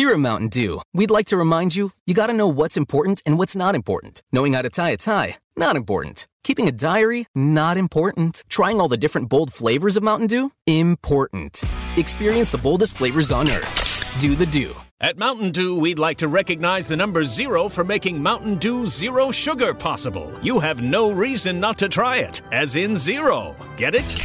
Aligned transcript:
Here 0.00 0.12
at 0.12 0.18
Mountain 0.18 0.48
Dew, 0.48 0.80
we'd 0.94 1.10
like 1.10 1.26
to 1.26 1.36
remind 1.36 1.76
you 1.76 1.90
you 2.06 2.14
gotta 2.14 2.32
know 2.32 2.48
what's 2.48 2.78
important 2.78 3.22
and 3.26 3.38
what's 3.38 3.54
not 3.54 3.74
important. 3.74 4.22
Knowing 4.32 4.54
how 4.54 4.62
to 4.62 4.70
tie 4.70 4.88
a 4.88 4.96
tie, 4.96 5.36
not 5.58 5.76
important. 5.76 6.26
Keeping 6.42 6.66
a 6.66 6.72
diary, 6.72 7.26
not 7.34 7.76
important. 7.76 8.42
Trying 8.48 8.80
all 8.80 8.88
the 8.88 8.96
different 8.96 9.28
bold 9.28 9.52
flavors 9.52 9.98
of 9.98 10.02
Mountain 10.02 10.28
Dew, 10.28 10.52
important. 10.66 11.62
Experience 11.98 12.50
the 12.50 12.56
boldest 12.56 12.96
flavors 12.96 13.30
on 13.30 13.50
earth. 13.50 14.16
Do 14.18 14.34
the 14.34 14.46
Dew. 14.46 14.74
At 15.02 15.18
Mountain 15.18 15.50
Dew, 15.50 15.78
we'd 15.78 15.98
like 15.98 16.16
to 16.18 16.28
recognize 16.28 16.88
the 16.88 16.96
number 16.96 17.22
zero 17.22 17.68
for 17.68 17.84
making 17.84 18.22
Mountain 18.22 18.56
Dew 18.56 18.86
Zero 18.86 19.30
Sugar 19.30 19.74
possible. 19.74 20.32
You 20.40 20.60
have 20.60 20.80
no 20.80 21.10
reason 21.10 21.60
not 21.60 21.76
to 21.76 21.90
try 21.90 22.16
it, 22.16 22.40
as 22.52 22.74
in 22.74 22.96
zero. 22.96 23.54
Get 23.76 23.94
it? 23.94 24.16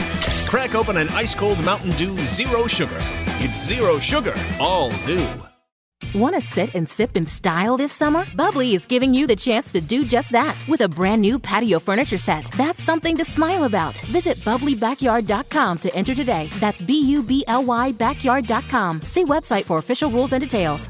Crack 0.48 0.74
open 0.74 0.96
an 0.96 1.10
ice 1.10 1.36
cold 1.36 1.62
Mountain 1.66 1.92
Dew 1.98 2.18
Zero 2.20 2.66
Sugar. 2.66 3.02
It's 3.42 3.62
zero 3.62 4.00
sugar, 4.00 4.36
all 4.58 4.90
dew. 5.04 5.45
Want 6.14 6.36
to 6.36 6.42
sit 6.42 6.76
and 6.76 6.88
sip 6.88 7.16
in 7.16 7.26
style 7.26 7.78
this 7.78 7.92
summer? 7.92 8.26
Bubbly 8.36 8.74
is 8.74 8.86
giving 8.86 9.14
you 9.14 9.28
the 9.28 9.36
chance 9.36 9.72
to 9.74 9.82
do 9.82 10.04
just 10.04 10.32
that 10.32 10.66
with 10.68 10.82
a 10.82 10.88
brand 10.90 11.22
new 11.22 11.40
patio 11.40 11.80
furniture 11.80 12.18
set. 12.18 12.46
That's 12.58 12.84
something 12.84 13.18
to 13.18 13.26
smile 13.26 13.64
about. 13.64 13.98
Visit 14.12 14.38
bubblybackyard.com 14.38 15.78
to 15.80 15.96
enter 15.96 16.16
today. 16.16 16.50
That's 16.60 16.82
B 16.82 17.00
U 17.12 17.24
B 17.24 17.44
L 17.48 17.64
Y 17.66 17.92
backyard.com. 17.94 19.04
See 19.04 19.26
website 19.26 19.64
for 19.64 19.78
official 19.78 20.10
rules 20.10 20.34
and 20.34 20.42
details. 20.42 20.90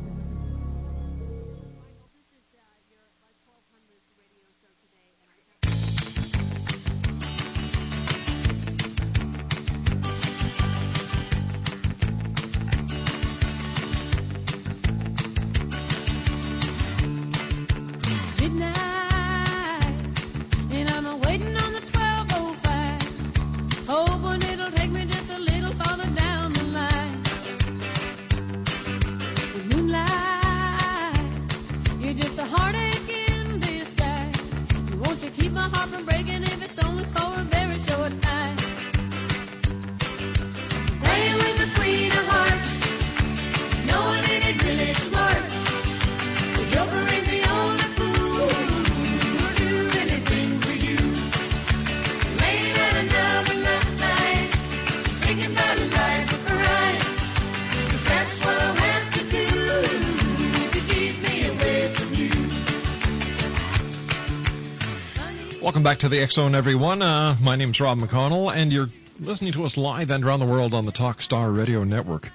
Back 65.91 65.99
to 65.99 66.07
the 66.07 66.25
Zone, 66.27 66.55
everyone. 66.55 67.01
Uh, 67.01 67.35
my 67.41 67.57
name's 67.57 67.81
Rob 67.81 67.99
McConnell, 67.99 68.49
and 68.55 68.71
you're 68.71 68.87
listening 69.19 69.51
to 69.51 69.65
us 69.65 69.75
live 69.75 70.09
and 70.09 70.23
around 70.23 70.39
the 70.39 70.45
world 70.45 70.73
on 70.73 70.85
the 70.85 70.91
Talkstar 70.93 71.53
Radio 71.53 71.83
Network. 71.83 72.29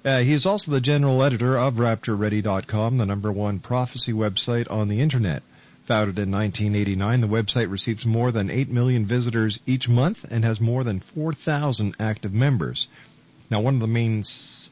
Uh, 0.05 0.19
he 0.19 0.31
is 0.33 0.45
also 0.45 0.71
the 0.71 0.79
general 0.79 1.21
editor 1.23 1.57
of 1.57 1.73
RaptureReady.com, 1.75 2.97
the 2.97 3.05
number 3.05 3.31
one 3.31 3.59
prophecy 3.59 4.13
website 4.13 4.69
on 4.69 4.87
the 4.87 5.01
internet. 5.01 5.41
Founded 5.85 6.19
in 6.19 6.31
1989, 6.31 7.21
the 7.21 7.27
website 7.27 7.71
receives 7.71 8.05
more 8.05 8.31
than 8.31 8.51
8 8.51 8.71
million 8.71 9.05
visitors 9.05 9.59
each 9.65 9.89
month 9.89 10.25
and 10.29 10.43
has 10.43 10.61
more 10.61 10.83
than 10.83 10.99
4,000 10.99 11.95
active 11.99 12.33
members. 12.33 12.87
Now, 13.49 13.61
one 13.61 13.75
of 13.75 13.79
the 13.79 13.87
main 13.87 14.23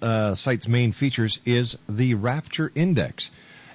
uh, 0.01 0.33
site's 0.33 0.67
main 0.67 0.93
features 0.93 1.39
is 1.45 1.77
the 1.87 2.15
Rapture 2.15 2.71
Index, 2.73 3.29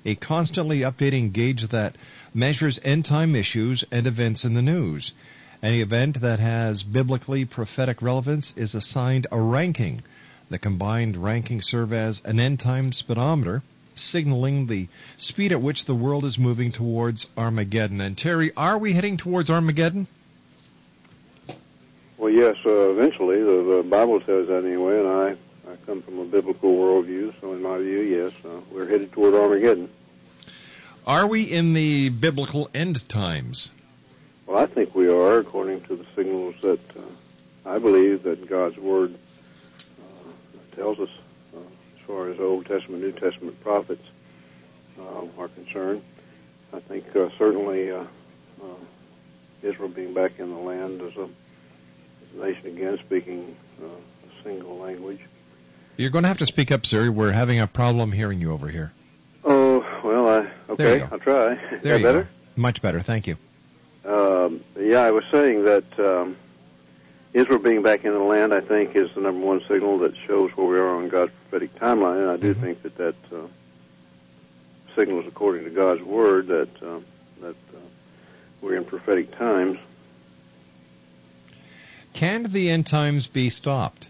a 0.04 0.16
constantly 0.16 0.80
updating 0.80 1.32
gauge 1.32 1.68
that 1.68 1.94
measures 2.34 2.80
end 2.82 3.04
time 3.04 3.36
issues 3.36 3.84
and 3.92 4.08
events 4.08 4.44
in 4.44 4.54
the 4.54 4.62
news. 4.62 5.12
Any 5.62 5.80
event 5.80 6.20
that 6.20 6.40
has 6.40 6.82
biblically 6.82 7.44
prophetic 7.44 8.02
relevance 8.02 8.52
is 8.56 8.74
assigned 8.74 9.28
a 9.30 9.40
ranking. 9.40 10.02
The 10.50 10.58
combined 10.58 11.16
ranking 11.16 11.62
serve 11.62 11.92
as 11.92 12.20
an 12.24 12.40
end 12.40 12.58
time 12.58 12.90
speedometer, 12.90 13.62
signaling 13.94 14.66
the 14.66 14.88
speed 15.16 15.52
at 15.52 15.62
which 15.62 15.84
the 15.84 15.94
world 15.94 16.24
is 16.24 16.38
moving 16.38 16.72
towards 16.72 17.28
Armageddon. 17.36 18.00
And 18.00 18.18
Terry, 18.18 18.50
are 18.56 18.78
we 18.78 18.94
heading 18.94 19.16
towards 19.16 19.48
Armageddon? 19.48 20.08
Well, 22.18 22.30
yes, 22.30 22.56
uh, 22.66 22.90
eventually. 22.90 23.40
The, 23.40 23.76
the 23.76 23.82
Bible 23.88 24.20
says 24.20 24.48
that 24.48 24.64
anyway, 24.64 24.98
and 24.98 25.08
I, 25.08 25.30
I 25.70 25.76
come 25.86 26.02
from 26.02 26.18
a 26.18 26.24
biblical 26.24 26.76
worldview, 26.76 27.32
so 27.40 27.52
in 27.52 27.62
my 27.62 27.78
view, 27.78 28.00
yes, 28.00 28.32
uh, 28.44 28.60
we're 28.72 28.88
headed 28.88 29.12
toward 29.12 29.34
Armageddon. 29.34 29.88
Are 31.06 31.28
we 31.28 31.44
in 31.44 31.74
the 31.74 32.08
biblical 32.08 32.68
end 32.74 33.08
times? 33.08 33.70
Well, 34.46 34.58
I 34.58 34.66
think 34.66 34.96
we 34.96 35.08
are, 35.08 35.38
according 35.38 35.82
to 35.82 35.94
the 35.94 36.04
signals 36.16 36.56
that 36.62 36.80
uh, 36.96 37.02
I 37.64 37.78
believe 37.78 38.24
that 38.24 38.48
God's 38.48 38.78
Word 38.78 39.14
uh, 39.14 40.76
tells 40.76 40.98
us 40.98 41.10
uh, 41.54 41.60
as 41.60 42.00
far 42.04 42.28
as 42.28 42.40
Old 42.40 42.66
Testament, 42.66 43.04
New 43.04 43.12
Testament 43.12 43.60
prophets 43.62 44.04
uh, 44.98 45.24
are 45.38 45.48
concerned. 45.48 46.02
I 46.72 46.80
think 46.80 47.14
uh, 47.14 47.28
certainly 47.38 47.92
uh, 47.92 48.04
uh, 48.60 48.66
Israel 49.62 49.88
being 49.88 50.14
back 50.14 50.40
in 50.40 50.50
the 50.50 50.58
land 50.58 51.00
as 51.00 51.16
a 51.16 51.28
nation 52.34 52.66
again, 52.66 52.98
speaking 52.98 53.56
uh, 53.82 53.86
a 53.86 54.42
single 54.42 54.78
language. 54.78 55.20
You're 55.96 56.10
going 56.10 56.22
to 56.22 56.28
have 56.28 56.38
to 56.38 56.46
speak 56.46 56.70
up, 56.70 56.86
sir. 56.86 57.10
We're 57.10 57.32
having 57.32 57.58
a 57.60 57.66
problem 57.66 58.12
hearing 58.12 58.40
you 58.40 58.52
over 58.52 58.68
here. 58.68 58.92
Oh, 59.44 59.84
well, 60.04 60.28
I 60.28 60.72
okay. 60.72 61.02
I'll 61.02 61.18
try. 61.18 61.54
There 61.82 61.98
you 61.98 62.04
better? 62.04 62.22
go. 62.22 62.28
Much 62.56 62.82
better, 62.82 63.00
thank 63.00 63.26
you. 63.26 63.36
Um, 64.04 64.60
yeah, 64.78 65.02
I 65.02 65.10
was 65.10 65.24
saying 65.30 65.64
that 65.64 65.98
um, 65.98 66.36
Israel 67.32 67.58
being 67.58 67.82
back 67.82 68.04
in 68.04 68.12
the 68.12 68.18
land, 68.20 68.54
I 68.54 68.60
think, 68.60 68.96
is 68.96 69.12
the 69.12 69.20
number 69.20 69.44
one 69.44 69.60
signal 69.62 69.98
that 69.98 70.16
shows 70.16 70.50
where 70.56 70.66
we 70.66 70.78
are 70.78 70.88
on 70.88 71.08
God's 71.08 71.32
prophetic 71.32 71.74
timeline. 71.76 72.22
And 72.22 72.30
I 72.30 72.36
do 72.36 72.54
think 72.54 72.82
that 72.82 72.96
that 72.96 73.14
uh, 73.32 73.46
signals, 74.94 75.26
according 75.26 75.64
to 75.64 75.70
God's 75.70 76.02
word, 76.02 76.46
that 76.48 76.82
uh, 76.82 77.00
that 77.40 77.56
uh, 77.74 77.80
we're 78.60 78.76
in 78.76 78.84
prophetic 78.84 79.36
times. 79.36 79.78
Can 82.18 82.42
the 82.42 82.68
end 82.68 82.84
times 82.84 83.28
be 83.28 83.48
stopped? 83.48 84.08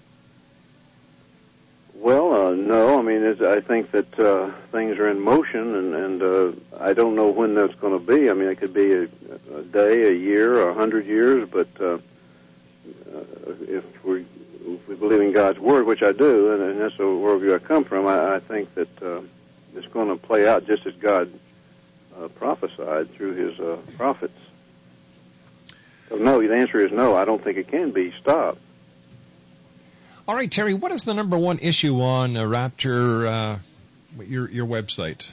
Well, 1.92 2.32
uh, 2.32 2.54
no. 2.54 2.98
I 2.98 3.02
mean, 3.02 3.22
I 3.22 3.60
think 3.60 3.90
that 3.90 4.18
uh, 4.18 4.50
things 4.72 4.98
are 4.98 5.10
in 5.10 5.20
motion, 5.20 5.74
and, 5.74 5.94
and 5.94 6.22
uh, 6.22 6.52
I 6.80 6.94
don't 6.94 7.14
know 7.14 7.28
when 7.28 7.54
that's 7.54 7.74
going 7.74 7.92
to 7.92 7.98
be. 7.98 8.30
I 8.30 8.32
mean, 8.32 8.48
it 8.48 8.56
could 8.56 8.72
be 8.72 8.94
a, 8.94 9.02
a 9.54 9.62
day, 9.62 10.08
a 10.08 10.12
year, 10.14 10.70
a 10.70 10.72
hundred 10.72 11.04
years, 11.04 11.50
but 11.50 11.68
uh, 11.78 11.84
uh, 11.84 11.98
if 13.68 14.02
we 14.02 14.24
if 14.66 14.88
we 14.88 14.94
believe 14.94 15.20
in 15.20 15.32
God's 15.32 15.58
word, 15.58 15.84
which 15.84 16.02
I 16.02 16.12
do, 16.12 16.54
and, 16.54 16.62
and 16.62 16.80
that's 16.80 16.96
the 16.96 17.02
worldview 17.02 17.56
I 17.56 17.58
come 17.58 17.84
from, 17.84 18.06
I, 18.06 18.36
I 18.36 18.40
think 18.40 18.74
that 18.74 19.02
uh, 19.02 19.20
it's 19.76 19.88
going 19.88 20.08
to 20.08 20.16
play 20.16 20.48
out 20.48 20.66
just 20.66 20.86
as 20.86 20.94
God 20.94 21.30
uh, 22.18 22.28
prophesied 22.28 23.10
through 23.10 23.34
His 23.34 23.60
uh, 23.60 23.76
prophets. 23.98 24.47
No, 26.10 26.46
the 26.46 26.54
answer 26.54 26.80
is 26.80 26.92
no. 26.92 27.16
I 27.16 27.24
don't 27.24 27.42
think 27.42 27.58
it 27.58 27.68
can 27.68 27.90
be 27.90 28.12
stopped. 28.12 28.58
All 30.26 30.34
right, 30.34 30.50
Terry, 30.50 30.74
what 30.74 30.92
is 30.92 31.04
the 31.04 31.14
number 31.14 31.38
one 31.38 31.58
issue 31.58 32.00
on 32.02 32.36
uh, 32.36 32.46
Rapture, 32.46 33.26
uh, 33.26 33.58
your 34.22 34.48
your 34.50 34.66
website? 34.66 35.28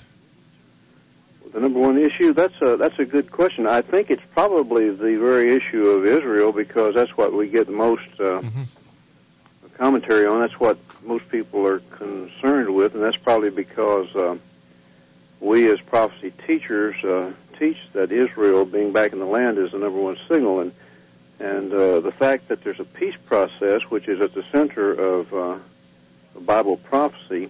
The 1.51 1.59
number 1.59 1.79
one 1.79 1.97
issue? 1.97 2.33
That's 2.33 2.61
a 2.61 2.77
that's 2.77 2.97
a 2.99 3.05
good 3.05 3.31
question. 3.31 3.67
I 3.67 3.81
think 3.81 4.09
it's 4.09 4.23
probably 4.33 4.89
the 4.89 5.17
very 5.17 5.55
issue 5.55 5.87
of 5.87 6.05
Israel 6.05 6.51
because 6.51 6.95
that's 6.95 7.15
what 7.17 7.33
we 7.33 7.49
get 7.49 7.67
the 7.67 7.73
most 7.73 8.19
uh, 8.19 8.41
commentary 9.77 10.25
on. 10.25 10.39
That's 10.39 10.59
what 10.59 10.77
most 11.03 11.29
people 11.29 11.65
are 11.67 11.79
concerned 11.79 12.73
with, 12.73 12.95
and 12.95 13.03
that's 13.03 13.17
probably 13.17 13.49
because 13.51 14.13
uh, 14.15 14.37
we 15.39 15.69
as 15.69 15.79
prophecy 15.81 16.31
teachers 16.45 16.95
uh, 17.03 17.31
teach 17.57 17.77
that 17.93 18.11
Israel 18.11 18.65
being 18.65 18.91
back 18.91 19.13
in 19.13 19.19
the 19.19 19.25
land 19.25 19.57
is 19.57 19.71
the 19.71 19.79
number 19.79 19.99
one 19.99 20.17
signal, 20.27 20.59
and 20.59 20.71
and 21.39 21.73
uh, 21.73 21.99
the 21.99 22.11
fact 22.11 22.47
that 22.47 22.63
there's 22.63 22.79
a 22.79 22.85
peace 22.85 23.17
process 23.25 23.81
which 23.89 24.07
is 24.07 24.21
at 24.21 24.33
the 24.33 24.43
center 24.51 24.91
of 24.93 25.33
uh, 25.33 25.57
Bible 26.41 26.77
prophecy 26.77 27.49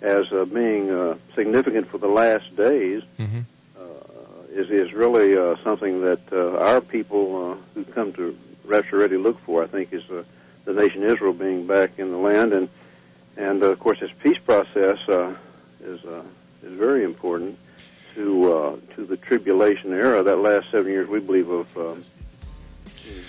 as 0.00 0.30
uh, 0.32 0.44
being 0.44 0.90
uh, 0.90 1.16
significant 1.34 1.86
for 1.88 1.98
the 1.98 2.08
last 2.08 2.54
days 2.56 3.02
Mm-hmm. 3.18 3.40
uh, 3.78 4.60
is 4.60 4.70
is 4.70 4.92
really 4.92 5.36
uh, 5.36 5.56
something 5.64 6.00
that 6.02 6.20
uh, 6.32 6.58
our 6.58 6.80
people 6.80 7.52
uh, 7.52 7.56
who 7.74 7.84
come 7.84 8.12
to 8.14 8.36
Rapture 8.64 8.98
Ready 8.98 9.16
look 9.16 9.38
for. 9.40 9.62
I 9.62 9.66
think 9.66 9.92
is 9.92 10.08
uh, 10.10 10.22
the 10.64 10.72
nation 10.72 11.02
Israel 11.02 11.32
being 11.32 11.66
back 11.66 11.98
in 11.98 12.10
the 12.10 12.16
land, 12.18 12.52
and 12.52 12.68
and 13.36 13.62
uh, 13.62 13.66
of 13.66 13.78
course 13.80 14.00
this 14.00 14.10
peace 14.20 14.38
process 14.38 14.98
uh, 15.08 15.34
is 15.82 16.04
uh, 16.04 16.22
is 16.62 16.72
very 16.72 17.02
important 17.04 17.58
to 18.14 18.52
uh, 18.52 18.76
to 18.94 19.04
the 19.04 19.16
tribulation 19.16 19.92
era. 19.92 20.22
That 20.22 20.36
last 20.36 20.70
seven 20.70 20.92
years, 20.92 21.08
we 21.08 21.18
believe 21.20 21.48
of 21.48 21.76
um, 21.76 22.04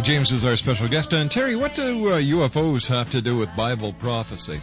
James 0.04 0.32
is 0.32 0.46
our 0.46 0.58
special 0.58 0.88
guest. 0.88 1.14
And 1.14 1.30
Terry, 1.30 1.56
what 1.56 1.76
do 1.76 2.10
uh, 2.10 2.18
UFOs 2.20 2.88
have 2.88 3.12
to 3.12 3.22
do 3.22 3.38
with 3.38 3.56
Bible 3.56 3.94
prophecy? 3.94 4.60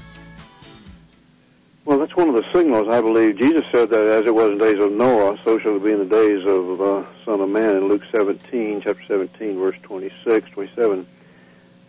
Well, 1.84 2.00
that's 2.00 2.16
one 2.16 2.28
of 2.28 2.34
the 2.34 2.44
signals, 2.52 2.88
I 2.88 3.00
believe. 3.00 3.38
Jesus 3.38 3.64
said 3.70 3.90
that 3.90 4.06
as 4.06 4.26
it 4.26 4.34
was 4.34 4.52
in 4.52 4.58
the 4.58 4.64
days 4.64 4.80
of 4.80 4.92
Noah, 4.92 5.38
so 5.44 5.58
shall 5.58 5.76
it 5.76 5.84
be 5.84 5.92
in 5.92 6.00
the 6.00 6.04
days 6.04 6.44
of 6.44 6.78
the 6.78 7.06
Son 7.24 7.40
of 7.40 7.48
Man 7.48 7.76
in 7.76 7.88
Luke 7.88 8.02
17, 8.10 8.80
chapter 8.80 9.04
17, 9.06 9.58
verse 9.58 9.76
26, 9.82 10.50
27. 10.50 11.06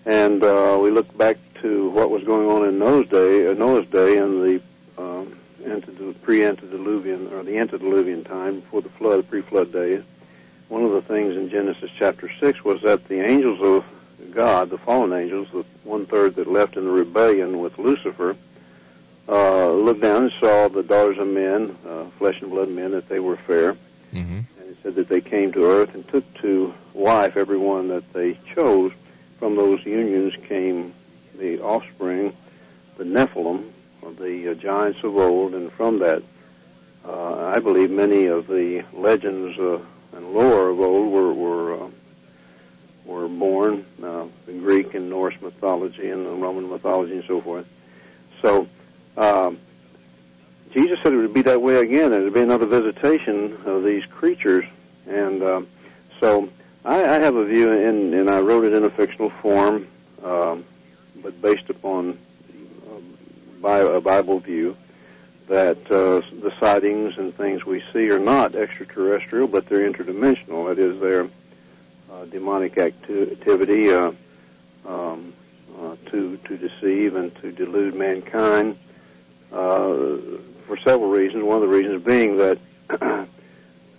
And 0.06 0.44
uh, 0.44 0.77
we 0.82 0.91
look 0.91 1.18
back 1.18 1.38
to 1.62 1.89
what 1.89 2.12
was 2.12 2.24
going 2.24 2.48
on 2.48 2.68
in 2.68 2.77
Noah's 2.77 3.10
day, 3.10 3.48
uh, 3.48 3.53
Noah's 3.53 3.89
day 3.89 4.18
and 4.18 4.41
the 4.41 4.62
um, 4.98 5.36
antedilu- 5.63 6.22
pre-antediluvian, 6.22 7.34
or 7.34 7.44
the 7.44 7.58
antediluvian 7.58 8.24
time, 8.24 8.60
before 8.60 8.82
the 8.82 8.89
flood, 8.89 9.27
pre-flood 9.27 9.74
days. 9.74 10.03
One 10.70 10.84
of 10.84 10.92
the 10.92 11.02
things 11.02 11.36
in 11.36 11.50
Genesis 11.50 11.90
chapter 11.98 12.30
6 12.40 12.64
was 12.64 12.82
that 12.84 13.08
the 13.08 13.20
angels 13.20 13.60
of 13.60 13.86
God, 14.32 14.70
the 14.70 14.78
fallen 14.78 15.14
angels, 15.14 15.50
the 15.50 15.66
one-third 15.84 16.36
that 16.36 16.48
left 16.48 16.78
in 16.78 16.86
the 16.86 16.92
rebellion 16.92 17.60
with 17.60 17.80
Lucifer, 17.80 18.38
uh, 19.28 19.72
looked 19.72 20.02
down 20.02 20.24
and 20.24 20.32
saw 20.40 20.68
the 20.68 20.84
daughters 20.84 21.18
of 21.18 21.28
men, 21.28 21.76
uh, 21.88 22.06
flesh 22.20 22.42
and 22.42 22.52
blood 22.52 22.70
men, 22.70 22.92
that 22.92 23.10
they 23.10 23.20
were 23.20 23.36
fair. 23.36 23.74
Mm-hmm. 24.14 24.42
And 24.60 24.70
it 24.70 24.78
said 24.84 24.94
that 24.96 25.10
they 25.10 25.22
came 25.22 25.52
to 25.54 25.66
earth 25.66 25.96
and 25.96 26.08
took 26.08 26.32
to 26.36 26.72
wife 26.94 27.36
every 27.36 27.58
one 27.58 27.88
that 27.88 28.14
they 28.14 28.36
chose. 28.54 28.92
From 29.40 29.56
those 29.56 29.84
unions 29.86 30.36
came 30.48 30.94
the 31.40 31.60
offspring, 31.62 32.36
the 32.98 33.06
Nephilim, 33.06 33.64
the 34.20 34.52
uh, 34.52 34.54
giants 34.54 35.04
of 35.04 35.18
old, 35.18 35.56
and 35.56 35.72
from 35.72 35.98
that, 36.00 36.22
uh, 37.06 37.46
I 37.48 37.60
believe 37.60 37.90
many 37.90 38.26
of 38.26 38.48
the 38.48 38.84
legends 38.94 39.58
uh, 39.58 39.80
and 40.20 40.34
lore 40.34 40.70
of 40.70 40.80
old 40.82 41.12
were 41.12 41.34
were 41.34 41.74
uh, 41.74 41.90
were 43.06 43.28
born, 43.28 43.86
uh, 44.04 44.26
the 44.46 44.52
Greek 44.54 44.94
and 44.94 45.10
Norse 45.10 45.40
mythology 45.42 46.10
and 46.10 46.26
the 46.26 46.32
Roman 46.32 46.70
mythology 46.70 47.14
and 47.14 47.24
so 47.24 47.42
forth. 47.42 47.66
So, 48.42 48.68
um, 49.18 49.58
Jesus 50.72 51.00
said 51.02 51.14
it 51.14 51.18
would 51.18 51.34
be 51.34 51.42
that 51.44 51.62
way 51.62 51.78
again. 51.78 52.14
It 52.14 52.22
would 52.22 52.34
be 52.34 52.42
another 52.42 52.68
visitation 52.68 53.58
of 53.66 53.84
these 53.84 54.06
creatures, 54.06 54.66
and 55.08 55.42
um, 55.42 55.68
so 56.20 56.50
I, 56.86 57.04
I 57.04 57.20
have 57.20 57.36
a 57.36 57.46
view, 57.46 57.72
and, 57.72 58.14
and 58.14 58.30
I 58.30 58.42
wrote 58.42 58.66
it 58.66 58.74
in 58.74 58.84
a 58.84 58.90
fictional 58.90 59.30
form, 59.30 59.88
um, 60.24 60.66
but 61.24 61.42
based 61.42 61.70
upon 61.70 62.18
um, 62.92 63.18
a 63.64 64.02
Bible 64.02 64.40
view 64.40 64.76
that 65.50 65.77
uh, 65.91 66.22
the 66.41 66.53
sightings 66.60 67.18
and 67.18 67.36
things 67.36 67.65
we 67.65 67.84
see 67.91 68.10
are 68.12 68.20
not 68.20 68.56
extraterrestrial, 68.56 69.48
but 69.48 69.65
they're 69.65 69.91
interdimensional. 69.91 70.68
That 70.68 70.77
is, 70.77 71.00
they're 71.00 71.27
uh, 72.12 72.25
demonic 72.25 72.77
acti- 72.77 73.32
activity 73.32 73.91
uh, 73.91 74.12
um, 74.86 75.34
uh, 75.79 75.96
to 76.08 76.38
to 76.38 76.58
deceive 76.58 77.15
and 77.15 77.36
to 77.38 77.51
delude 77.51 77.96
mankind 77.96 78.77
uh, 79.51 79.88
for 80.68 80.77
several 80.84 81.10
reasons. 81.10 81.44
One 81.44 81.56
of 81.56 81.62
the 81.63 81.68
reasons 81.68 82.03
being 82.03 82.38
that 82.38 82.60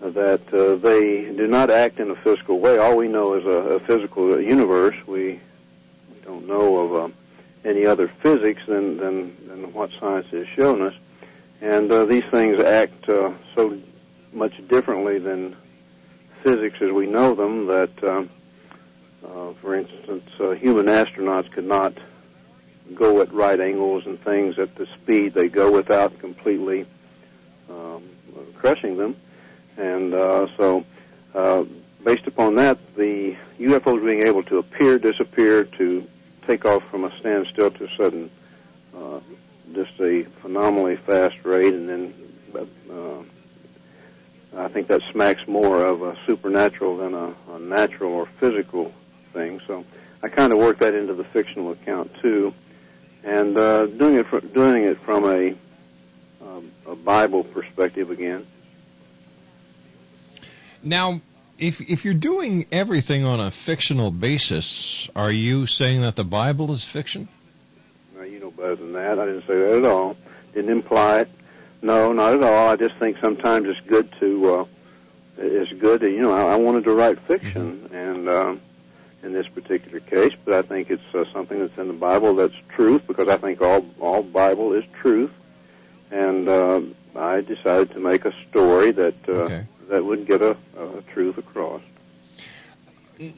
that 0.00 0.54
uh, 0.54 0.76
they 0.76 1.34
do 1.34 1.48
not 1.48 1.68
act 1.70 1.98
in 1.98 2.10
a 2.10 2.16
physical 2.16 2.60
way. 2.60 2.78
All 2.78 2.96
we 2.96 3.08
know 3.08 3.34
is 3.34 3.44
a, 3.44 3.74
a 3.74 3.80
physical 3.80 4.40
universe. 4.40 4.96
We 5.04 5.40
don't 6.24 6.46
know 6.46 6.94
of 6.94 7.12
any 7.64 7.86
other 7.86 8.06
physics 8.06 8.64
than, 8.66 8.98
than 8.98 9.48
than 9.48 9.72
what 9.72 9.90
science 9.98 10.28
has 10.28 10.46
shown 10.46 10.80
us. 10.82 10.94
And 11.60 11.90
uh, 11.92 12.06
these 12.06 12.24
things 12.24 12.58
act 12.58 13.08
uh, 13.08 13.32
so 13.54 13.78
much 14.32 14.66
differently 14.68 15.18
than 15.18 15.56
physics 16.42 16.80
as 16.80 16.90
we 16.90 17.06
know 17.06 17.34
them 17.34 17.66
that, 17.66 18.02
uh, 18.02 18.24
uh, 19.26 19.52
for 19.54 19.74
instance, 19.74 20.28
uh, 20.40 20.50
human 20.50 20.86
astronauts 20.86 21.50
could 21.50 21.66
not 21.66 21.92
go 22.94 23.20
at 23.20 23.32
right 23.32 23.60
angles 23.60 24.06
and 24.06 24.18
things 24.20 24.58
at 24.58 24.74
the 24.74 24.86
speed 24.86 25.34
they 25.34 25.48
go 25.48 25.70
without 25.70 26.18
completely 26.18 26.86
um, 27.68 28.02
crushing 28.54 28.96
them. 28.96 29.14
And 29.76 30.14
uh, 30.14 30.48
so, 30.56 30.84
uh, 31.34 31.64
based 32.04 32.26
upon 32.26 32.56
that, 32.56 32.78
the 32.96 33.36
UFOs 33.58 34.04
being 34.04 34.22
able 34.22 34.42
to 34.44 34.58
appear, 34.58 34.98
disappear, 34.98 35.64
to 35.64 36.08
take 36.46 36.64
off 36.64 36.82
from 36.90 37.04
a 37.04 37.16
standstill 37.18 37.70
to 37.70 37.84
a 37.84 37.96
sudden 37.96 38.30
uh, 38.96 39.20
just 39.74 39.98
a 40.00 40.22
phenomenally 40.22 40.96
fast 40.96 41.44
rate, 41.44 41.74
and 41.74 41.88
then 41.88 42.14
uh, 42.90 43.22
I 44.56 44.68
think 44.68 44.88
that 44.88 45.02
smacks 45.10 45.46
more 45.46 45.84
of 45.84 46.02
a 46.02 46.16
supernatural 46.26 46.96
than 46.98 47.14
a, 47.14 47.34
a 47.52 47.58
natural 47.58 48.12
or 48.12 48.26
physical 48.26 48.92
thing. 49.32 49.60
So 49.66 49.84
I 50.22 50.28
kind 50.28 50.52
of 50.52 50.58
work 50.58 50.78
that 50.78 50.94
into 50.94 51.14
the 51.14 51.24
fictional 51.24 51.70
account 51.70 52.14
too, 52.20 52.52
and 53.22 53.56
uh, 53.56 53.86
doing 53.86 54.16
it 54.16 54.26
fr- 54.26 54.40
doing 54.40 54.84
it 54.84 54.98
from 54.98 55.24
a 55.24 55.54
um, 56.42 56.70
a 56.86 56.96
Bible 56.96 57.44
perspective 57.44 58.10
again. 58.10 58.46
Now, 60.82 61.20
if 61.58 61.80
if 61.80 62.04
you're 62.04 62.14
doing 62.14 62.66
everything 62.72 63.24
on 63.24 63.38
a 63.38 63.50
fictional 63.50 64.10
basis, 64.10 65.08
are 65.14 65.30
you 65.30 65.66
saying 65.66 66.00
that 66.00 66.16
the 66.16 66.24
Bible 66.24 66.72
is 66.72 66.84
fiction? 66.84 67.28
Now, 68.60 68.66
you 68.66 68.72
know 68.72 68.76
better 68.76 68.76
than 68.76 68.92
that. 68.92 69.18
I 69.18 69.26
didn't 69.26 69.46
say 69.46 69.58
that 69.58 69.78
at 69.78 69.84
all. 69.84 70.16
Didn't 70.54 70.70
imply 70.70 71.20
it. 71.20 71.28
No, 71.82 72.12
not 72.12 72.34
at 72.34 72.42
all. 72.42 72.68
I 72.68 72.76
just 72.76 72.96
think 72.96 73.18
sometimes 73.18 73.66
it's 73.68 73.80
good 73.80 74.10
to. 74.20 74.54
Uh, 74.54 74.64
it's 75.38 75.72
good 75.72 76.00
to 76.00 76.10
you 76.10 76.20
know. 76.20 76.32
I, 76.32 76.52
I 76.52 76.56
wanted 76.56 76.84
to 76.84 76.92
write 76.92 77.18
fiction, 77.20 77.88
and 77.92 78.28
um, 78.28 78.60
in 79.22 79.32
this 79.32 79.48
particular 79.48 80.00
case, 80.00 80.34
but 80.44 80.52
I 80.54 80.62
think 80.62 80.90
it's 80.90 81.14
uh, 81.14 81.24
something 81.32 81.58
that's 81.58 81.78
in 81.78 81.88
the 81.88 81.94
Bible 81.94 82.34
that's 82.34 82.54
truth 82.68 83.06
because 83.06 83.28
I 83.28 83.36
think 83.38 83.62
all 83.62 83.86
all 84.00 84.22
Bible 84.22 84.74
is 84.74 84.84
truth, 85.00 85.32
and 86.10 86.48
uh, 86.48 86.80
I 87.16 87.40
decided 87.40 87.92
to 87.92 88.00
make 88.00 88.24
a 88.26 88.32
story 88.48 88.90
that 88.92 89.14
uh, 89.28 89.32
Okay. 89.32 89.64
that 89.88 90.04
would 90.04 90.26
get 90.26 90.42
a, 90.42 90.56
a 90.78 91.02
truth 91.08 91.38
across. 91.38 91.80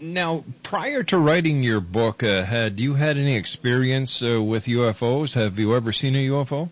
Now, 0.01 0.45
prior 0.63 1.03
to 1.05 1.19
writing 1.19 1.65
your 1.65 1.81
book, 1.81 2.23
uh, 2.23 2.45
had 2.45 2.81
you 2.81 2.95
had 2.95 3.17
any 3.17 3.35
experience 3.35 4.23
uh, 4.23 4.41
with 4.41 4.67
UFOs? 4.67 5.35
Have 5.35 5.59
you 5.59 5.75
ever 5.75 5.93
seen 5.93 6.15
a 6.15 6.25
UFO? 6.29 6.71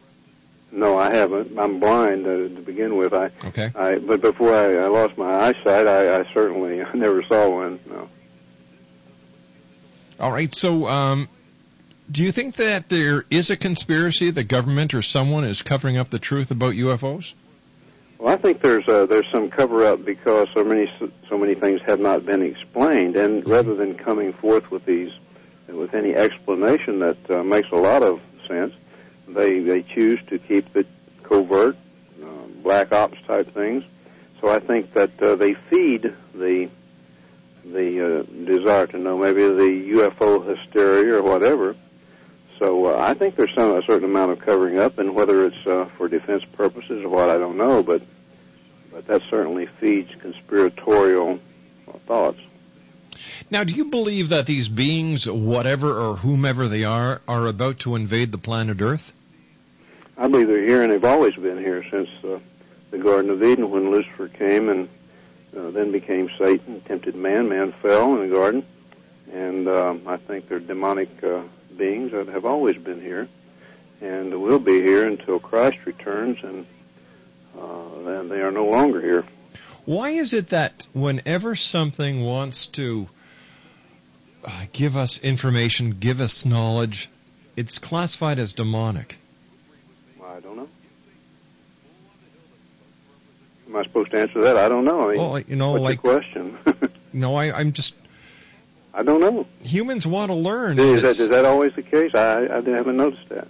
No, 0.71 0.97
I 0.97 1.13
haven't. 1.13 1.59
I'm 1.59 1.81
blind 1.81 2.25
uh, 2.25 2.31
to 2.31 2.63
begin 2.65 2.97
with. 2.97 3.13
I, 3.13 3.31
Okay. 3.47 3.73
I 3.75 3.99
but 3.99 4.21
before 4.21 4.55
I, 4.55 4.77
I 4.77 4.87
lost 4.87 5.19
my 5.19 5.29
eyesight, 5.29 5.89
I, 5.89 6.21
I 6.21 6.33
certainly 6.33 6.85
never 6.95 7.25
saw 7.25 7.51
one. 7.51 7.81
No. 7.89 8.09
All 10.21 10.31
right. 10.31 10.55
So, 10.55 10.87
um, 10.87 11.29
do 12.13 12.23
you 12.23 12.31
think 12.31 12.57
that 12.57 12.89
there 12.89 13.25
is 13.29 13.51
a 13.51 13.57
conspiracy, 13.57 14.31
the 14.31 14.45
government 14.45 14.95
or 14.95 15.03
someone 15.03 15.45
is 15.45 15.63
covering 15.63 15.97
up 15.97 16.11
the 16.11 16.21
truth 16.21 16.53
about 16.53 16.75
UFOs? 16.75 17.35
Well, 18.21 18.35
I 18.35 18.37
think 18.37 18.61
there's 18.61 18.87
uh, 18.87 19.07
there's 19.07 19.29
some 19.31 19.49
cover 19.49 19.87
up 19.87 20.05
because 20.05 20.51
so 20.53 20.63
many 20.63 20.93
so 21.27 21.39
many 21.39 21.55
things 21.55 21.81
have 21.83 22.01
not 22.01 22.27
been 22.27 22.43
explained, 22.43 23.17
and 23.17 23.47
rather 23.49 23.75
than 23.75 23.95
coming 23.95 24.35
forth 24.35 24.71
with 24.71 24.85
these 24.85 25.11
with 25.69 25.95
any 25.95 26.15
explanation 26.15 26.99
that 26.99 27.31
uh, 27.31 27.43
makes 27.43 27.71
a 27.71 27.77
lot 27.77 28.03
of 28.03 28.21
sense, 28.47 28.75
they 29.27 29.61
they 29.61 29.83
choose 29.83 30.23
to 30.27 30.39
keep 30.39 30.77
it 30.77 30.87
covert, 31.23 31.77
uh, 32.23 32.27
black 32.63 32.93
ops 32.93 33.19
type 33.23 33.47
things. 33.55 33.85
So 34.43 34.51
I 34.51 34.59
think 34.61 34.93
that 34.93 35.23
uh, 35.23 35.37
they 35.37 35.55
feed 35.55 36.13
the 36.35 36.69
the 37.65 38.19
uh, 38.19 38.23
desire 38.45 38.87
to 38.89 38.99
know, 38.99 39.17
maybe 39.17 39.45
the 39.45 39.91
UFO 39.93 40.47
hysteria 40.47 41.17
or 41.17 41.23
whatever. 41.23 41.75
So 42.61 42.95
uh, 42.95 42.99
I 42.99 43.15
think 43.15 43.37
there's 43.37 43.55
some 43.55 43.75
a 43.75 43.83
certain 43.83 44.05
amount 44.05 44.33
of 44.33 44.39
covering 44.39 44.79
up, 44.79 44.99
and 44.99 45.15
whether 45.15 45.47
it's 45.47 45.67
uh, 45.67 45.87
for 45.97 46.09
defense 46.09 46.45
purposes 46.45 47.03
or 47.03 47.09
what, 47.09 47.31
I 47.31 47.39
don't 47.39 47.57
know, 47.57 47.83
but 47.83 48.03
but 48.93 49.07
that 49.07 49.23
certainly 49.31 49.65
feeds 49.65 50.15
conspiratorial 50.17 51.41
thoughts. 52.07 52.39
Now, 53.51 53.65
do 53.65 53.73
you 53.73 53.87
believe 53.87 54.29
that 54.29 54.45
these 54.45 54.69
beings, 54.69 55.29
whatever 55.29 55.99
or 55.99 56.17
whomever 56.17 56.69
they 56.69 56.85
are, 56.85 57.23
are 57.27 57.47
about 57.47 57.79
to 57.81 57.97
invade 57.97 58.31
the 58.31 58.39
planet 58.39 58.83
Earth? 58.83 59.13
I 60.19 60.29
believe 60.29 60.49
they're 60.49 60.63
here, 60.63 60.83
and 60.83 60.93
they've 60.93 61.05
always 61.05 61.35
been 61.37 61.57
here 61.57 61.83
since 61.91 62.11
uh, 62.23 62.41
the 62.91 62.99
Garden 62.99 63.31
of 63.31 63.43
Eden, 63.43 63.71
when 63.71 63.91
Lucifer 63.91 64.29
came 64.29 64.69
and 64.69 64.89
uh, 65.57 65.71
then 65.71 65.93
became 65.93 66.29
Satan, 66.37 66.83
tempted 66.83 67.15
man. 67.15 67.49
Man 67.49 67.73
fell 67.73 68.15
in 68.17 68.29
the 68.29 68.35
garden, 68.37 68.63
and 69.33 69.67
um, 69.67 70.03
I 70.07 70.19
think 70.19 70.47
they're 70.49 70.61
demonic 70.61 71.09
uh, 71.25 71.41
beings 71.81 72.13
that 72.13 72.29
have 72.29 72.45
always 72.45 72.77
been 72.77 73.01
here, 73.01 73.27
and 74.03 74.39
will 74.41 74.59
be 74.59 74.83
here 74.83 75.07
until 75.07 75.41
Christ 75.41 75.79
returns, 75.87 76.37
and 76.45 76.67
uh, 77.59 78.03
then 78.05 78.29
they 78.29 78.43
are 78.43 78.51
no 78.51 78.67
longer 78.67 79.01
here. 79.01 79.25
Why 79.87 80.11
is 80.11 80.35
it 80.35 80.51
that 80.51 80.87
whenever 80.93 81.57
something 81.57 82.23
wants 82.23 82.67
to 82.79 83.09
uh, 84.45 84.67
give 84.75 84.95
us 84.99 85.19
information, 85.21 85.93
give 85.99 86.21
us 86.21 86.45
knowledge, 86.45 87.09
it's 87.57 87.79
classified 87.79 88.39
as 88.39 88.53
demonic? 88.53 89.17
I 90.23 90.39
don't 90.41 90.59
know. 90.59 90.69
Am 93.69 93.77
I 93.77 93.85
supposed 93.85 94.11
to 94.11 94.21
answer 94.21 94.43
that? 94.43 94.59
I 94.59 94.69
don't 94.69 94.85
know. 94.85 95.09
I 95.09 95.13
mean, 95.15 95.19
Well, 95.19 95.41
you 95.41 95.57
know, 95.57 95.73
what's 95.73 95.83
like 95.83 96.01
question? 96.01 96.59
no, 97.15 97.37
I, 97.37 97.59
I'm 97.59 97.73
just 97.73 97.95
I 98.93 99.03
don't 99.03 99.21
know. 99.21 99.47
Humans 99.63 100.07
want 100.07 100.31
to 100.31 100.35
learn. 100.35 100.79
Is 100.79 101.19
that, 101.19 101.31
that 101.31 101.45
always 101.45 101.75
the 101.75 101.83
case? 101.83 102.15
I, 102.15 102.47
I 102.47 102.61
haven't 102.61 102.97
noticed 102.97 103.29
that. 103.29 103.47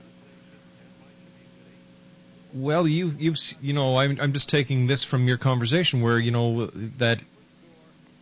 Well, 2.53 2.87
you 2.87 3.15
you've 3.19 3.39
you 3.63 3.73
know 3.73 3.97
I'm 3.97 4.21
I'm 4.21 4.33
just 4.33 4.51
taking 4.51 4.87
this 4.87 5.05
from 5.05 5.29
your 5.29 5.39
conversation 5.39 6.01
where 6.01 6.19
you 6.19 6.33
know 6.33 6.67
that 6.99 7.21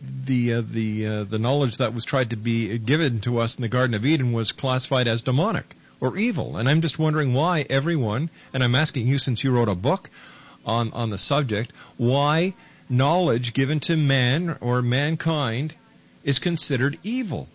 the 0.01 0.53
uh, 0.55 0.61
the 0.65 1.07
uh, 1.07 1.23
the 1.23 1.39
knowledge 1.39 1.77
that 1.77 1.93
was 1.93 2.05
tried 2.05 2.29
to 2.29 2.35
be 2.35 2.77
given 2.77 3.21
to 3.21 3.39
us 3.39 3.57
in 3.57 3.63
the 3.63 3.67
Garden 3.67 3.95
of 3.95 4.05
Eden 4.05 4.31
was 4.31 4.51
classified 4.51 5.07
as 5.07 5.23
demonic 5.23 5.75
or 5.99 6.15
evil, 6.15 6.57
and 6.57 6.69
I'm 6.69 6.81
just 6.81 6.99
wondering 6.99 7.33
why 7.33 7.65
everyone 7.69 8.29
and 8.53 8.63
I'm 8.63 8.75
asking 8.75 9.07
you 9.07 9.17
since 9.17 9.43
you 9.43 9.51
wrote 9.51 9.67
a 9.67 9.75
book 9.75 10.09
on 10.65 10.93
on 10.93 11.09
the 11.09 11.17
subject 11.17 11.71
why 11.97 12.53
knowledge 12.87 13.53
given 13.53 13.79
to 13.79 13.97
man 13.97 14.57
or 14.61 14.81
mankind 14.81 15.73
is 16.23 16.39
considered 16.39 16.97
evil. 17.03 17.47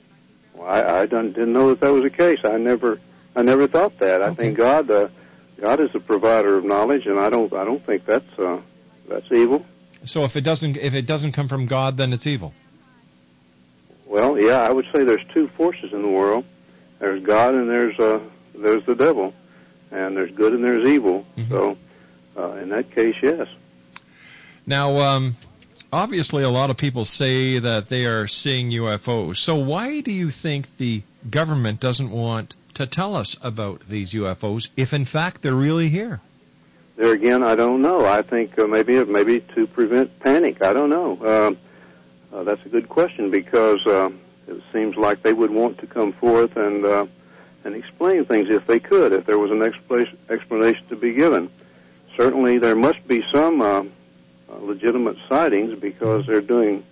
Well, 0.54 0.68
I, 0.68 1.00
I 1.00 1.06
don't, 1.06 1.32
didn't 1.32 1.52
know 1.52 1.70
that 1.70 1.80
that 1.80 1.92
was 1.92 2.02
the 2.02 2.10
case. 2.10 2.44
I 2.44 2.56
never, 2.56 3.00
I 3.34 3.42
never 3.42 3.66
thought 3.66 3.98
that. 3.98 4.22
I 4.22 4.32
think 4.34 4.56
God, 4.56 4.90
uh, 4.90 5.08
God 5.60 5.80
is 5.80 5.92
the 5.92 6.00
provider 6.00 6.56
of 6.56 6.64
knowledge, 6.64 7.06
and 7.06 7.18
I 7.18 7.30
don't, 7.30 7.52
I 7.52 7.64
don't 7.64 7.82
think 7.82 8.04
that's, 8.04 8.38
uh, 8.38 8.60
that's 9.08 9.30
evil. 9.32 9.64
So 10.04 10.24
if 10.24 10.36
it 10.36 10.42
doesn't 10.42 10.76
if 10.76 10.94
it 10.94 11.06
doesn't 11.06 11.32
come 11.32 11.48
from 11.48 11.66
God, 11.66 11.96
then 11.96 12.12
it's 12.12 12.26
evil. 12.26 12.52
Well, 14.06 14.38
yeah, 14.38 14.62
I 14.62 14.70
would 14.70 14.86
say 14.92 15.02
there's 15.02 15.26
two 15.28 15.48
forces 15.48 15.92
in 15.92 16.02
the 16.02 16.08
world. 16.08 16.44
There's 16.98 17.22
God 17.22 17.54
and 17.54 17.68
there's, 17.68 17.98
uh, 17.98 18.20
there's 18.54 18.84
the 18.84 18.94
devil, 18.94 19.34
and 19.90 20.16
there's 20.16 20.30
good 20.30 20.52
and 20.52 20.62
there's 20.62 20.86
evil. 20.86 21.26
So, 21.48 21.76
uh, 22.36 22.52
in 22.56 22.68
that 22.68 22.90
case, 22.92 23.16
yes. 23.22 23.48
Now, 24.66 24.98
um, 24.98 25.36
obviously, 25.94 26.42
a 26.42 26.50
lot 26.50 26.70
of 26.70 26.76
people 26.76 27.04
say 27.04 27.58
that 27.60 27.88
they 27.88 28.04
are 28.04 28.26
seeing 28.26 28.70
UFOs. 28.70 29.36
So, 29.36 29.54
why 29.56 30.00
do 30.00 30.10
you 30.10 30.30
think 30.30 30.76
the 30.76 31.02
government 31.30 31.80
doesn't 31.80 32.10
want 32.10 32.54
to 32.74 32.86
tell 32.86 33.14
us 33.14 33.36
about 33.42 33.80
these 33.88 34.12
UFOs 34.12 34.68
if, 34.76 34.92
in 34.92 35.04
fact, 35.04 35.42
they're 35.42 35.54
really 35.54 35.88
here? 35.88 36.20
There 36.96 37.12
again, 37.12 37.42
I 37.42 37.54
don't 37.54 37.82
know. 37.82 38.04
I 38.04 38.22
think 38.22 38.58
uh, 38.58 38.66
maybe 38.66 39.04
maybe 39.04 39.40
to 39.54 39.66
prevent 39.66 40.20
panic. 40.20 40.62
I 40.62 40.72
don't 40.72 40.90
know. 40.90 41.10
Um, 41.26 41.58
uh, 42.32 42.44
that's 42.44 42.64
a 42.66 42.68
good 42.68 42.88
question 42.88 43.30
because 43.30 43.84
uh, 43.86 44.10
it 44.48 44.62
seems 44.72 44.96
like 44.96 45.22
they 45.22 45.32
would 45.32 45.50
want 45.50 45.78
to 45.78 45.86
come 45.86 46.12
forth 46.12 46.56
and 46.56 46.84
uh, 46.84 47.06
and 47.64 47.74
explain 47.74 48.24
things 48.24 48.48
if 48.50 48.66
they 48.66 48.78
could, 48.78 49.12
if 49.12 49.26
there 49.26 49.38
was 49.38 49.50
an 49.50 49.62
explanation, 49.62 50.18
explanation 50.28 50.86
to 50.88 50.96
be 50.96 51.14
given. 51.14 51.50
Certainly, 52.16 52.58
there 52.58 52.76
must 52.76 53.06
be 53.08 53.24
some 53.32 53.60
uh, 53.60 53.80
uh, 53.80 53.84
legitimate 54.74 55.16
sightings 55.28 55.78
because 55.78 56.26
they're 56.26 56.40
doing 56.40 56.84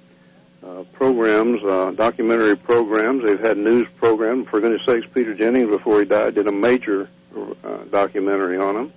uh, 0.65 0.85
programs, 0.93 1.63
uh, 1.65 1.91
documentary 1.91 2.57
programs. 2.57 3.25
They've 3.25 3.41
had 3.41 3.59
news 3.59 3.89
programs. 3.97 4.49
For 4.49 4.61
goodness 4.61 4.87
sakes, 4.87 5.07
Peter 5.13 5.35
Jennings, 5.35 5.69
before 5.69 5.99
he 5.99 6.05
died, 6.05 6.35
did 6.35 6.47
a 6.47 6.53
major 6.53 7.09
uh, 7.37 7.79
documentary 7.91 8.59
on 8.59 8.75
them. 8.75 8.93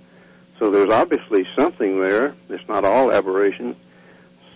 So 0.58 0.70
there's 0.70 0.90
obviously 0.90 1.46
something 1.54 2.00
there. 2.00 2.34
It's 2.48 2.66
not 2.68 2.84
all 2.84 3.10
aberration. 3.12 3.76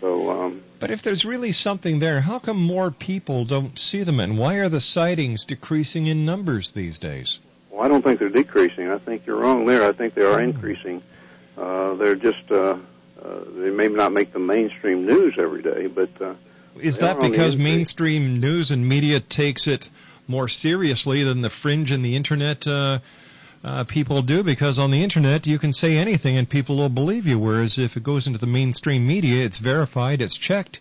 So 0.00 0.30
um, 0.30 0.62
But 0.78 0.90
if 0.90 1.02
there's 1.02 1.24
really 1.24 1.52
something 1.52 1.98
there, 1.98 2.20
how 2.20 2.38
come 2.38 2.56
more 2.56 2.90
people 2.90 3.44
don't 3.44 3.78
see 3.78 4.02
them? 4.02 4.20
And 4.20 4.38
why 4.38 4.54
are 4.56 4.68
the 4.68 4.80
sightings 4.80 5.44
decreasing 5.44 6.06
in 6.06 6.24
numbers 6.24 6.70
these 6.70 6.98
days? 6.98 7.40
well, 7.70 7.82
I 7.82 7.88
don't 7.88 8.02
think 8.02 8.18
they're 8.20 8.28
decreasing. 8.30 8.90
I 8.90 8.98
think 8.98 9.26
you're 9.26 9.36
wrong 9.36 9.66
there. 9.66 9.82
I 9.86 9.92
think 9.92 10.14
they 10.14 10.22
are 10.22 10.40
increasing. 10.40 11.02
Uh, 11.58 11.94
they're 11.94 12.16
just 12.16 12.50
uh, 12.50 12.76
uh, 13.24 13.40
they 13.56 13.70
may 13.70 13.88
not 13.88 14.12
make 14.12 14.32
the 14.32 14.38
mainstream 14.38 15.06
news 15.06 15.34
every 15.38 15.62
day, 15.62 15.86
but 15.86 16.10
uh, 16.20 16.34
Is 16.80 16.98
that 16.98 17.16
are 17.16 17.22
on 17.22 17.24
the 17.24 17.30
because 17.30 17.56
mainstream 17.56 18.40
news 18.40 18.70
and 18.70 18.88
media 18.88 19.20
takes 19.20 19.66
it 19.66 19.88
more 20.28 20.48
seriously 20.48 21.22
than 21.24 21.40
the 21.42 21.50
fringe 21.50 21.90
and 21.90 22.04
the 22.04 22.16
internet 22.16 22.66
uh, 22.66 22.98
uh, 23.64 23.84
people 23.84 24.22
do? 24.22 24.42
Because 24.42 24.78
on 24.78 24.90
the 24.90 25.02
internet 25.02 25.46
you 25.46 25.58
can 25.58 25.72
say 25.72 25.96
anything 25.98 26.36
and 26.36 26.48
people 26.48 26.76
will 26.76 26.88
believe 26.88 27.26
you, 27.26 27.38
whereas 27.38 27.78
if 27.78 27.96
it 27.96 28.02
goes 28.02 28.26
into 28.26 28.38
the 28.38 28.46
mainstream 28.46 29.06
media, 29.06 29.44
it's 29.44 29.58
verified, 29.58 30.22
it's 30.22 30.36
checked, 30.36 30.80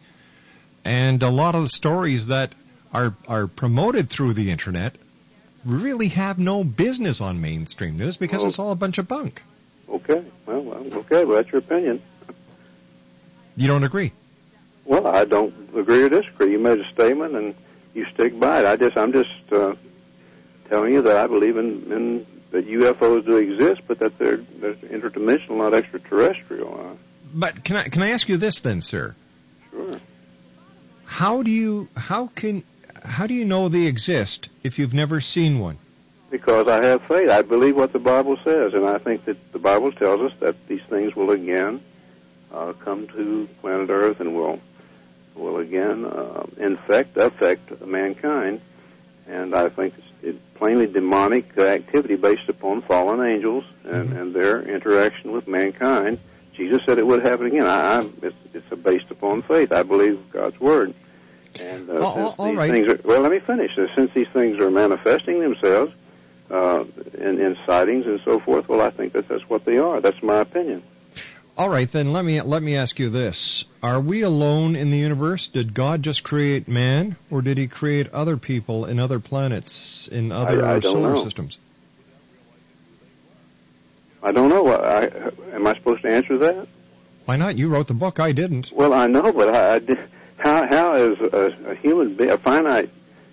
and 0.86 1.22
a 1.24 1.30
lot 1.30 1.56
of 1.56 1.64
the 1.64 1.70
stories 1.70 2.28
that 2.28 2.54
are 2.94 3.14
are 3.28 3.48
promoted 3.48 4.10
through 4.10 4.34
the 4.34 4.50
internet 4.50 4.96
really 5.66 6.08
have 6.08 6.40
no 6.40 6.64
business 6.64 7.20
on 7.22 7.42
mainstream 7.42 7.98
news 7.98 8.16
because 8.18 8.40
Well- 8.40 8.48
it's 8.48 8.60
all 8.60 8.72
a 8.72 8.76
bunch 8.76 8.98
of 8.98 9.08
bunk. 9.08 9.42
okay, 9.90 10.24
well, 10.46 10.62
well, 10.62 10.86
okay, 11.00 11.26
well 11.26 11.36
that's 11.36 11.52
your 11.52 11.60
opinion. 11.60 12.02
You 13.60 13.68
don't 13.68 13.84
agree? 13.84 14.14
Well, 14.86 15.06
I 15.06 15.26
don't 15.26 15.54
agree 15.76 16.04
or 16.04 16.10
disagree. 16.10 16.54
You 16.54 16.60
made 16.60 16.80
a 16.80 16.90
statement 16.90 17.36
and 17.36 17.54
you 17.94 18.06
stick 18.06 18.40
by 18.40 18.62
it. 18.62 18.66
I 18.66 18.78
just 18.78 18.96
I'm 18.98 19.12
just 19.12 19.52
uh, 19.52 19.76
telling 20.70 20.94
you 20.94 21.02
that 21.02 21.18
I 21.18 21.28
believe 21.28 21.58
in, 21.58 21.92
in 21.92 22.26
that 22.52 22.68
UFOs 22.68 23.26
do 23.26 23.36
exist, 23.36 23.82
but 23.86 24.00
that 24.00 24.18
they're, 24.18 24.38
they're 24.38 24.76
interdimensional, 24.76 25.58
not 25.58 25.74
extraterrestrial. 25.74 26.74
Uh, 26.80 26.96
But 27.34 27.66
can 27.66 27.76
I 27.76 27.84
can 27.90 28.02
I 28.02 28.12
ask 28.12 28.30
you 28.30 28.38
this 28.38 28.62
then, 28.62 28.80
sir? 28.80 29.14
sure. 29.72 30.00
How 31.04 31.44
do 31.44 31.52
you 31.52 31.90
how 31.98 32.28
can 32.28 32.64
how 33.04 33.28
do 33.28 33.34
you 33.34 33.44
know 33.44 33.68
they 33.68 33.88
exist 33.88 34.48
if 34.64 34.80
you've 34.80 34.94
never 34.94 35.20
seen 35.20 35.60
one? 35.60 35.78
Because 36.32 36.70
I 36.70 36.82
have 36.86 37.02
faith. 37.04 37.30
I 37.30 37.42
believe 37.42 37.76
what 37.76 37.92
the 37.92 38.00
Bible 38.00 38.38
says, 38.38 38.74
and 38.74 38.86
I 38.86 39.00
think 39.00 39.26
that 39.26 39.52
the 39.52 39.60
Bible 39.60 39.92
tells 39.92 40.22
us 40.32 40.40
that 40.40 40.56
these 40.68 40.84
things 40.84 41.14
will 41.14 41.32
again 41.32 41.82
uh, 42.54 42.74
come 42.74 43.08
to 43.08 43.48
planet 43.62 43.90
Earth 43.90 44.20
and 44.20 44.36
will 44.36 44.60
will 45.36 45.58
again 45.58 46.06
uh, 46.06 46.46
infect 46.58 47.18
affect 47.18 47.86
mankind. 47.86 48.62
And 49.28 49.54
I 49.56 49.70
think 49.70 49.94
it's 49.98 50.08
it, 50.24 50.54
plainly 50.56 50.88
demonic 50.88 51.58
activity 51.58 52.16
based 52.16 52.50
upon 52.50 52.82
fallen 52.82 53.26
angels 53.26 53.64
and, 53.86 54.12
and 54.14 54.34
their 54.34 54.62
interaction 54.62 55.32
with 55.32 55.48
mankind. 55.48 56.20
Jesus 56.54 56.84
said 56.86 56.98
it 56.98 57.08
would 57.08 57.22
happen 57.22 57.46
again. 57.46 57.66
I, 57.66 58.00
I'm, 58.00 58.14
it's, 58.22 58.36
it's 58.54 58.68
based 58.82 59.12
upon 59.12 59.44
faith. 59.44 59.72
I 59.72 59.84
believe 59.84 60.20
God's 60.32 60.60
word. 60.60 60.94
And 61.60 61.90
uh, 61.90 61.94
Oh, 61.94 62.16
since 62.16 62.36
all 62.40 62.48
these 62.48 62.58
right. 62.58 62.72
things 62.72 62.88
are, 62.90 63.00
well, 63.06 63.22
let 63.22 63.32
me 63.32 63.40
finish. 63.40 63.78
Uh, 63.78 63.88
Since 63.96 64.14
these 64.14 64.28
things 64.30 64.60
are 64.60 64.70
manifesting 64.70 65.40
themselves 65.40 65.94
uh, 66.52 66.84
in, 67.18 67.40
in 67.40 67.58
sightings 67.66 68.08
and 68.08 68.20
so 68.22 68.40
forth, 68.40 68.68
well, 68.68 68.82
I 68.82 68.90
think 68.90 69.14
that 69.14 69.28
that's 69.30 69.48
what 69.50 69.64
they 69.64 69.78
are. 69.78 70.02
That's 70.02 70.22
my 70.22 70.40
opinion. 70.40 70.84
All 71.60 71.68
right, 71.68 71.92
then 71.92 72.14
let 72.14 72.24
me 72.24 72.42
let 72.42 72.64
me 72.64 72.78
ask 72.78 73.00
you 73.00 73.10
this: 73.10 73.66
Are 73.84 74.00
we 74.00 74.22
alone 74.22 74.78
in 74.78 74.92
the 74.92 74.98
universe? 74.98 75.50
Did 75.50 75.74
God 75.74 76.02
just 76.02 76.24
create 76.24 76.70
man, 76.70 77.18
or 77.30 77.42
did 77.42 77.58
He 77.58 77.68
create 77.68 78.14
other 78.14 78.38
people 78.38 78.86
in 78.86 78.98
other 78.98 79.20
planets 79.20 80.08
in 80.08 80.32
other 80.32 80.66
I 80.66 80.80
don't 80.80 80.94
solar 80.94 81.14
know. 81.16 81.22
systems? 81.22 81.58
I 84.24 84.32
don't 84.32 84.48
know. 84.48 84.70
I, 84.70 85.10
am 85.54 85.68
I 85.68 85.76
supposed 85.76 86.02
to 86.04 86.10
answer 86.10 86.38
that? 86.38 86.66
Why 87.26 87.36
not? 87.36 87.58
You 87.58 87.68
wrote 87.68 87.88
the 87.88 87.94
book. 87.94 88.22
I 88.22 88.32
didn't. 88.32 88.72
Well, 88.72 88.94
I 88.94 89.08
know, 89.08 89.34
but 89.34 89.54
I, 89.54 89.76
I 89.76 89.80
did, 89.80 90.00
how 90.38 90.66
how 90.66 90.96
is 90.96 91.20
a, 91.20 91.72
a 91.72 91.76
human 91.76 92.14
be, 92.14 92.30
a 92.30 92.38
finite 92.38 92.90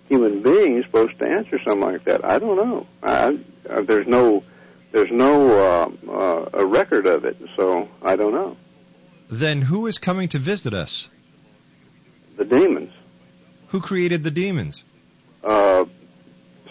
human 0.08 0.42
being 0.42 0.82
supposed 0.82 1.16
to 1.20 1.28
answer 1.28 1.60
something 1.60 1.92
like 1.92 2.02
that? 2.04 2.24
I 2.24 2.40
don't 2.40 2.56
know. 2.56 2.88
I, 3.04 3.38
I, 3.70 3.82
there's 3.82 4.08
no 4.08 4.42
there's 4.96 5.10
no 5.10 5.58
uh, 5.58 6.10
uh, 6.10 6.50
a 6.54 6.64
record 6.64 7.04
of 7.04 7.26
it, 7.26 7.36
so 7.54 7.86
I 8.02 8.16
don't 8.16 8.32
know. 8.32 8.56
Then 9.30 9.60
who 9.60 9.86
is 9.88 9.98
coming 9.98 10.30
to 10.30 10.38
visit 10.38 10.72
us? 10.72 11.10
The 12.38 12.46
demons. 12.46 12.94
Who 13.68 13.80
created 13.82 14.24
the 14.24 14.30
demons? 14.30 14.84
Uh, 15.44 15.84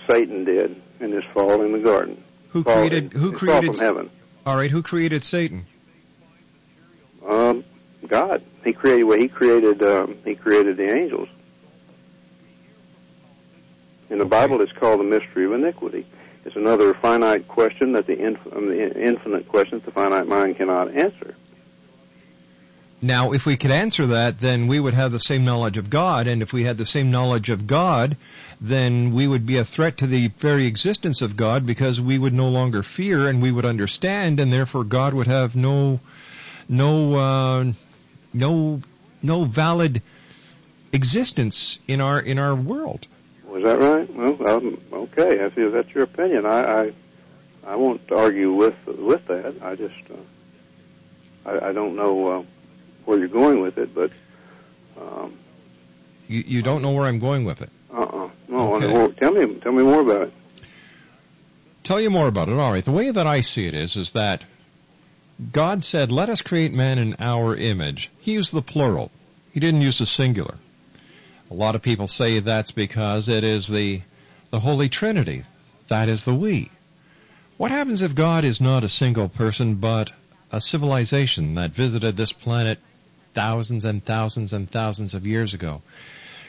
Satan 0.08 0.44
did 0.44 0.76
in 1.00 1.12
his 1.12 1.24
fall 1.26 1.62
in 1.62 1.72
the 1.72 1.78
garden. 1.78 2.24
Who 2.50 2.64
Fall- 2.64 2.78
created? 2.78 3.14
Who 3.14 3.32
created? 3.32 3.76
From 3.76 3.86
heaven? 3.86 4.10
All 4.44 4.58
right, 4.58 4.72
who 4.72 4.82
created 4.82 5.22
Satan? 5.22 5.68
Um, 7.28 7.64
God. 8.08 8.42
He 8.64 8.74
created. 8.74 9.04
Well, 9.04 9.20
he 9.20 9.28
created. 9.28 9.84
Um, 9.84 10.18
he 10.26 10.34
created 10.34 10.78
the 10.78 10.92
angels. 10.92 11.30
In 14.10 14.18
the 14.18 14.26
Bible, 14.26 14.62
it's 14.62 14.72
called 14.72 15.00
the 15.00 15.04
mystery 15.04 15.46
of 15.46 15.52
iniquity. 15.52 16.08
It's 16.46 16.56
another 16.56 16.94
finite 16.94 17.48
question 17.48 17.94
that 17.94 18.06
the, 18.06 18.20
inf- 18.20 18.54
um, 18.54 18.70
the 18.70 19.02
infinite 19.02 19.48
question 19.48 19.80
that 19.80 19.86
the 19.86 19.92
finite 19.92 20.28
mind 20.28 20.58
cannot 20.58 20.94
answer. 20.94 21.36
Now, 23.02 23.34
if 23.34 23.46
we 23.46 23.58
could 23.58 23.72
answer 23.72 24.08
that, 24.08 24.40
then 24.40 24.68
we 24.68 24.80
would 24.80 24.94
have 24.94 25.12
the 25.12 25.20
same 25.20 25.44
knowledge 25.44 25.78
of 25.78 25.90
God, 25.90 26.28
and 26.28 26.42
if 26.42 26.54
we 26.54 26.64
had 26.64 26.78
the 26.78 26.86
same 26.86 27.12
knowledge 27.12 27.50
of 27.50 27.68
God, 27.68 28.16
then 28.62 29.14
we 29.14 29.28
would 29.28 29.46
be 29.46 29.58
a 29.58 29.66
threat 29.66 29.98
to 29.98 30.08
the 30.08 30.30
very 30.30 30.66
existence 30.66 31.22
of 31.22 31.36
God 31.36 31.66
because 31.66 32.00
we 32.00 32.18
would 32.18 32.34
no 32.34 32.48
longer 32.48 32.84
fear 32.84 33.28
and 33.28 33.42
we 33.42 33.52
would 33.52 33.66
understand, 33.66 34.40
and 34.40 34.52
therefore 34.54 34.84
God 34.84 35.14
would 35.14 35.28
have 35.28 35.56
no, 35.56 36.00
no, 36.70 37.16
uh, 37.16 37.72
no, 38.34 38.82
no 39.22 39.44
valid 39.44 40.02
existence 40.94 41.80
in 41.88 42.02
our 42.02 42.20
in 42.20 42.40
our 42.40 42.56
world. 42.56 43.08
Was 43.56 43.64
that 43.64 43.80
right? 43.80 44.14
Well, 44.14 44.48
um, 44.50 44.78
okay. 44.92 45.40
If 45.40 45.56
that's 45.56 45.94
your 45.94 46.04
opinion, 46.04 46.46
I, 46.46 46.88
I, 46.88 46.94
I 47.66 47.76
won't 47.78 48.12
argue 48.12 48.52
with 48.52 48.76
with 48.86 49.26
that. 49.28 49.56
I 49.64 49.76
just, 49.76 49.96
uh, 50.12 51.50
I, 51.50 51.70
I 51.70 51.72
don't 51.72 51.96
know 51.96 52.28
uh, 52.28 52.44
where 53.06 53.18
you're 53.18 53.30
going 53.30 53.62
with 53.62 53.78
it, 53.78 53.96
but 53.96 54.12
um, 55.00 55.38
You, 56.28 56.44
you 56.46 56.62
don't 56.64 56.82
know 56.82 56.92
where 56.92 57.06
I'm 57.06 57.20
going 57.20 57.46
with 57.46 57.62
it. 57.62 57.70
uh-uh. 57.94 58.30
Oh, 58.52 58.76
Okay. 58.76 58.92
well, 58.92 59.10
tell 59.14 59.32
me, 59.32 59.56
tell 59.56 59.72
me 59.72 59.84
more 59.84 60.02
about 60.02 60.24
it. 60.28 60.34
Tell 61.86 62.02
you 62.02 62.10
more 62.10 62.28
about 62.28 62.50
it. 62.50 62.58
All 62.60 62.72
right. 62.74 62.84
The 62.84 62.92
way 62.92 63.10
that 63.10 63.26
I 63.26 63.40
see 63.40 63.68
it 63.68 63.74
is, 63.74 63.96
is 63.96 64.12
that 64.12 64.44
God 65.54 65.82
said, 65.82 66.12
"Let 66.12 66.30
us 66.30 66.42
create 66.42 66.74
man 66.74 66.98
in 67.00 67.16
our 67.20 67.56
image." 67.56 68.12
He 68.20 68.34
used 68.34 68.52
the 68.54 68.62
plural. 68.62 69.12
He 69.54 69.62
didn't 69.62 69.80
use 69.82 70.00
the 70.00 70.06
singular. 70.06 70.56
A 71.52 71.54
lot 71.54 71.76
of 71.76 71.82
people 71.82 72.08
say 72.08 72.40
that's 72.40 72.72
because 72.72 73.30
it 73.30 73.44
is 73.44 73.68
the 73.68 74.02
the 74.50 74.60
Holy 74.60 74.90
Trinity. 74.90 75.44
That 75.90 76.10
is 76.10 76.26
the 76.26 76.34
we. 76.34 76.70
What 77.58 77.72
happens 77.72 78.02
if 78.02 78.16
God 78.16 78.44
is 78.44 78.60
not 78.60 78.84
a 78.84 78.90
single 78.90 79.30
person, 79.30 79.76
but 79.76 80.12
a 80.52 80.60
civilization 80.60 81.56
that 81.56 81.72
visited 81.72 82.18
this 82.18 82.32
planet 82.32 82.80
thousands 83.34 83.86
and 83.86 84.04
thousands 84.04 84.54
and 84.54 84.70
thousands 84.70 85.14
of 85.14 85.26
years 85.26 85.54
ago? 85.54 85.82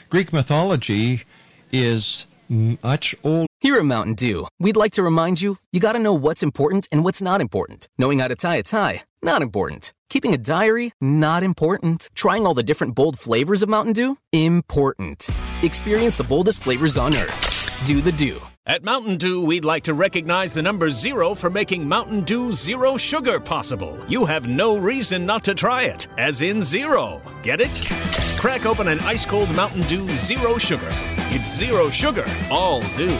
Greek 0.09 0.33
mythology 0.33 1.23
is 1.71 2.25
much 2.49 3.15
older. 3.23 3.47
Here 3.59 3.77
at 3.77 3.85
Mountain 3.85 4.15
Dew, 4.15 4.47
we'd 4.59 4.77
like 4.77 4.93
to 4.93 5.03
remind 5.03 5.41
you 5.41 5.57
you 5.71 5.79
gotta 5.79 5.99
know 5.99 6.13
what's 6.13 6.43
important 6.43 6.87
and 6.91 7.03
what's 7.03 7.21
not 7.21 7.41
important. 7.41 7.87
Knowing 7.97 8.19
how 8.19 8.27
to 8.27 8.35
tie 8.35 8.55
a 8.55 8.63
tie, 8.63 9.03
not 9.21 9.41
important. 9.41 9.93
Keeping 10.09 10.33
a 10.33 10.37
diary, 10.37 10.91
not 11.01 11.43
important. 11.43 12.09
Trying 12.15 12.45
all 12.45 12.53
the 12.53 12.63
different 12.63 12.95
bold 12.95 13.19
flavors 13.19 13.63
of 13.63 13.69
Mountain 13.69 13.93
Dew, 13.93 14.17
important. 14.31 15.29
Experience 15.63 16.15
the 16.15 16.23
boldest 16.23 16.59
flavors 16.59 16.97
on 16.97 17.13
earth. 17.15 17.83
Do 17.85 18.01
the 18.01 18.11
Dew. 18.11 18.41
At 18.65 18.83
Mountain 18.83 19.17
Dew, 19.17 19.45
we'd 19.45 19.63
like 19.63 19.83
to 19.83 19.93
recognize 19.93 20.53
the 20.53 20.61
number 20.61 20.89
zero 20.89 21.33
for 21.33 21.49
making 21.49 21.87
Mountain 21.87 22.23
Dew 22.23 22.51
Zero 22.51 22.97
Sugar 22.97 23.39
possible. 23.39 23.97
You 24.09 24.25
have 24.25 24.47
no 24.47 24.77
reason 24.77 25.25
not 25.25 25.43
to 25.45 25.55
try 25.55 25.83
it, 25.83 26.07
as 26.17 26.41
in 26.41 26.61
zero. 26.61 27.21
Get 27.43 27.61
it? 27.61 27.81
Crack 28.37 28.65
open 28.65 28.87
an 28.89 28.99
ice 29.01 29.25
cold 29.25 29.55
Mountain 29.55 29.83
Dew 29.83 30.07
Zero 30.09 30.57
Sugar. 30.57 30.89
It's 31.29 31.49
zero 31.49 31.89
sugar, 31.89 32.25
all 32.49 32.81
dew. 32.95 33.17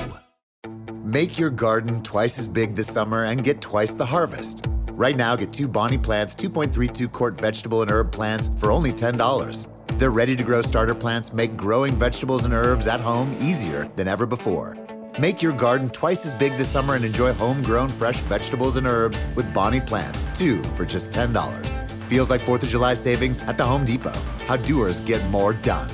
Make 1.04 1.40
your 1.40 1.50
garden 1.50 2.04
twice 2.04 2.38
as 2.40 2.48
big 2.48 2.76
this 2.76 2.88
summer 2.88 3.24
and 3.24 3.44
get 3.44 3.62
twice 3.62 3.94
the 3.94 4.06
harvest. 4.06 4.66
Right 4.98 5.16
now, 5.16 5.36
get 5.36 5.54
two 5.54 5.68
Bonnie 5.68 6.00
Plants 6.00 6.34
2.32 6.34 7.12
quart 7.12 7.40
vegetable 7.40 7.84
and 7.84 7.92
herb 7.92 8.12
plants 8.12 8.50
for 8.58 8.72
only 8.72 8.92
$10. 8.92 9.68
Their 10.00 10.10
ready 10.10 10.36
to 10.36 10.44
grow 10.44 10.64
starter 10.64 10.96
plants 10.96 11.32
make 11.32 11.56
growing 11.56 11.94
vegetables 11.94 12.46
and 12.46 12.54
herbs 12.54 12.88
at 12.88 13.00
home 13.00 13.38
easier 13.40 13.88
than 13.96 14.08
ever 14.08 14.26
before. 14.26 14.76
Make 15.20 15.44
your 15.44 15.54
garden 15.54 15.92
twice 15.92 16.26
as 16.26 16.34
big 16.34 16.58
this 16.58 16.68
summer 16.68 16.96
and 16.96 17.06
enjoy 17.06 17.34
homegrown 17.34 17.90
fresh 17.90 18.20
vegetables 18.22 18.78
and 18.78 18.88
herbs 18.88 19.20
with 19.36 19.54
Bonnie 19.54 19.82
Plants, 19.82 20.36
two 20.36 20.64
for 20.74 20.84
just 20.84 21.12
$10. 21.12 21.78
Feels 22.06 22.32
like 22.32 22.42
4th 22.42 22.64
of 22.64 22.70
July 22.70 22.96
savings 22.96 23.40
at 23.42 23.56
the 23.56 23.64
Home 23.64 23.86
Depot. 23.86 24.20
How 24.48 24.58
doers 24.58 25.02
get 25.02 25.24
more 25.30 25.54
done. 25.54 25.92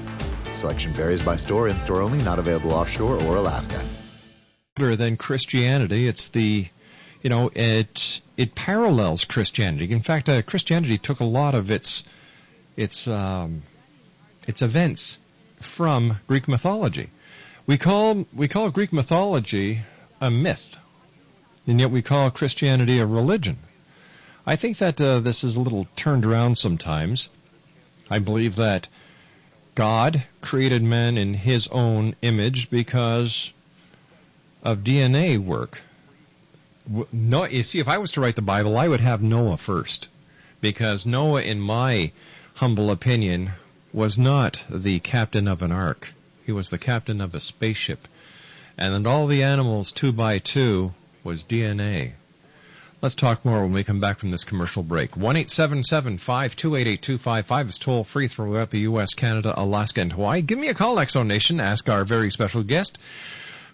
Selection 0.54 0.94
varies 0.94 1.20
by 1.20 1.36
store, 1.36 1.68
in 1.68 1.78
store 1.78 2.02
only, 2.02 2.22
not 2.22 2.40
available 2.40 2.74
offshore 2.74 3.22
or 3.24 3.36
Alaska. 3.36 3.84
Than 4.78 5.18
Christianity. 5.18 6.08
It's 6.08 6.30
the, 6.30 6.68
you 7.24 7.30
know, 7.30 7.50
it 7.56 8.22
it 8.36 8.54
parallels 8.54 9.24
Christianity. 9.24 9.92
In 9.92 10.02
fact, 10.02 10.28
uh, 10.28 10.42
Christianity 10.42 10.98
took 10.98 11.22
a 11.22 11.26
lot 11.26 11.56
of 11.56 11.72
its 11.72 12.04
its 12.76 13.08
um, 13.08 13.64
its 14.46 14.62
events 14.62 15.18
from 15.62 16.20
Greek 16.28 16.50
mythology. 16.50 17.10
We 17.66 17.78
call 17.78 18.26
we 18.34 18.50
call 18.50 18.70
Greek 18.72 18.92
mythology 18.92 19.82
a 20.20 20.30
myth, 20.30 20.78
and 21.66 21.80
yet 21.80 21.92
we 21.92 22.02
call 22.02 22.30
Christianity 22.30 23.00
a 23.00 23.06
religion. 23.06 23.58
I 24.46 24.58
think 24.58 24.80
that 24.80 25.00
uh, 25.00 25.22
this 25.22 25.46
is 25.46 25.56
a 25.56 25.62
little 25.62 25.88
turned 25.96 26.26
around 26.26 26.58
sometimes. 26.58 27.30
I 28.10 28.20
believe 28.20 28.58
that 28.58 28.90
God 29.76 30.26
created 30.42 30.84
men 30.84 31.18
in 31.18 31.34
His 31.34 31.70
own 31.70 32.16
image 32.22 32.70
because 32.70 33.54
of 34.62 34.80
DNA 34.80 35.38
work. 35.38 35.80
No, 37.12 37.46
you 37.46 37.64
see, 37.64 37.80
if 37.80 37.88
I 37.88 37.98
was 37.98 38.12
to 38.14 38.22
write 38.22 38.36
the 38.36 38.42
Bible, 38.42 38.78
I 38.78 38.88
would 38.88 39.00
have 39.00 39.22
Noah 39.22 39.58
first, 39.58 40.10
because 40.60 41.06
Noah, 41.06 41.42
in 41.42 41.62
my 41.62 42.12
humble 42.56 42.92
opinion, 42.92 43.52
was 43.94 44.18
not 44.18 44.62
the 44.70 45.00
captain 45.00 45.48
of 45.48 45.62
an 45.62 45.72
ark. 45.72 46.14
He 46.46 46.52
was 46.52 46.70
the 46.70 46.78
captain 46.78 47.22
of 47.22 47.34
a 47.34 47.40
spaceship, 47.40 48.08
and 48.78 49.08
all 49.08 49.28
the 49.28 49.44
animals 49.44 49.92
two 49.94 50.12
by 50.12 50.40
two 50.40 50.94
was 51.24 51.44
DNA. 51.44 52.14
Let's 53.02 53.16
talk 53.16 53.46
more 53.46 53.64
when 53.64 53.74
we 53.74 53.84
come 53.84 54.00
back 54.00 54.20
from 54.20 54.32
this 54.32 54.44
commercial 54.44 54.84
break. 54.84 55.16
One 55.16 55.36
eight 55.36 55.50
seven 55.50 55.84
seven 55.84 56.18
five 56.18 56.56
two 56.56 56.76
eight 56.76 56.88
eight 56.88 57.02
two 57.02 57.18
five 57.18 57.46
five 57.46 57.70
is 57.70 57.78
toll 57.78 58.04
free 58.04 58.28
throughout 58.28 58.72
the 58.72 58.80
U.S., 58.80 59.14
Canada, 59.14 59.54
Alaska, 59.56 60.02
and 60.02 60.12
Hawaii. 60.12 60.42
Give 60.42 60.60
me 60.60 60.70
a 60.70 60.74
call, 60.74 60.98
Exo 60.98 61.26
Nation. 61.26 61.60
Ask 61.60 61.88
our 61.88 62.04
very 62.04 62.32
special 62.32 62.64
guest 62.64 62.98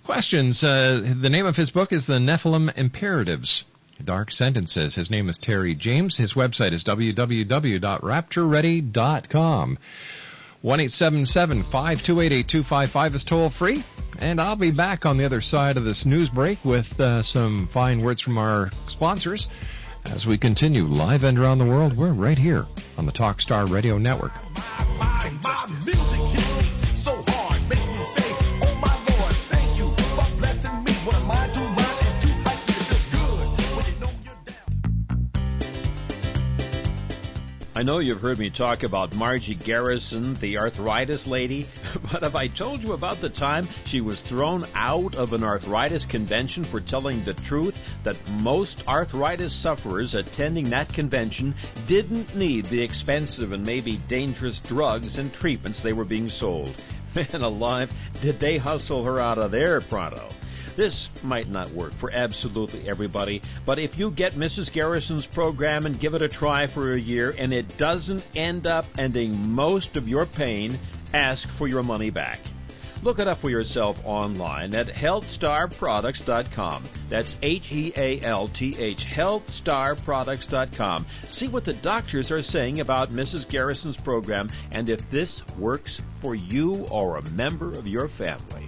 questions. 0.09 0.63
Uh, 0.63 1.13
the 1.21 1.29
name 1.29 1.45
of 1.45 1.55
his 1.55 1.69
book 1.69 1.93
is 1.93 2.07
The 2.07 2.17
Nephilim 2.17 2.75
Imperatives. 2.75 3.65
Dark 4.03 4.31
Sentences. 4.31 4.95
His 4.95 5.11
name 5.11 5.29
is 5.29 5.37
Terry 5.37 5.75
James. 5.75 6.17
His 6.17 6.33
website 6.33 6.71
is 6.71 6.83
www.raptureready.com. 6.83 9.77
1-877-528-8255 10.63 13.13
is 13.13 13.23
toll 13.23 13.51
free. 13.51 13.83
And 14.17 14.41
I'll 14.41 14.55
be 14.55 14.71
back 14.71 15.05
on 15.05 15.17
the 15.17 15.25
other 15.25 15.41
side 15.41 15.77
of 15.77 15.83
this 15.83 16.07
news 16.07 16.31
break 16.31 16.65
with 16.65 16.99
uh, 16.99 17.21
some 17.21 17.67
fine 17.67 18.01
words 18.01 18.19
from 18.19 18.39
our 18.39 18.71
sponsors 18.87 19.47
as 20.05 20.25
we 20.25 20.39
continue 20.39 20.85
live 20.85 21.23
and 21.23 21.37
around 21.37 21.59
the 21.59 21.65
world. 21.65 21.95
We're 21.95 22.13
right 22.13 22.39
here 22.39 22.65
on 22.97 23.05
the 23.05 23.11
Talkstar 23.11 23.69
Radio 23.69 23.99
Network. 23.99 24.31
My 24.97 25.31
music 25.85 25.99
hits 26.33 26.48
I 37.79 37.83
know 37.83 37.99
you've 37.99 38.19
heard 38.19 38.39
me 38.39 38.49
talk 38.49 38.83
about 38.83 39.15
Margie 39.15 39.55
Garrison, 39.55 40.33
the 40.33 40.57
arthritis 40.57 41.25
lady, 41.25 41.65
but 42.11 42.23
have 42.23 42.35
I 42.35 42.47
told 42.47 42.83
you 42.83 42.91
about 42.91 43.21
the 43.21 43.29
time 43.29 43.69
she 43.85 44.01
was 44.01 44.19
thrown 44.19 44.65
out 44.75 45.15
of 45.15 45.31
an 45.31 45.45
arthritis 45.45 46.03
convention 46.03 46.65
for 46.65 46.81
telling 46.81 47.23
the 47.23 47.35
truth 47.35 47.81
that 48.03 48.17
most 48.41 48.85
arthritis 48.85 49.53
sufferers 49.53 50.13
attending 50.13 50.71
that 50.71 50.91
convention 50.91 51.55
didn't 51.87 52.35
need 52.35 52.65
the 52.65 52.81
expensive 52.81 53.53
and 53.53 53.65
maybe 53.65 53.95
dangerous 54.09 54.59
drugs 54.59 55.17
and 55.17 55.31
treatments 55.31 55.81
they 55.81 55.93
were 55.93 56.03
being 56.03 56.27
sold? 56.27 56.75
Man 57.15 57.41
alive, 57.41 57.93
did 58.19 58.41
they 58.41 58.57
hustle 58.57 59.05
her 59.05 59.21
out 59.21 59.37
of 59.37 59.51
there 59.51 59.79
pronto? 59.79 60.27
This 60.75 61.09
might 61.23 61.49
not 61.49 61.71
work 61.71 61.93
for 61.93 62.11
absolutely 62.11 62.87
everybody, 62.87 63.41
but 63.65 63.79
if 63.79 63.97
you 63.97 64.11
get 64.11 64.33
Mrs. 64.33 64.71
Garrison's 64.71 65.25
program 65.25 65.85
and 65.85 65.99
give 65.99 66.13
it 66.13 66.21
a 66.21 66.29
try 66.29 66.67
for 66.67 66.91
a 66.91 66.99
year 66.99 67.33
and 67.37 67.53
it 67.53 67.77
doesn't 67.77 68.23
end 68.35 68.67
up 68.67 68.85
ending 68.97 69.51
most 69.51 69.97
of 69.97 70.07
your 70.07 70.25
pain, 70.25 70.77
ask 71.13 71.49
for 71.49 71.67
your 71.67 71.83
money 71.83 72.09
back. 72.09 72.39
Look 73.01 73.19
it 73.19 73.29
up 73.29 73.37
for 73.37 73.49
yourself 73.49 74.05
online 74.05 74.75
at 74.75 74.87
healthstarproducts.com. 74.87 76.83
That's 77.07 77.37
H 77.41 77.71
E 77.71 77.93
A 77.95 78.19
L 78.21 78.49
T 78.49 78.75
H, 78.77 79.05
healthstarproducts.com. 79.05 81.05
See 81.23 81.47
what 81.47 81.63
the 81.63 81.71
doctors 81.73 82.29
are 82.31 82.43
saying 82.43 82.81
about 82.81 83.07
Mrs. 83.09 83.47
Garrison's 83.47 83.95
program 83.95 84.49
and 84.71 84.89
if 84.89 85.09
this 85.09 85.47
works 85.57 86.01
for 86.21 86.35
you 86.35 86.87
or 86.91 87.15
a 87.17 87.29
member 87.29 87.71
of 87.71 87.87
your 87.87 88.09
family. 88.09 88.67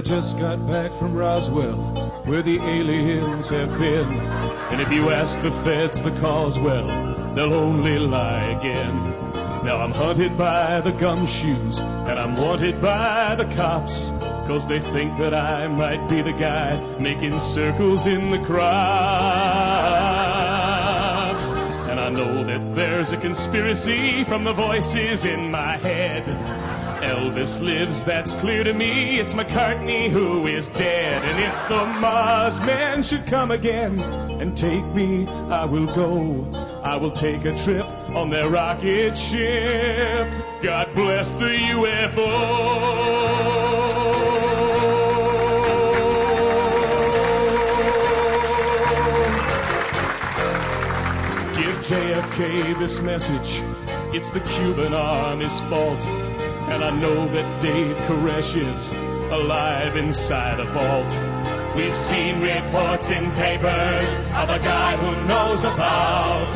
I 0.00 0.02
just 0.02 0.38
got 0.38 0.66
back 0.66 0.94
from 0.94 1.12
Roswell, 1.12 1.76
where 2.24 2.40
the 2.40 2.58
aliens 2.58 3.50
have 3.50 3.68
been. 3.78 4.10
And 4.70 4.80
if 4.80 4.90
you 4.90 5.10
ask 5.10 5.38
the 5.42 5.50
feds 5.50 6.00
the 6.00 6.10
cause, 6.22 6.58
well, 6.58 7.34
they'll 7.34 7.52
only 7.52 7.98
lie 7.98 8.44
again. 8.44 8.96
Now 9.62 9.76
I'm 9.76 9.90
hunted 9.90 10.38
by 10.38 10.80
the 10.80 10.92
gumshoes, 10.92 11.82
and 11.82 12.18
I'm 12.18 12.34
wanted 12.34 12.80
by 12.80 13.34
the 13.34 13.44
cops. 13.54 14.08
Cause 14.48 14.66
they 14.66 14.80
think 14.80 15.18
that 15.18 15.34
I 15.34 15.68
might 15.68 16.08
be 16.08 16.22
the 16.22 16.32
guy 16.32 16.80
making 16.98 17.38
circles 17.38 18.06
in 18.06 18.30
the 18.30 18.38
crops. 18.38 18.62
And 21.90 22.00
I 22.00 22.08
know 22.08 22.42
that 22.44 22.74
there's 22.74 23.12
a 23.12 23.18
conspiracy 23.18 24.24
from 24.24 24.44
the 24.44 24.54
voices 24.54 25.26
in 25.26 25.50
my 25.50 25.76
head. 25.76 26.69
Elvis 27.00 27.62
lives, 27.62 28.04
that's 28.04 28.32
clear 28.34 28.62
to 28.62 28.74
me. 28.74 29.18
It's 29.18 29.32
McCartney 29.32 30.10
who 30.10 30.46
is 30.46 30.68
dead. 30.68 31.22
And 31.24 31.38
if 31.40 31.68
the 31.68 32.00
Mars 32.00 32.60
man 32.60 33.02
should 33.02 33.26
come 33.26 33.50
again 33.50 33.98
and 33.98 34.54
take 34.56 34.84
me, 34.94 35.26
I 35.26 35.64
will 35.64 35.86
go. 35.86 36.46
I 36.84 36.96
will 36.96 37.10
take 37.10 37.46
a 37.46 37.56
trip 37.56 37.86
on 38.10 38.28
their 38.28 38.50
rocket 38.50 39.16
ship. 39.16 40.30
God 40.62 40.94
bless 40.94 41.32
the 41.32 41.56
UFO. 41.72 42.90
Give 51.56 51.76
JFK 51.86 52.78
this 52.78 53.00
message. 53.00 53.62
It's 54.12 54.30
the 54.32 54.40
Cuban 54.40 54.92
army's 54.92 55.60
fault. 55.62 56.06
And 56.70 56.84
I 56.84 56.90
know 56.90 57.26
that 57.28 57.60
Dave 57.60 57.96
Koresh 58.06 58.54
is 58.54 58.92
alive 59.32 59.96
inside 59.96 60.60
a 60.60 60.64
vault. 60.66 61.12
We've 61.76 61.94
seen 61.94 62.40
reports 62.40 63.10
in 63.10 63.30
papers 63.32 64.12
of 64.34 64.50
a 64.50 64.58
guy 64.58 64.96
who 64.96 65.26
knows 65.26 65.64
about 65.64 66.46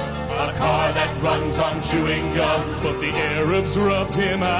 a 0.48 0.52
car 0.58 0.92
that 0.92 1.22
runs 1.22 1.58
on 1.58 1.82
chewing 1.82 2.34
gum, 2.34 2.82
but 2.82 3.00
the 3.00 3.10
Arabs 3.10 3.76
rubbed 3.76 4.14
him 4.14 4.42
out. 4.42 4.54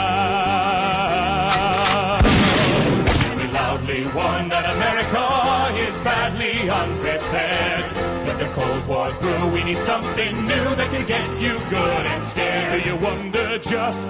We 3.36 3.46
loudly 3.48 4.06
warn 4.06 4.48
that 4.48 4.64
America 4.74 5.72
is 5.88 5.96
badly 5.98 6.68
unprepared. 6.68 7.84
With 8.26 8.38
the 8.38 8.48
Cold 8.54 8.86
War 8.86 9.12
through, 9.14 9.48
we 9.52 9.62
need 9.62 9.78
something 9.78 10.46
new 10.46 10.74
that 10.76 10.90
can 10.90 11.06
get 11.06 11.28
you 11.40 11.58
good 11.70 12.06
and 12.06 12.22
scared. 12.22 12.82
Do 12.82 12.88
you 12.88 12.96
wonder 12.96 13.58
just 13.58 14.02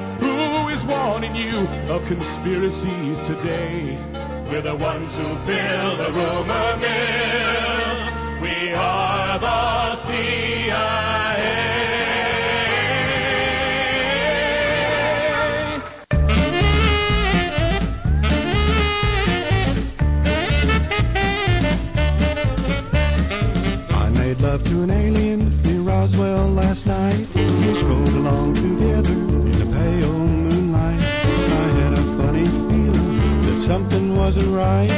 warning 0.87 1.35
you 1.35 1.66
of 1.92 2.05
conspiracies 2.07 3.20
today? 3.20 3.99
We're 4.51 4.61
the 4.61 4.75
ones 4.75 5.16
who 5.16 5.25
fill 5.25 5.97
the 5.97 6.11
rumor 6.12 6.77
mill. 6.77 8.40
We 8.42 8.73
are 8.73 9.38
the 9.38 9.94
CIA. 9.94 10.75
I 23.90 24.11
made 24.11 24.40
love 24.40 24.62
to 24.64 24.83
an 24.83 24.90
alien 24.90 25.62
near 25.62 25.81
Roswell 25.81 26.49
last 26.49 26.87
night. 26.87 27.27
We 27.35 27.75
strolled 27.75 28.09
along 28.09 28.55
together 28.55 29.34
wasn't 34.25 34.57
right. 34.57 34.91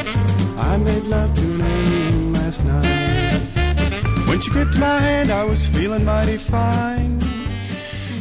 I 0.56 0.76
made 0.76 1.02
love 1.02 1.34
to 1.34 1.42
an 1.42 2.32
last 2.32 2.64
night. 2.64 3.40
When 4.28 4.40
she 4.40 4.52
gripped 4.52 4.78
my 4.78 5.00
hand, 5.00 5.32
I 5.32 5.42
was 5.42 5.66
feeling 5.66 6.04
mighty 6.04 6.36
fine. 6.36 7.18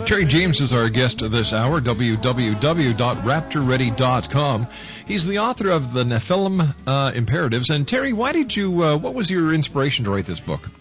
Terry 0.08 0.26
James 0.26 0.62
is 0.62 0.74
our 0.74 0.90
guest 0.90 1.20
this 1.30 1.54
hour, 1.54 1.80
www.raptureready.com. 1.80 4.68
He's 5.06 5.28
the 5.28 5.38
author 5.38 5.70
of 5.70 5.94
the 5.94 6.04
Nephilim 6.04 6.74
uh, 6.88 7.12
Imperatives. 7.14 7.70
And 7.70 7.88
Terry, 7.88 8.12
why 8.12 8.32
did 8.32 8.56
you, 8.56 8.84
uh, 8.84 8.98
what 8.98 9.14
was 9.14 9.30
your 9.30 9.54
inspiration 9.54 10.06
to 10.06 10.12
write 10.12 10.26
this 10.26 10.40
book? 10.40 10.72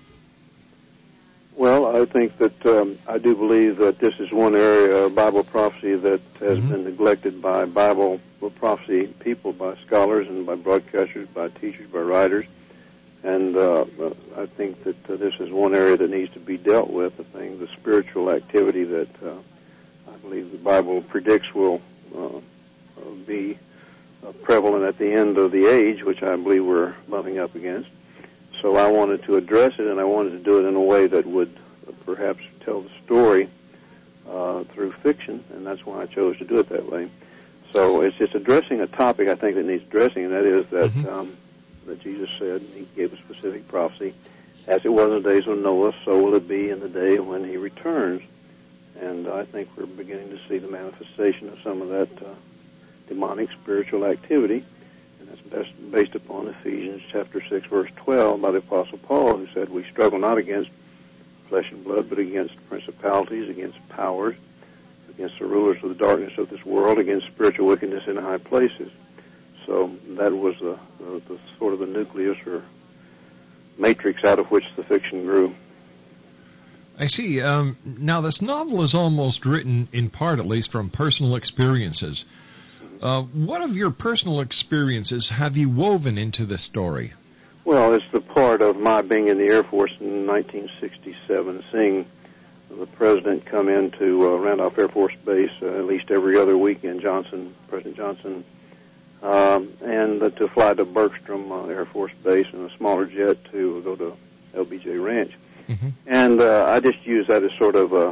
I 1.94 2.04
think 2.06 2.36
that 2.38 2.66
um, 2.66 2.98
I 3.06 3.18
do 3.18 3.36
believe 3.36 3.76
that 3.76 4.00
this 4.00 4.18
is 4.18 4.32
one 4.32 4.56
area 4.56 5.04
of 5.04 5.14
Bible 5.14 5.44
prophecy 5.44 5.94
that 5.94 6.20
has 6.40 6.58
been 6.58 6.82
neglected 6.82 7.40
by 7.40 7.66
Bible 7.66 8.20
prophecy 8.56 9.06
people, 9.20 9.52
by 9.52 9.76
scholars 9.76 10.28
and 10.28 10.44
by 10.44 10.56
broadcasters, 10.56 11.32
by 11.32 11.50
teachers, 11.50 11.88
by 11.88 12.00
writers. 12.00 12.46
And 13.22 13.56
uh, 13.56 13.84
I 14.36 14.46
think 14.46 14.82
that 14.82 15.08
uh, 15.08 15.14
this 15.14 15.34
is 15.38 15.52
one 15.52 15.72
area 15.72 15.96
that 15.96 16.10
needs 16.10 16.32
to 16.32 16.40
be 16.40 16.56
dealt 16.56 16.90
with. 16.90 17.16
The 17.16 17.22
thing, 17.22 17.60
the 17.60 17.68
spiritual 17.68 18.28
activity 18.30 18.82
that 18.82 19.22
uh, 19.22 19.36
I 20.12 20.16
believe 20.16 20.50
the 20.50 20.58
Bible 20.58 21.00
predicts 21.00 21.54
will 21.54 21.80
uh, 22.12 22.26
uh, 22.26 22.40
be 23.24 23.56
uh, 24.26 24.32
prevalent 24.42 24.84
at 24.84 24.98
the 24.98 25.12
end 25.12 25.38
of 25.38 25.52
the 25.52 25.66
age, 25.66 26.02
which 26.02 26.24
I 26.24 26.34
believe 26.34 26.66
we're 26.66 26.94
bumping 27.08 27.38
up 27.38 27.54
against. 27.54 27.88
So 28.60 28.76
I 28.76 28.88
wanted 28.88 29.22
to 29.24 29.36
address 29.36 29.78
it, 29.78 29.86
and 29.86 30.00
I 30.00 30.04
wanted 30.04 30.30
to 30.30 30.40
do 30.40 30.58
it 30.58 30.68
in 30.68 30.74
a 30.74 30.80
way 30.80 31.06
that 31.06 31.24
would 31.24 31.54
uh, 31.56 31.60
perhaps 32.04 32.42
tell 32.60 32.80
the 32.80 32.90
story 33.04 33.48
uh, 34.28 34.64
through 34.64 34.92
fiction, 34.92 35.42
and 35.52 35.66
that's 35.66 35.84
why 35.84 36.02
I 36.02 36.06
chose 36.06 36.38
to 36.38 36.44
do 36.44 36.58
it 36.58 36.68
that 36.68 36.90
way. 36.90 37.08
So 37.72 38.02
it's 38.02 38.16
just 38.16 38.34
addressing 38.34 38.80
a 38.80 38.86
topic 38.86 39.28
I 39.28 39.34
think 39.34 39.56
that 39.56 39.64
needs 39.64 39.82
addressing, 39.84 40.24
and 40.24 40.32
that 40.32 40.44
is 40.44 40.66
that 40.68 41.12
um, 41.12 41.36
that 41.86 42.00
Jesus 42.00 42.30
said 42.38 42.62
He 42.74 42.86
gave 42.96 43.12
a 43.12 43.16
specific 43.16 43.66
prophecy, 43.68 44.14
as 44.66 44.84
it 44.84 44.90
was 44.90 45.06
in 45.06 45.22
the 45.22 45.28
days 45.28 45.46
of 45.46 45.58
Noah, 45.58 45.92
so 46.04 46.22
will 46.22 46.34
it 46.34 46.48
be 46.48 46.70
in 46.70 46.80
the 46.80 46.88
day 46.88 47.18
when 47.18 47.44
He 47.44 47.56
returns. 47.56 48.22
And 49.00 49.26
I 49.26 49.44
think 49.44 49.68
we're 49.76 49.86
beginning 49.86 50.30
to 50.30 50.38
see 50.48 50.58
the 50.58 50.68
manifestation 50.68 51.48
of 51.48 51.60
some 51.60 51.82
of 51.82 51.88
that 51.88 52.22
uh, 52.22 52.34
demonic 53.08 53.50
spiritual 53.50 54.04
activity, 54.06 54.64
and 55.18 55.28
that's 55.28 55.40
best 55.40 55.90
based 55.90 56.14
upon 56.14 56.46
Ephesians 56.46 57.02
chapter 57.10 57.42
six, 57.42 57.66
verse 57.66 57.90
twelve, 57.96 58.40
by 58.40 58.52
the 58.52 58.58
Apostle 58.58 58.98
Paul, 58.98 59.36
who 59.36 59.48
said, 59.48 59.68
"We 59.68 59.82
struggle 59.82 60.20
not 60.20 60.38
against 60.38 60.70
flesh 61.48 61.70
and 61.70 61.84
blood, 61.84 62.08
but 62.08 62.18
against 62.18 62.54
principalities, 62.68 63.48
against 63.48 63.88
powers, 63.88 64.36
against 65.10 65.38
the 65.38 65.46
rulers 65.46 65.82
of 65.82 65.88
the 65.90 65.94
darkness 65.94 66.36
of 66.38 66.50
this 66.50 66.64
world, 66.64 66.98
against 66.98 67.26
spiritual 67.26 67.66
wickedness 67.66 68.06
in 68.06 68.16
high 68.16 68.38
places." 68.38 68.90
So 69.66 69.92
that 70.10 70.32
was 70.32 70.58
the, 70.58 70.78
the, 70.98 71.22
the 71.26 71.38
sort 71.58 71.72
of 71.72 71.78
the 71.78 71.86
nucleus 71.86 72.38
or 72.46 72.62
matrix 73.78 74.24
out 74.24 74.38
of 74.38 74.50
which 74.50 74.64
the 74.76 74.84
fiction 74.84 75.24
grew. 75.24 75.54
I 76.98 77.06
see. 77.06 77.40
Um, 77.40 77.76
now, 77.84 78.20
this 78.20 78.40
novel 78.40 78.82
is 78.82 78.94
almost 78.94 79.46
written, 79.46 79.88
in 79.92 80.10
part 80.10 80.38
at 80.38 80.46
least, 80.46 80.70
from 80.70 80.90
personal 80.90 81.34
experiences. 81.34 82.24
Uh, 83.02 83.22
what 83.22 83.62
of 83.62 83.76
your 83.76 83.90
personal 83.90 84.40
experiences 84.40 85.28
have 85.28 85.56
you 85.56 85.68
woven 85.68 86.18
into 86.18 86.46
the 86.46 86.56
story? 86.56 87.12
Well, 87.64 87.94
it's 87.94 88.08
the 88.12 88.20
part 88.20 88.60
of 88.60 88.78
my 88.78 89.00
being 89.00 89.28
in 89.28 89.38
the 89.38 89.46
Air 89.46 89.62
Force 89.62 89.92
in 89.98 90.26
1967, 90.26 91.64
seeing 91.72 92.04
the 92.68 92.86
president 92.86 93.46
come 93.46 93.70
into 93.70 94.26
uh, 94.28 94.36
Randolph 94.36 94.76
Air 94.78 94.88
Force 94.88 95.14
Base 95.24 95.50
uh, 95.62 95.78
at 95.78 95.86
least 95.86 96.10
every 96.10 96.36
other 96.36 96.58
weekend, 96.58 97.00
Johnson, 97.00 97.54
President 97.68 97.96
Johnson, 97.96 98.44
um, 99.22 99.72
and 99.82 100.22
uh, 100.22 100.30
to 100.30 100.48
fly 100.48 100.74
to 100.74 100.84
Bergstrom 100.84 101.50
uh, 101.50 101.66
Air 101.66 101.86
Force 101.86 102.12
Base 102.22 102.46
in 102.52 102.60
a 102.60 102.70
smaller 102.76 103.06
jet 103.06 103.42
to 103.52 103.80
go 103.82 103.96
to 103.96 104.16
LBJ 104.54 105.02
Ranch. 105.02 105.32
And 106.06 106.40
uh, 106.42 106.66
I 106.66 106.80
just 106.80 107.06
use 107.06 107.26
that 107.28 107.42
as 107.42 107.52
sort 107.54 107.76
of 107.76 107.94
a, 107.94 108.08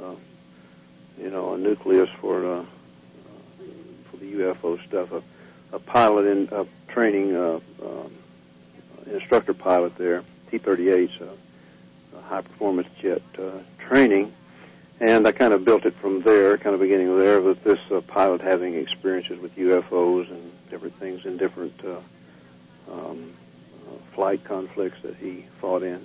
uh, 0.00 0.14
you 1.20 1.30
know, 1.30 1.54
a 1.54 1.58
nucleus 1.58 2.08
for 2.20 2.46
uh, 2.46 2.64
for 4.10 4.16
the 4.18 4.32
UFO 4.34 4.80
stuff. 4.86 5.10
A, 5.10 5.22
a 5.74 5.78
pilot 5.80 6.26
in 6.26 6.48
a 6.52 6.66
training 6.92 7.34
uh, 7.34 7.58
um, 7.82 8.12
instructor 9.10 9.54
pilot 9.54 9.96
there, 9.96 10.22
T-38, 10.50 11.18
so 11.18 11.28
a 12.16 12.20
high 12.22 12.42
performance 12.42 12.88
jet 13.00 13.22
uh, 13.38 13.58
training, 13.78 14.32
and 15.00 15.26
I 15.26 15.32
kind 15.32 15.52
of 15.52 15.64
built 15.64 15.84
it 15.84 15.94
from 15.94 16.22
there, 16.22 16.56
kind 16.58 16.74
of 16.74 16.80
beginning 16.80 17.18
there 17.18 17.40
with 17.40 17.64
this 17.64 17.80
uh, 17.90 18.00
pilot 18.02 18.40
having 18.40 18.74
experiences 18.74 19.38
with 19.40 19.56
UFOs 19.56 20.30
and 20.30 20.52
different 20.70 20.94
things 20.94 21.26
in 21.26 21.36
different 21.36 21.74
uh, 21.84 21.96
um, 22.92 23.32
uh, 23.88 23.96
flight 24.14 24.44
conflicts 24.44 25.02
that 25.02 25.16
he 25.16 25.44
fought 25.60 25.82
in. 25.82 26.04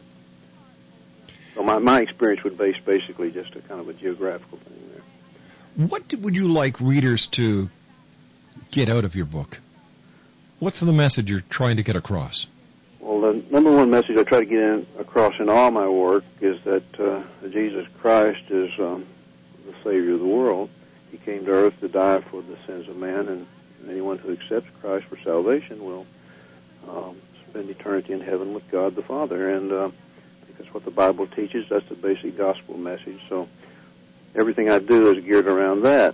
So 1.54 1.64
my, 1.64 1.80
my 1.80 2.02
experience 2.02 2.44
would 2.44 2.58
base 2.58 2.78
basically 2.84 3.32
just 3.32 3.56
a 3.56 3.62
kind 3.62 3.80
of 3.80 3.90
a 3.90 3.94
geographical 3.94 4.58
thing 4.60 4.92
there. 4.92 5.88
What 5.88 6.14
would 6.16 6.36
you 6.36 6.52
like 6.52 6.80
readers 6.82 7.28
to 7.28 7.70
get 8.72 8.90
out 8.90 9.06
of 9.06 9.16
your 9.16 9.26
book? 9.26 9.60
What's 10.60 10.80
the 10.80 10.92
message 10.92 11.30
you're 11.30 11.42
trying 11.42 11.78
to 11.78 11.84
get 11.84 11.96
across? 11.96 12.48
Well, 13.08 13.22
the 13.22 13.42
number 13.50 13.74
one 13.74 13.90
message 13.90 14.18
I 14.18 14.24
try 14.24 14.40
to 14.40 14.46
get 14.46 14.62
in, 14.62 14.86
across 15.00 15.40
in 15.40 15.48
all 15.48 15.72
my 15.72 15.88
work 15.88 16.26
is 16.42 16.62
that 16.64 17.00
uh, 17.00 17.22
Jesus 17.48 17.88
Christ 18.00 18.52
is 18.52 18.78
um, 18.82 19.06
the 19.66 19.74
Savior 19.82 20.16
of 20.16 20.20
the 20.20 20.28
world. 20.28 20.70
He 21.10 21.18
came 21.18 21.46
to 21.46 21.52
earth 21.52 21.80
to 21.80 21.88
die 21.88 22.20
for 22.20 22.42
the 22.42 22.58
sins 22.66 22.90
of 22.90 22.98
man, 22.98 23.30
and 23.30 23.48
anyone 23.88 24.18
who 24.18 24.34
accepts 24.34 24.70
Christ 24.82 25.06
for 25.06 25.16
salvation 25.20 25.86
will 25.86 26.06
um, 26.90 27.16
spend 27.50 27.70
eternity 27.70 28.12
in 28.12 28.20
heaven 28.20 28.54
with 28.54 28.70
God 28.70 28.94
the 28.94 29.04
Father. 29.04 29.52
And 29.52 29.72
uh, 29.72 29.90
that's 30.58 30.74
what 30.74 30.84
the 30.84 30.92
Bible 30.92 31.28
teaches. 31.28 31.70
That's 31.70 31.88
the 31.88 31.96
basic 31.96 32.38
gospel 32.38 32.78
message. 32.78 33.22
So 33.30 33.48
everything 34.36 34.70
I 34.70 34.80
do 34.80 35.14
is 35.14 35.24
geared 35.24 35.48
around 35.48 35.84
that. 35.84 36.14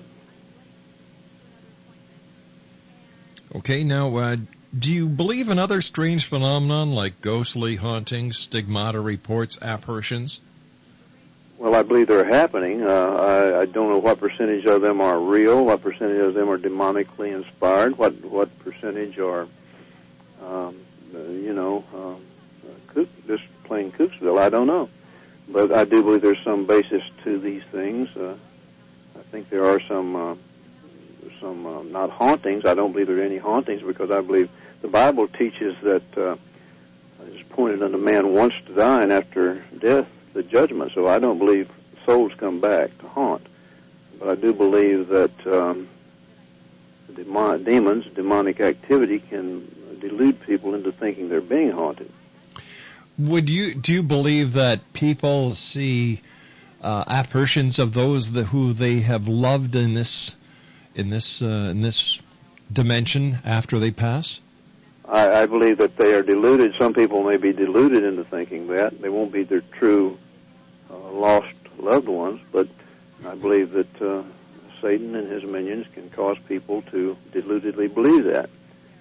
Okay, 3.55 3.83
now, 3.83 4.15
uh, 4.15 4.35
do 4.77 4.91
you 4.91 5.07
believe 5.07 5.49
in 5.49 5.59
other 5.59 5.81
strange 5.81 6.25
phenomenon 6.25 6.91
like 6.93 7.21
ghostly 7.21 7.75
hauntings, 7.75 8.37
stigmata 8.37 8.99
reports, 8.99 9.57
apparitions? 9.61 10.41
Well, 11.59 11.75
I 11.75 11.83
believe 11.83 12.07
they're 12.07 12.25
happening. 12.25 12.81
Uh, 12.81 12.87
I, 12.89 13.61
I 13.61 13.65
don't 13.65 13.89
know 13.89 13.99
what 13.99 14.19
percentage 14.19 14.65
of 14.65 14.81
them 14.81 14.99
are 14.99 15.19
real, 15.19 15.65
what 15.65 15.81
percentage 15.81 16.19
of 16.19 16.33
them 16.33 16.49
are 16.49 16.57
demonically 16.57 17.33
inspired, 17.33 17.97
what 17.97 18.13
what 18.25 18.57
percentage 18.59 19.19
are, 19.19 19.47
um, 20.43 20.75
you 21.13 21.53
know, 21.53 21.83
um, 21.93 23.07
just 23.27 23.43
plain 23.63 23.91
Cooksville. 23.91 24.39
I 24.39 24.49
don't 24.49 24.67
know, 24.67 24.89
but 25.47 25.71
I 25.71 25.85
do 25.85 26.03
believe 26.03 26.21
there's 26.21 26.43
some 26.43 26.65
basis 26.65 27.03
to 27.23 27.37
these 27.37 27.63
things. 27.63 28.15
Uh, 28.17 28.35
I 29.15 29.21
think 29.31 29.49
there 29.49 29.65
are 29.65 29.79
some 29.79 30.15
uh, 30.15 30.35
some 31.39 31.65
uh, 31.65 31.83
not 31.83 32.09
hauntings. 32.09 32.65
I 32.65 32.73
don't 32.73 32.91
believe 32.91 33.07
there 33.07 33.19
are 33.19 33.21
any 33.21 33.37
hauntings 33.37 33.83
because 33.83 34.09
I 34.09 34.21
believe 34.21 34.49
the 34.83 34.89
Bible 34.89 35.29
teaches 35.29 35.75
that 35.81 36.17
uh, 36.17 36.35
it's 37.27 37.41
pointed 37.49 37.81
unto 37.81 37.97
man 37.97 38.33
once 38.33 38.53
to 38.67 38.73
die, 38.75 39.01
and 39.01 39.13
after 39.13 39.63
death 39.79 40.07
the 40.33 40.43
judgment. 40.43 40.91
So 40.91 41.07
I 41.07 41.19
don't 41.19 41.39
believe 41.39 41.71
souls 42.05 42.33
come 42.35 42.59
back 42.59 42.95
to 42.99 43.07
haunt, 43.07 43.47
but 44.19 44.27
I 44.27 44.35
do 44.35 44.53
believe 44.53 45.07
that 45.07 45.47
um, 45.47 45.87
demon- 47.15 47.63
demons, 47.63 48.05
demonic 48.07 48.59
activity, 48.59 49.19
can 49.19 49.65
delude 50.01 50.41
people 50.41 50.75
into 50.75 50.91
thinking 50.91 51.29
they're 51.29 51.39
being 51.39 51.71
haunted. 51.71 52.11
Would 53.17 53.49
you 53.49 53.75
do 53.75 53.93
you 53.93 54.03
believe 54.03 54.53
that 54.53 54.91
people 54.91 55.55
see 55.55 56.21
uh, 56.81 57.05
apparitions 57.07 57.79
of 57.79 57.93
those 57.93 58.33
that, 58.33 58.45
who 58.45 58.73
they 58.73 58.99
have 58.99 59.29
loved 59.29 59.77
in 59.77 59.93
this 59.93 60.35
in 60.93 61.09
this 61.09 61.41
uh, 61.41 61.69
in 61.71 61.81
this 61.81 62.19
dimension 62.73 63.39
after 63.45 63.79
they 63.79 63.91
pass? 63.91 64.41
I, 65.07 65.41
I 65.41 65.45
believe 65.45 65.77
that 65.79 65.97
they 65.97 66.13
are 66.13 66.21
deluded. 66.21 66.75
Some 66.75 66.93
people 66.93 67.23
may 67.23 67.37
be 67.37 67.51
deluded 67.51 68.03
into 68.03 68.23
thinking 68.23 68.67
that 68.67 69.01
they 69.01 69.09
won't 69.09 69.31
be 69.31 69.43
their 69.43 69.61
true 69.61 70.17
uh, 70.89 71.11
lost 71.11 71.53
loved 71.77 72.07
ones, 72.07 72.41
but 72.51 72.67
I 73.27 73.35
believe 73.35 73.71
that 73.71 74.01
uh, 74.01 74.23
Satan 74.81 75.15
and 75.15 75.29
his 75.29 75.43
minions 75.43 75.87
can 75.93 76.09
cause 76.09 76.37
people 76.47 76.81
to 76.83 77.17
deludedly 77.31 77.87
believe 77.87 78.25
that. 78.25 78.49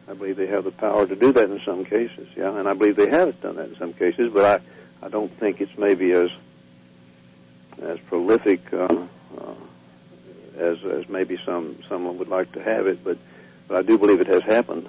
I 0.09 0.15
believe 0.15 0.37
they 0.37 0.49
have 0.49 0.65
the 0.65 0.73
power 0.73 1.07
to 1.07 1.15
do 1.15 1.33
that 1.33 1.49
in 1.51 1.61
some 1.61 1.85
cases, 1.85 2.29
yeah, 2.37 2.57
and 2.59 2.69
I 2.69 2.75
believe 2.75 2.97
they 2.97 3.09
have 3.09 3.41
done 3.41 3.57
that 3.57 3.69
in 3.69 3.77
some 3.77 3.93
cases, 3.93 4.33
but 4.33 4.62
I, 5.01 5.07
I 5.07 5.09
don't 5.09 5.31
think 5.31 5.61
it's 5.61 5.79
maybe 5.79 6.12
as 6.12 6.31
as 7.81 7.98
prolific 8.00 8.73
uh, 8.73 8.87
uh, 9.38 9.55
as 10.57 10.85
as 10.85 11.09
maybe 11.09 11.38
some 11.44 11.77
someone 11.88 12.19
would 12.19 12.29
like 12.29 12.53
to 12.53 12.63
have 12.63 12.87
it, 12.88 13.03
but 13.05 13.17
but 13.69 13.79
I 13.79 13.83
do 13.83 13.96
believe 13.96 14.21
it 14.21 14.27
has 14.27 14.42
happened. 14.42 14.88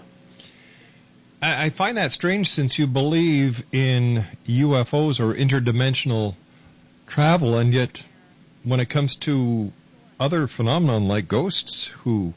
I, 1.44 1.66
I 1.66 1.70
find 1.70 1.98
that 1.98 2.12
strange 2.12 2.50
since 2.50 2.80
you 2.80 2.88
believe 2.88 3.64
in 3.72 4.26
UFOs 4.48 5.20
or 5.20 5.36
interdimensional 5.36 6.36
travel, 7.06 7.58
and 7.58 7.74
yet 7.74 8.04
when 8.64 8.80
it 8.80 8.89
comes 8.89 9.18
to 9.18 9.72
other 10.20 10.48
phenomenon 10.48 11.08
like 11.08 11.28
ghosts, 11.28 11.88
who 11.88 12.34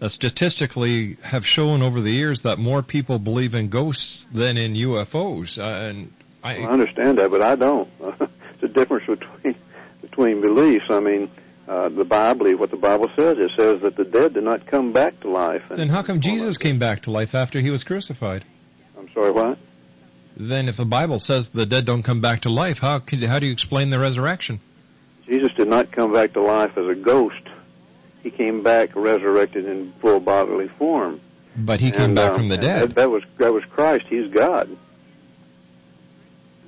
uh, 0.00 0.08
statistically 0.08 1.14
have 1.24 1.44
shown 1.44 1.82
over 1.82 2.00
the 2.00 2.12
years 2.12 2.42
that 2.42 2.58
more 2.58 2.82
people 2.82 3.18
believe 3.18 3.54
in 3.54 3.68
ghosts 3.68 4.24
than 4.32 4.56
in 4.56 4.74
UFOs, 4.74 5.58
uh, 5.58 5.88
and 5.88 6.12
I, 6.42 6.60
Well, 6.60 6.68
I 6.68 6.72
understand 6.72 7.18
that, 7.18 7.30
but 7.30 7.42
I 7.42 7.56
don't. 7.56 7.88
it's 8.20 8.62
a 8.62 8.68
difference 8.68 9.06
between 9.06 9.56
between 10.02 10.40
beliefs. 10.40 10.86
I 10.88 11.00
mean, 11.00 11.30
uh, 11.70 11.88
the 11.88 12.04
Bible, 12.04 12.38
believe 12.38 12.58
what 12.58 12.72
the 12.72 12.76
Bible 12.76 13.08
says. 13.14 13.38
It 13.38 13.52
says 13.54 13.82
that 13.82 13.94
the 13.94 14.04
dead 14.04 14.34
do 14.34 14.40
not 14.40 14.66
come 14.66 14.90
back 14.92 15.20
to 15.20 15.30
life. 15.30 15.70
And 15.70 15.78
then 15.78 15.88
how 15.88 16.02
come 16.02 16.20
Jesus 16.20 16.58
came 16.58 16.80
back 16.80 17.02
to 17.02 17.12
life 17.12 17.36
after 17.36 17.60
he 17.60 17.70
was 17.70 17.84
crucified? 17.84 18.44
I'm 18.98 19.08
sorry, 19.10 19.30
what? 19.30 19.56
Then, 20.36 20.68
if 20.68 20.76
the 20.76 20.84
Bible 20.84 21.20
says 21.20 21.50
the 21.50 21.66
dead 21.66 21.86
don't 21.86 22.02
come 22.02 22.20
back 22.20 22.40
to 22.40 22.50
life, 22.50 22.80
how 22.80 22.98
can, 22.98 23.20
how 23.20 23.38
do 23.38 23.46
you 23.46 23.52
explain 23.52 23.90
the 23.90 24.00
resurrection? 24.00 24.58
Jesus 25.26 25.52
did 25.52 25.68
not 25.68 25.92
come 25.92 26.12
back 26.12 26.32
to 26.32 26.40
life 26.40 26.76
as 26.76 26.88
a 26.88 26.94
ghost. 26.96 27.42
He 28.24 28.32
came 28.32 28.64
back 28.64 28.96
resurrected 28.96 29.64
in 29.64 29.92
full 29.92 30.18
bodily 30.18 30.66
form. 30.66 31.20
But 31.56 31.80
he 31.80 31.92
came 31.92 32.16
back 32.16 32.30
um, 32.30 32.36
from 32.36 32.48
the 32.48 32.58
dead. 32.58 32.90
That, 32.90 32.94
that 32.96 33.10
was 33.10 33.22
that 33.38 33.52
was 33.52 33.64
Christ. 33.64 34.06
He's 34.08 34.28
God. 34.28 34.76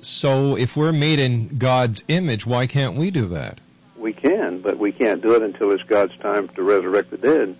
So, 0.01 0.55
if 0.55 0.77
we're 0.77 0.93
made 0.93 1.19
in 1.19 1.57
God's 1.57 2.03
image, 2.07 2.45
why 2.45 2.67
can't 2.67 2.95
we 2.95 3.11
do 3.11 3.27
that? 3.29 3.59
We 4.03 4.11
can, 4.11 4.59
but 4.59 4.77
we 4.77 4.91
can't 4.91 5.21
do 5.21 5.33
it 5.35 5.41
until 5.41 5.71
it's 5.71 5.83
God's 5.83 6.17
time 6.17 6.49
to 6.49 6.61
resurrect 6.61 7.09
the 7.09 7.17
dead. 7.17 7.55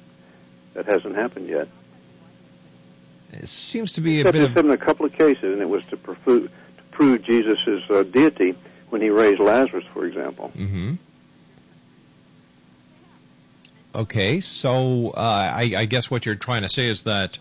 That 0.74 0.88
hasn't 0.88 1.16
happened 1.16 1.48
yet. 1.48 1.70
It 3.32 3.48
seems 3.48 3.94
to 3.94 4.02
be 4.02 4.18
a 4.18 4.20
Except 4.20 4.34
bit 4.34 4.44
it's 4.44 4.58
of 4.58 4.66
in 4.66 4.72
a 4.72 4.78
couple 4.78 5.06
of 5.06 5.14
cases, 5.14 5.54
and 5.54 5.62
it 5.62 5.70
was 5.70 5.86
to, 5.86 5.96
prove 5.96 6.52
to 6.52 6.84
prove 6.92 7.24
Jesus' 7.24 7.90
uh, 7.90 8.04
deity 8.04 8.56
when 8.90 9.02
he 9.02 9.10
raised 9.10 9.40
Lazarus, 9.40 9.86
for 9.86 10.06
example. 10.06 10.50
hmm 10.50 10.96
Okay, 13.96 14.42
so 14.42 15.12
uh, 15.12 15.22
I, 15.22 15.74
I 15.78 15.86
guess 15.86 16.12
what 16.12 16.26
you're 16.26 16.36
trying 16.36 16.64
to 16.64 16.70
say 16.70 16.90
is 16.90 17.04
that 17.04 17.40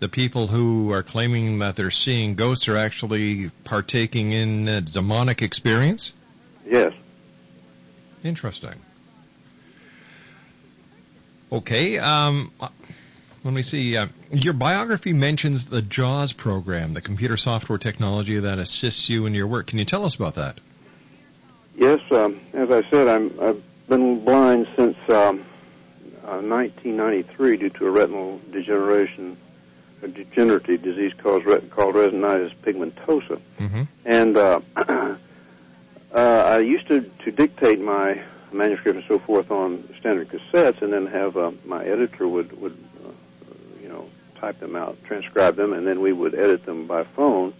the 0.00 0.08
people 0.08 0.46
who 0.46 0.92
are 0.92 1.02
claiming 1.02 1.60
that 1.60 1.74
they're 1.74 1.90
seeing 1.90 2.34
ghosts 2.34 2.68
are 2.68 2.76
actually 2.76 3.50
partaking 3.64 4.32
in 4.32 4.68
a 4.68 4.82
demonic 4.82 5.40
experience? 5.40 6.12
Yes. 6.66 6.92
Interesting. 8.22 8.74
Okay, 11.52 11.98
um, 11.98 12.52
let 13.42 13.54
me 13.54 13.62
see. 13.62 13.96
Uh, 13.96 14.06
your 14.30 14.52
biography 14.52 15.12
mentions 15.12 15.64
the 15.64 15.82
JAWS 15.82 16.32
program, 16.32 16.94
the 16.94 17.00
computer 17.00 17.36
software 17.36 17.78
technology 17.78 18.38
that 18.38 18.58
assists 18.58 19.08
you 19.08 19.26
in 19.26 19.34
your 19.34 19.46
work. 19.46 19.66
Can 19.66 19.78
you 19.78 19.84
tell 19.84 20.04
us 20.04 20.14
about 20.14 20.36
that? 20.36 20.58
Yes, 21.74 22.00
um, 22.12 22.38
as 22.52 22.70
I 22.70 22.82
said, 22.90 23.08
I'm, 23.08 23.40
I've 23.40 23.62
been 23.88 24.24
blind 24.24 24.68
since 24.76 24.96
um, 25.08 25.40
uh, 26.24 26.38
1993 26.42 27.56
due 27.56 27.70
to 27.70 27.86
a 27.86 27.90
retinal 27.90 28.40
degeneration, 28.52 29.36
a 30.02 30.08
degenerative 30.08 30.82
disease 30.82 31.14
called, 31.14 31.44
called 31.70 31.94
retinitis 31.94 32.54
pigmentosa. 32.56 33.40
Mm-hmm. 33.58 33.82
And 34.04 34.36
uh, 34.36 34.60
uh, 36.14 36.44
I 36.46 36.58
used 36.58 36.88
to, 36.88 37.02
to 37.02 37.30
dictate 37.30 37.80
my 37.80 38.20
manuscript 38.52 38.98
and 38.98 39.06
so 39.06 39.18
forth 39.18 39.50
on 39.50 39.84
standard 39.98 40.28
cassettes, 40.28 40.82
and 40.82 40.92
then 40.92 41.06
have 41.06 41.36
uh, 41.36 41.52
my 41.64 41.84
editor 41.84 42.26
would 42.26 42.58
would 42.60 42.76
uh, 43.06 43.10
you 43.82 43.88
know 43.88 44.08
type 44.36 44.58
them 44.58 44.74
out, 44.76 44.96
transcribe 45.04 45.56
them, 45.56 45.72
and 45.72 45.86
then 45.86 46.00
we 46.00 46.12
would 46.12 46.34
edit 46.34 46.64
them 46.64 46.86
by 46.86 47.04
phone. 47.04 47.52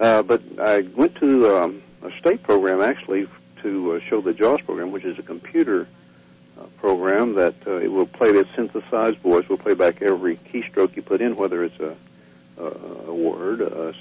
Uh, 0.00 0.22
but 0.22 0.42
I 0.58 0.80
went 0.96 1.14
to 1.16 1.56
um, 1.56 1.82
a 2.02 2.10
state 2.18 2.42
program 2.42 2.80
actually 2.80 3.28
to 3.62 3.92
uh, 3.92 4.00
show 4.00 4.20
the 4.20 4.32
JAWS 4.32 4.62
program, 4.62 4.90
which 4.92 5.04
is 5.04 5.18
a 5.18 5.22
computer 5.22 5.86
uh, 6.58 6.64
program 6.78 7.34
that 7.34 7.54
uh, 7.66 7.76
it 7.76 7.88
will 7.92 8.06
play 8.06 8.32
that 8.32 8.46
synthesized 8.54 9.18
voice. 9.18 9.48
Will 9.48 9.58
play 9.58 9.74
back 9.74 10.00
every 10.02 10.36
keystroke 10.36 10.96
you 10.96 11.02
put 11.02 11.20
in, 11.20 11.36
whether 11.36 11.64
it's 11.64 11.80
a 11.80 11.94
a, 12.56 12.64
a 13.08 13.14
word, 13.14 13.60
a, 13.60 13.88
a- 13.88 13.94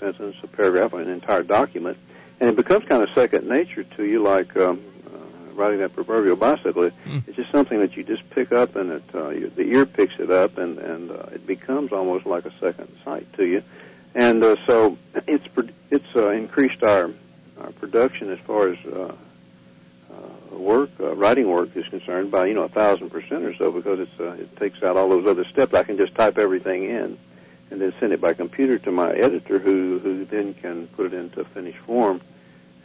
sentence, 0.00 0.36
a 0.42 0.46
paragraph, 0.46 0.92
or 0.92 1.00
an 1.00 1.08
entire 1.08 1.42
document, 1.42 1.96
and 2.40 2.50
it 2.50 2.56
becomes 2.56 2.84
kind 2.84 3.02
of 3.02 3.10
second 3.10 3.48
nature 3.48 3.84
to 3.84 4.04
you, 4.04 4.22
like 4.22 4.56
um, 4.56 4.80
uh, 5.06 5.52
riding 5.54 5.78
that 5.80 5.94
proverbial 5.94 6.36
bicycle. 6.36 6.84
It, 6.84 6.94
It's 7.26 7.36
just 7.36 7.50
something 7.50 7.78
that 7.80 7.96
you 7.96 8.04
just 8.04 8.28
pick 8.30 8.52
up, 8.52 8.76
and 8.76 8.92
it 8.92 9.02
uh, 9.14 9.28
you, 9.30 9.48
the 9.48 9.62
ear 9.62 9.86
picks 9.86 10.18
it 10.18 10.30
up, 10.30 10.58
and 10.58 10.78
and 10.78 11.10
uh, 11.10 11.26
it 11.32 11.46
becomes 11.46 11.92
almost 11.92 12.26
like 12.26 12.44
a 12.44 12.52
second 12.58 12.88
sight 13.04 13.30
to 13.34 13.44
you. 13.46 13.62
And 14.14 14.42
uh, 14.42 14.56
so 14.66 14.96
it's 15.26 15.46
it's 15.90 16.16
uh, 16.16 16.30
increased 16.30 16.82
our 16.82 17.10
our 17.60 17.70
production 17.72 18.30
as 18.30 18.38
far 18.40 18.68
as 18.68 18.78
uh, 18.86 19.14
uh, 20.12 20.56
work, 20.58 20.90
uh, 21.00 21.14
writing 21.14 21.48
work 21.48 21.74
is 21.76 21.86
concerned 21.88 22.30
by 22.30 22.46
you 22.46 22.54
know 22.54 22.64
a 22.64 22.68
thousand 22.68 23.10
percent 23.10 23.44
or 23.44 23.54
so 23.54 23.70
because 23.72 24.00
it's 24.00 24.20
uh, 24.20 24.36
it 24.38 24.54
takes 24.56 24.82
out 24.82 24.96
all 24.96 25.08
those 25.08 25.26
other 25.26 25.44
steps. 25.44 25.74
I 25.74 25.82
can 25.84 25.96
just 25.96 26.14
type 26.14 26.38
everything 26.38 26.84
in 26.84 27.18
and 27.70 27.80
then 27.80 27.92
send 27.98 28.12
it 28.12 28.20
by 28.20 28.34
computer 28.34 28.78
to 28.78 28.92
my 28.92 29.12
editor, 29.12 29.58
who 29.58 29.98
who 29.98 30.24
then 30.24 30.54
can 30.54 30.86
put 30.88 31.06
it 31.06 31.14
into 31.14 31.44
finished 31.44 31.78
form. 31.78 32.20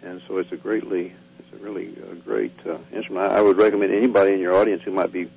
And 0.03 0.21
so 0.27 0.38
it's 0.38 0.51
a 0.51 0.57
greatly 0.57 1.13
it's 1.39 1.53
a 1.53 1.63
really 1.63 1.89
uh, 1.89 2.15
great 2.25 2.57
uh, 2.65 2.77
instrument. 2.91 3.32
I, 3.32 3.38
I 3.38 3.41
would 3.41 3.57
recommend 3.57 3.93
anybody 3.93 4.34
in 4.34 4.39
your 4.39 4.55
audience 4.55 4.82
who 4.84 4.91
might 4.91 5.11
be 5.11 5.29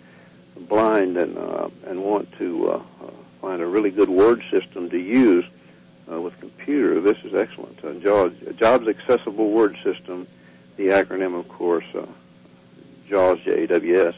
blind 0.56 1.16
and 1.16 1.36
uh, 1.36 1.68
and 1.86 2.02
want 2.02 2.32
to 2.38 2.70
uh, 2.70 2.74
uh, 2.76 3.10
find 3.40 3.60
a 3.60 3.66
really 3.66 3.90
good 3.90 4.08
word 4.08 4.42
system 4.50 4.88
to 4.90 4.98
use 4.98 5.44
uh, 6.10 6.20
with 6.20 6.38
computer. 6.40 7.00
This 7.00 7.22
is 7.24 7.34
excellent. 7.34 7.82
Uh, 7.84 7.94
Jobs, 7.94 8.36
Jobs 8.56 8.88
Accessible 8.88 9.50
Word 9.50 9.76
System, 9.82 10.26
the 10.76 10.88
acronym, 10.88 11.38
of 11.38 11.48
course, 11.48 11.86
uh, 11.94 12.06
JAWS, 13.08 13.40
J-A-W-S. 13.40 14.14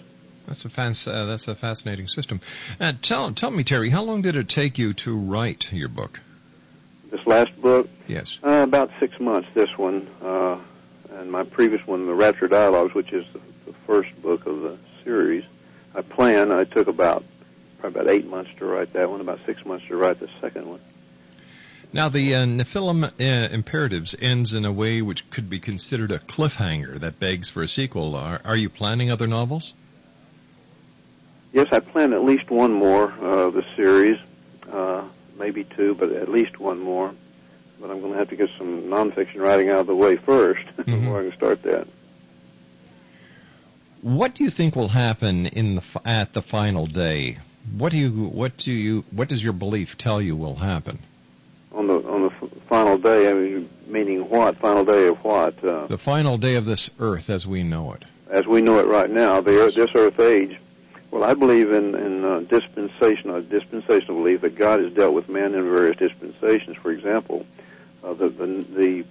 That's 0.47 0.65
a 0.65 1.11
uh, 1.11 1.27
that's 1.27 1.49
a 1.49 1.55
fascinating 1.55 2.07
system. 2.07 2.41
Uh, 2.81 2.93
tell 3.03 3.33
tell 3.33 3.51
me, 3.51 3.65
Terry, 3.65 3.91
how 3.91 4.03
long 4.05 4.23
did 4.23 4.37
it 4.37 4.49
take 4.49 4.79
you 4.79 4.95
to 4.95 5.17
write 5.17 5.73
your 5.73 5.89
book? 5.89 6.21
This 7.11 7.27
last 7.27 7.61
book, 7.61 7.89
Yes. 8.07 8.39
uh, 8.45 8.63
about 8.63 8.91
six 9.01 9.19
months. 9.19 9.49
This 9.55 9.77
one, 9.77 10.07
uh, 10.23 10.59
and 11.15 11.31
my 11.31 11.45
previous 11.45 11.87
one, 11.87 12.07
the 12.07 12.15
Rapture 12.15 12.49
Dialogues, 12.49 12.95
which 12.95 13.13
is 13.13 13.25
the, 13.33 13.41
the 13.67 13.73
first 13.73 14.21
book 14.23 14.47
of 14.47 14.61
the 14.61 14.77
series. 15.05 15.45
I 15.95 16.03
plan. 16.03 16.53
I 16.53 16.65
took 16.65 16.89
about 16.89 17.25
probably 17.81 18.01
about 18.01 18.13
eight 18.13 18.27
months 18.29 18.51
to 18.59 18.67
write 18.67 18.93
that 18.93 19.11
one, 19.11 19.21
about 19.21 19.41
six 19.47 19.65
months 19.65 19.87
to 19.87 19.97
write 19.97 20.21
the 20.21 20.29
second 20.41 20.69
one. 20.69 20.81
Now, 21.93 22.09
the 22.09 22.35
uh, 22.35 22.45
Nephilim 22.45 23.05
uh, 23.05 23.49
Imperatives 23.55 24.15
ends 24.21 24.55
in 24.55 24.65
a 24.65 24.73
way 24.73 25.03
which 25.03 25.29
could 25.31 25.49
be 25.49 25.61
considered 25.61 26.11
a 26.11 26.19
cliffhanger 26.19 26.99
that 27.01 27.19
begs 27.19 27.49
for 27.49 27.63
a 27.63 27.69
sequel. 27.69 28.15
Are, 28.17 28.41
are 28.45 28.57
you 28.57 28.69
planning 28.69 29.11
other 29.11 29.27
novels? 29.27 29.75
Yes, 31.57 31.69
I 31.73 31.81
plan 31.81 32.13
at 32.13 32.23
least 32.23 32.51
one 32.51 32.71
more 32.71 33.11
uh, 33.19 33.47
of 33.47 33.55
the 33.55 33.65
series, 33.77 34.19
uh, 34.71 35.03
maybe 35.39 35.65
two, 35.65 35.95
but 35.95 36.13
at 36.13 36.29
least 36.29 36.61
one 36.61 36.79
more. 36.79 37.15
But 37.81 37.91
I'm 37.91 38.01
going 38.03 38.13
to 38.13 38.19
have 38.19 38.29
to 38.29 38.37
get 38.37 38.51
some 38.59 38.83
nonfiction 38.83 39.41
writing 39.41 39.71
out 39.71 39.81
of 39.81 39.87
the 39.87 39.97
way 39.97 40.19
1st 40.19 40.77
before 40.85 41.21
I 41.21 41.23
can 41.23 41.33
start 41.35 41.63
that. 41.63 41.89
What 44.03 44.35
do 44.35 44.45
you 44.45 44.51
think 44.51 44.77
will 44.77 44.89
happen 44.89 45.47
in 45.47 45.77
the 45.77 45.83
at 46.05 46.35
the 46.35 46.43
final 46.43 46.87
day? 46.87 47.39
What 47.79 47.91
do 47.91 47.97
you 47.97 48.11
what 48.11 48.59
do 48.59 48.71
you 48.71 49.05
what 49.11 49.29
does 49.29 49.43
your 49.43 49.55
belief 49.55 49.97
tell 49.97 50.21
you 50.21 50.37
will 50.37 50.57
happen? 50.57 50.99
On 51.73 51.87
the 51.87 51.95
on 52.07 52.21
the 52.21 52.29
f- 52.29 52.51
final 52.69 52.99
day, 52.99 53.31
I 53.31 53.33
mean, 53.33 53.69
meaning 53.87 54.29
what? 54.29 54.59
Final 54.59 54.85
day 54.85 55.07
of 55.07 55.25
what? 55.25 55.65
Uh, 55.65 55.87
The 55.87 55.97
final 55.97 56.37
day 56.37 56.57
of 56.57 56.67
this 56.67 56.91
earth 57.01 57.31
as 57.31 57.47
we 57.47 57.63
know 57.63 57.95
it. 57.95 58.05
as 58.31 58.47
we 58.47 58.61
know 58.61 58.79
it 58.79 58.87
right 58.87 59.11
now, 59.11 59.41
the 59.41 59.59
earth, 59.59 59.75
this 59.75 59.91
earth 59.95 60.21
age. 60.21 60.59
Well, 61.17 61.31
I 61.31 61.33
believe 61.33 61.73
in 61.73 61.95
in 61.95 62.25
uh, 62.27 62.41
dispensational 62.41 63.41
dispensational 63.41 64.19
belief 64.19 64.43
that 64.43 64.55
God 64.55 64.81
has 64.81 64.93
dealt 64.93 65.15
with 65.15 65.31
man 65.31 65.55
in 65.55 65.63
various 65.63 65.97
dispensations. 65.97 66.77
For 66.77 66.91
example, 66.91 67.47
uh, 68.05 68.13
the 68.13 68.29
the, 68.29 68.47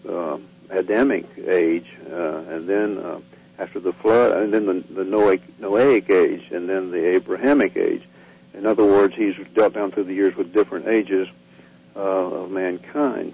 the 0.04 0.14
uh, 0.16 0.38
Adamic 0.70 1.26
age, 1.48 1.92
uh, 2.12 2.44
and 2.48 2.70
then 2.70 3.00
uh, 3.00 3.22
after 3.58 3.80
the 3.80 3.92
flood, 3.92 4.38
and 4.38 4.54
then 4.54 4.68
the, 4.68 4.74
the 4.94 5.04
Noahic, 5.04 5.42
Noahic 5.60 6.12
age, 6.12 6.52
and 6.52 6.70
then 6.70 6.92
the 6.92 7.04
Abrahamic 7.16 7.76
age. 7.76 8.04
In 8.54 8.68
other 8.68 8.86
words, 8.86 9.16
he's 9.16 9.36
dealt 9.56 9.74
down 9.74 9.90
through 9.90 10.04
the 10.04 10.14
years 10.14 10.36
with 10.36 10.54
different 10.54 10.88
ages 10.88 11.28
uh, 11.96 12.00
of 12.00 12.52
mankind. 12.52 13.34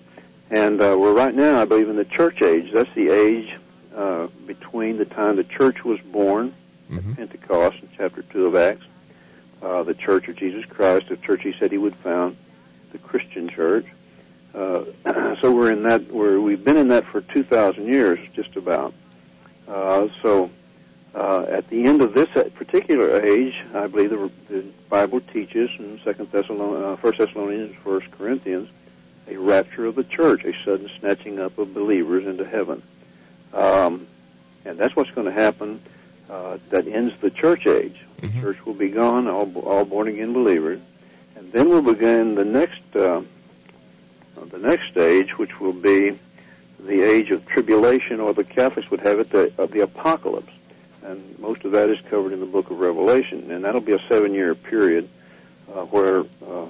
And 0.49 0.79
uh, 0.79 0.95
we're 0.97 1.13
right 1.13 1.35
now, 1.35 1.61
I 1.61 1.65
believe, 1.65 1.89
in 1.89 1.97
the 1.97 2.05
church 2.05 2.41
age. 2.41 2.71
That's 2.71 2.93
the 2.95 3.09
age 3.09 3.53
uh, 3.93 4.27
between 4.47 4.95
the 4.95 5.03
time 5.03 5.35
the 5.35 5.43
church 5.43 5.83
was 5.83 5.99
born, 5.99 6.53
at 6.97 7.15
Pentecost, 7.15 7.81
in 7.81 7.89
chapter 7.95 8.21
2 8.21 8.47
of 8.47 8.55
Acts, 8.55 8.85
uh, 9.61 9.83
the 9.83 9.93
church 9.93 10.27
of 10.27 10.35
Jesus 10.35 10.65
Christ, 10.65 11.09
the 11.09 11.17
church 11.17 11.41
he 11.43 11.53
said 11.53 11.71
he 11.71 11.77
would 11.77 11.95
found, 11.95 12.35
the 12.91 12.97
Christian 12.97 13.47
church. 13.49 13.85
Uh, 14.53 14.83
so 15.41 15.53
we're 15.53 15.71
in 15.71 15.83
that, 15.83 16.07
we're, 16.07 16.39
we've 16.39 16.63
been 16.63 16.77
in 16.77 16.89
that 16.89 17.05
for 17.05 17.21
2,000 17.21 17.85
years, 17.87 18.19
just 18.33 18.55
about. 18.55 18.93
Uh, 19.67 20.07
so 20.21 20.49
uh, 21.13 21.45
at 21.49 21.67
the 21.69 21.83
end 21.83 22.01
of 22.01 22.13
this 22.13 22.29
particular 22.55 23.21
age, 23.21 23.61
I 23.73 23.87
believe 23.87 24.09
the, 24.09 24.31
the 24.49 24.65
Bible 24.89 25.19
teaches 25.19 25.69
in 25.77 25.99
Second 26.03 26.31
Thessalonians, 26.31 26.83
uh, 26.83 26.95
First 26.95 27.17
Thessalonians, 27.17 27.75
First 27.75 28.09
Corinthians, 28.11 28.69
a 29.27 29.37
rapture 29.37 29.85
of 29.85 29.95
the 29.95 30.03
church, 30.03 30.43
a 30.45 30.53
sudden 30.63 30.89
snatching 30.99 31.39
up 31.39 31.57
of 31.57 31.73
believers 31.73 32.25
into 32.25 32.45
heaven, 32.45 32.81
um, 33.53 34.07
and 34.65 34.77
that's 34.77 34.95
what's 34.95 35.11
going 35.11 35.25
to 35.25 35.33
happen. 35.33 35.81
Uh, 36.31 36.57
that 36.69 36.87
ends 36.87 37.13
the 37.19 37.29
church 37.29 37.67
age. 37.67 37.99
The 38.21 38.29
church 38.39 38.65
will 38.65 38.73
be 38.73 38.87
gone, 38.87 39.27
all, 39.27 39.51
all 39.59 39.83
born 39.83 40.07
again 40.07 40.31
believers, 40.31 40.79
and 41.35 41.51
then 41.51 41.67
we'll 41.67 41.81
begin 41.81 42.35
the 42.35 42.45
next 42.45 42.95
uh, 42.95 43.21
the 44.49 44.57
next 44.57 44.89
stage, 44.91 45.37
which 45.37 45.59
will 45.59 45.73
be 45.73 46.17
the 46.79 47.01
age 47.01 47.31
of 47.31 47.45
tribulation, 47.47 48.21
or 48.21 48.33
the 48.33 48.45
Catholics 48.45 48.89
would 48.89 49.01
have 49.01 49.19
it, 49.19 49.29
the, 49.29 49.51
of 49.57 49.71
the 49.71 49.81
apocalypse. 49.81 50.53
And 51.03 51.37
most 51.39 51.65
of 51.65 51.71
that 51.73 51.89
is 51.89 51.99
covered 52.09 52.31
in 52.31 52.39
the 52.39 52.45
book 52.45 52.71
of 52.71 52.79
Revelation. 52.79 53.51
And 53.51 53.65
that'll 53.65 53.81
be 53.81 53.93
a 53.93 54.07
seven 54.07 54.33
year 54.33 54.55
period 54.55 55.09
uh, 55.73 55.83
where 55.85 56.21
uh, 56.47 56.65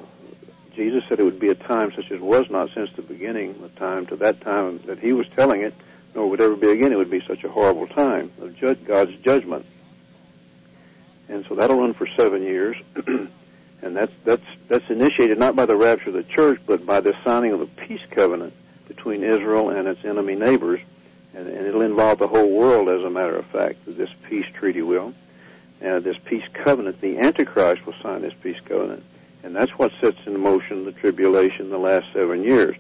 Jesus 0.74 1.04
said 1.08 1.20
it 1.20 1.24
would 1.24 1.40
be 1.40 1.50
a 1.50 1.56
time 1.56 1.92
such 1.92 2.12
as 2.12 2.20
was 2.20 2.50
not 2.50 2.72
since 2.74 2.92
the 2.94 3.04
beginning, 3.04 3.62
the 3.62 3.70
time 3.70 4.06
to 4.08 4.16
that 4.18 4.42
time 4.42 4.80
that 4.86 4.98
he 5.00 5.14
was 5.14 5.28
telling 5.30 5.62
it, 5.62 5.74
nor 6.16 6.30
would 6.30 6.42
ever 6.42 6.56
be 6.56 6.70
again. 6.70 6.92
It 6.92 6.98
would 6.98 7.10
be 7.10 7.22
such 7.22 7.44
a 7.44 7.50
horrible 7.50 7.88
time 7.88 8.32
of 8.42 8.56
ju- 8.58 8.76
God's 8.76 9.16
judgment. 9.18 9.66
And 11.30 11.46
so 11.46 11.56
that'll 11.56 11.80
run 11.80 11.94
for 11.94 12.08
seven 12.08 12.44
years. 12.44 12.78
and 13.82 13.96
that's 13.96 14.12
that's 14.24 14.46
that's 14.68 14.90
initiated 14.90 15.40
not 15.40 15.56
by 15.56 15.66
the 15.66 15.76
rapture 15.76 16.10
of 16.10 16.16
the 16.16 16.24
church, 16.24 16.60
but 16.66 16.86
by 16.86 17.00
the 17.00 17.16
signing 17.24 17.52
of 17.52 17.60
the 17.60 17.66
peace 17.66 18.02
covenant 18.10 18.54
between 18.88 19.24
Israel 19.24 19.70
and 19.70 19.88
its 19.88 20.04
enemy 20.04 20.36
neighbors, 20.36 20.82
and, 21.34 21.48
and 21.48 21.66
it'll 21.66 21.82
involve 21.82 22.20
the 22.20 22.28
whole 22.28 22.52
world, 22.52 22.90
as 22.90 23.02
a 23.04 23.10
matter 23.10 23.38
of 23.38 23.46
fact. 23.46 23.80
This 23.88 24.10
peace 24.24 24.48
treaty 24.54 24.82
will, 24.82 25.14
and 25.80 26.04
this 26.04 26.18
peace 26.26 26.44
covenant. 26.54 27.00
The 27.00 27.20
Antichrist 27.20 27.86
will 27.86 27.96
sign 28.02 28.22
this 28.22 28.34
peace 28.34 28.60
covenant, 28.66 29.04
and 29.44 29.56
that's 29.56 29.72
what 29.72 29.94
sets 30.02 30.20
in 30.26 30.38
motion 30.40 30.84
the 30.84 30.92
tribulation, 30.92 31.70
the 31.70 31.78
last 31.78 32.12
seven 32.12 32.44
years 32.44 32.76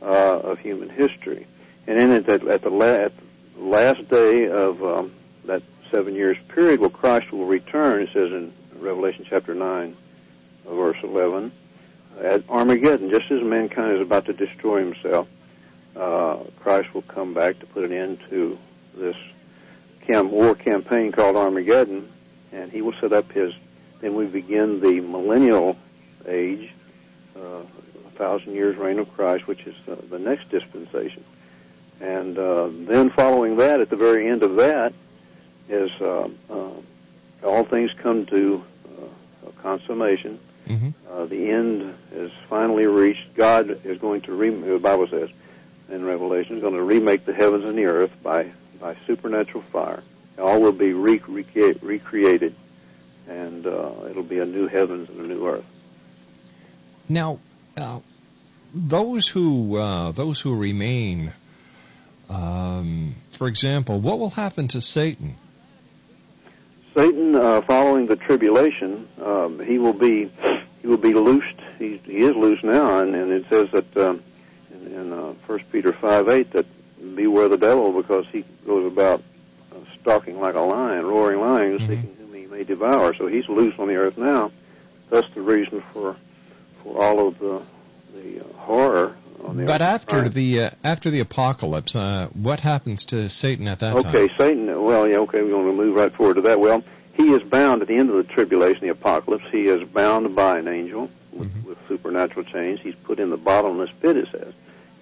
uh, 0.00 0.38
of 0.38 0.58
human 0.60 0.88
history. 0.88 1.46
And 1.86 1.98
then 1.98 2.12
at, 2.12 2.28
at 2.28 2.62
the 2.62 2.70
la- 2.70 2.86
at 2.86 3.12
last 3.56 4.08
day 4.08 4.48
of 4.48 4.82
um, 4.84 5.12
that 5.46 5.62
seven 5.90 6.14
years 6.14 6.36
period, 6.48 6.80
where 6.80 6.90
Christ 6.90 7.32
will 7.32 7.46
return, 7.46 8.02
it 8.02 8.10
says 8.12 8.32
in 8.32 8.52
Revelation 8.78 9.26
chapter 9.28 9.54
nine, 9.54 9.96
verse 10.66 10.96
eleven, 11.02 11.52
at 12.20 12.48
Armageddon, 12.48 13.10
just 13.10 13.30
as 13.30 13.42
mankind 13.42 13.96
is 13.96 14.00
about 14.00 14.26
to 14.26 14.32
destroy 14.32 14.78
himself, 14.84 15.28
uh, 15.96 16.36
Christ 16.60 16.94
will 16.94 17.02
come 17.02 17.34
back 17.34 17.58
to 17.60 17.66
put 17.66 17.84
an 17.84 17.92
end 17.92 18.20
to 18.30 18.58
this 18.94 19.16
cam- 20.02 20.30
war 20.30 20.54
campaign 20.54 21.10
called 21.12 21.36
Armageddon, 21.36 22.08
and 22.52 22.70
he 22.70 22.80
will 22.82 22.94
set 22.94 23.12
up 23.12 23.32
his. 23.32 23.54
Then 24.00 24.14
we 24.14 24.26
begin 24.26 24.80
the 24.80 25.00
millennial 25.00 25.76
age, 26.26 26.70
uh, 27.36 27.60
a 27.60 28.10
thousand 28.16 28.54
years 28.54 28.76
reign 28.76 28.98
of 28.98 29.12
Christ, 29.14 29.46
which 29.46 29.66
is 29.66 29.74
the 30.10 30.18
next 30.18 30.48
dispensation. 30.50 31.24
And 32.00 32.36
uh, 32.38 32.68
then 32.70 33.10
following 33.10 33.56
that, 33.56 33.80
at 33.80 33.90
the 33.90 33.96
very 33.96 34.28
end 34.28 34.42
of 34.42 34.56
that, 34.56 34.92
is 35.68 35.90
uh, 36.00 36.28
uh, 36.50 36.70
all 37.44 37.64
things 37.64 37.92
come 37.92 38.26
to 38.26 38.62
uh, 38.86 39.50
consummation. 39.62 40.38
Mm-hmm. 40.68 40.90
Uh, 41.10 41.26
the 41.26 41.50
end 41.50 41.94
is 42.12 42.32
finally 42.48 42.86
reached. 42.86 43.34
God 43.34 43.84
is 43.84 43.98
going 43.98 44.22
to, 44.22 44.32
re- 44.32 44.50
the 44.50 44.78
Bible 44.78 45.06
says 45.06 45.30
in 45.90 46.04
Revelation, 46.04 46.56
is 46.56 46.62
going 46.62 46.74
to 46.74 46.82
remake 46.82 47.24
the 47.24 47.34
heavens 47.34 47.64
and 47.64 47.76
the 47.76 47.84
earth 47.84 48.12
by, 48.22 48.50
by 48.80 48.96
supernatural 49.06 49.62
fire. 49.62 50.02
All 50.38 50.60
will 50.60 50.72
be 50.72 50.92
re- 50.92 51.18
recrea- 51.18 51.78
recreated, 51.82 52.54
and 53.28 53.66
uh, 53.66 53.92
it'll 54.08 54.22
be 54.22 54.38
a 54.38 54.46
new 54.46 54.66
heavens 54.66 55.08
and 55.10 55.20
a 55.20 55.26
new 55.26 55.46
earth. 55.46 55.64
Now, 57.08 57.38
uh, 57.76 58.00
those 58.74 59.28
who 59.28 59.76
uh, 59.76 60.12
those 60.12 60.40
who 60.40 60.56
remain, 60.56 61.32
um, 62.28 63.14
for 63.32 63.48
example, 63.48 64.00
what 64.00 64.18
will 64.18 64.30
happen 64.30 64.68
to 64.68 64.80
Satan? 64.80 65.34
Satan, 66.94 67.34
uh, 67.34 67.62
following 67.62 68.06
the 68.06 68.16
tribulation, 68.16 69.08
um, 69.22 69.58
he 69.60 69.78
will 69.78 69.94
be 69.94 70.30
he 70.80 70.86
will 70.86 70.98
be 70.98 71.14
loosed. 71.14 71.58
He, 71.78 71.96
he 71.98 72.18
is 72.18 72.36
loose 72.36 72.62
now, 72.62 73.00
and, 73.00 73.14
and 73.14 73.32
it 73.32 73.46
says 73.48 73.70
that 73.70 73.96
um, 73.96 74.22
in, 74.74 74.92
in 74.92 75.12
uh, 75.12 75.32
First 75.46 75.70
Peter 75.72 75.92
five 75.92 76.28
eight 76.28 76.50
that 76.52 76.66
beware 77.14 77.48
the 77.48 77.56
devil 77.56 77.92
because 78.00 78.26
he 78.28 78.44
goes 78.66 78.90
about 78.90 79.22
uh, 79.72 79.76
stalking 80.00 80.38
like 80.38 80.54
a 80.54 80.60
lion, 80.60 81.06
roaring 81.06 81.40
lion, 81.40 81.78
seeking 81.80 82.14
whom 82.18 82.34
he 82.34 82.46
may 82.46 82.64
devour. 82.64 83.14
So 83.14 83.26
he's 83.26 83.48
loose 83.48 83.78
on 83.78 83.88
the 83.88 83.96
earth 83.96 84.18
now. 84.18 84.50
That's 85.10 85.28
the 85.30 85.40
reason 85.40 85.80
for 85.92 86.16
for 86.82 87.02
all 87.02 87.26
of 87.26 87.38
the 87.38 87.62
the 88.14 88.40
uh, 88.40 88.52
horror 88.58 89.16
But 89.42 89.82
after 89.82 90.28
the 90.28 90.64
uh, 90.64 90.70
after 90.84 91.10
the 91.10 91.20
apocalypse, 91.20 91.94
uh, 91.96 92.28
what 92.32 92.60
happens 92.60 93.06
to 93.06 93.28
Satan 93.28 93.68
at 93.68 93.80
that 93.80 93.94
time? 93.94 94.06
Okay, 94.06 94.32
Satan. 94.36 94.66
Well, 94.82 95.08
yeah. 95.08 95.18
Okay, 95.18 95.42
we're 95.42 95.50
going 95.50 95.66
to 95.66 95.72
move 95.72 95.94
right 95.94 96.12
forward 96.12 96.34
to 96.34 96.40
that. 96.42 96.60
Well, 96.60 96.84
he 97.14 97.32
is 97.32 97.42
bound 97.42 97.82
at 97.82 97.88
the 97.88 97.96
end 97.96 98.10
of 98.10 98.16
the 98.16 98.24
tribulation, 98.24 98.82
the 98.82 98.90
apocalypse. 98.90 99.44
He 99.50 99.66
is 99.66 99.86
bound 99.88 100.34
by 100.34 100.58
an 100.58 100.68
angel 100.68 101.10
with, 101.32 101.64
with 101.64 101.78
supernatural 101.88 102.44
chains. 102.44 102.80
He's 102.80 102.94
put 102.94 103.18
in 103.18 103.30
the 103.30 103.36
bottomless 103.36 103.90
pit. 104.00 104.16
It 104.16 104.28
says 104.30 104.54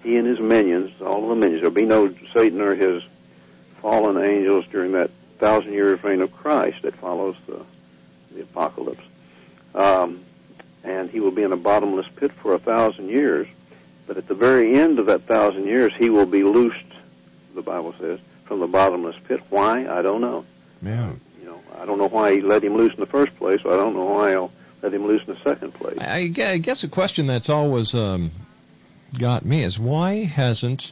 he 0.03 0.17
and 0.17 0.27
his 0.27 0.39
minions, 0.39 1.01
all 1.01 1.23
of 1.23 1.29
the 1.29 1.35
minions. 1.35 1.61
There'll 1.61 1.73
be 1.73 1.85
no 1.85 2.13
Satan 2.33 2.61
or 2.61 2.75
his 2.75 3.03
fallen 3.81 4.17
angels 4.17 4.65
during 4.67 4.93
that 4.93 5.11
thousand 5.39 5.73
years 5.73 6.03
reign 6.03 6.21
of 6.21 6.31
Christ 6.31 6.81
that 6.83 6.95
follows 6.95 7.35
the 7.47 7.63
the 8.33 8.41
apocalypse. 8.41 9.03
Um, 9.75 10.21
and 10.83 11.09
he 11.09 11.19
will 11.19 11.31
be 11.31 11.43
in 11.43 11.51
a 11.51 11.57
bottomless 11.57 12.07
pit 12.15 12.31
for 12.31 12.53
a 12.53 12.59
thousand 12.59 13.09
years. 13.09 13.47
But 14.07 14.17
at 14.17 14.27
the 14.27 14.35
very 14.35 14.75
end 14.75 14.99
of 14.99 15.05
that 15.07 15.23
thousand 15.23 15.65
years, 15.65 15.93
he 15.97 16.09
will 16.09 16.25
be 16.25 16.43
loosed. 16.43 16.85
The 17.55 17.61
Bible 17.61 17.93
says 17.99 18.19
from 18.45 18.59
the 18.59 18.67
bottomless 18.67 19.15
pit. 19.27 19.41
Why? 19.49 19.87
I 19.87 20.01
don't 20.01 20.21
know. 20.21 20.45
Yeah. 20.81 21.11
You 21.39 21.45
know, 21.45 21.61
I 21.79 21.85
don't 21.85 21.97
know 21.97 22.09
why 22.09 22.35
he 22.35 22.41
let 22.41 22.63
him 22.63 22.75
loose 22.75 22.93
in 22.93 22.99
the 22.99 23.05
first 23.05 23.35
place. 23.37 23.61
So 23.61 23.73
I 23.73 23.77
don't 23.77 23.93
know 23.93 24.05
why 24.05 24.31
he'll 24.31 24.51
let 24.81 24.93
him 24.93 25.05
loose 25.05 25.21
in 25.27 25.33
the 25.33 25.39
second 25.41 25.73
place. 25.73 25.97
I, 25.99 26.33
I 26.37 26.51
I 26.51 26.57
guess 26.57 26.83
a 26.83 26.87
question 26.87 27.27
that's 27.27 27.49
always 27.49 27.93
um, 27.93 28.31
got 29.17 29.45
me 29.45 29.63
is 29.63 29.77
why 29.79 30.23
hasn't 30.23 30.91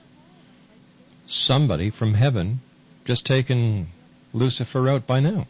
somebody 1.27 1.89
from 1.89 2.13
heaven 2.13 2.59
just 3.05 3.25
taken 3.25 3.87
Lucifer 4.33 4.87
out 4.87 5.07
by 5.07 5.19
now? 5.19 5.47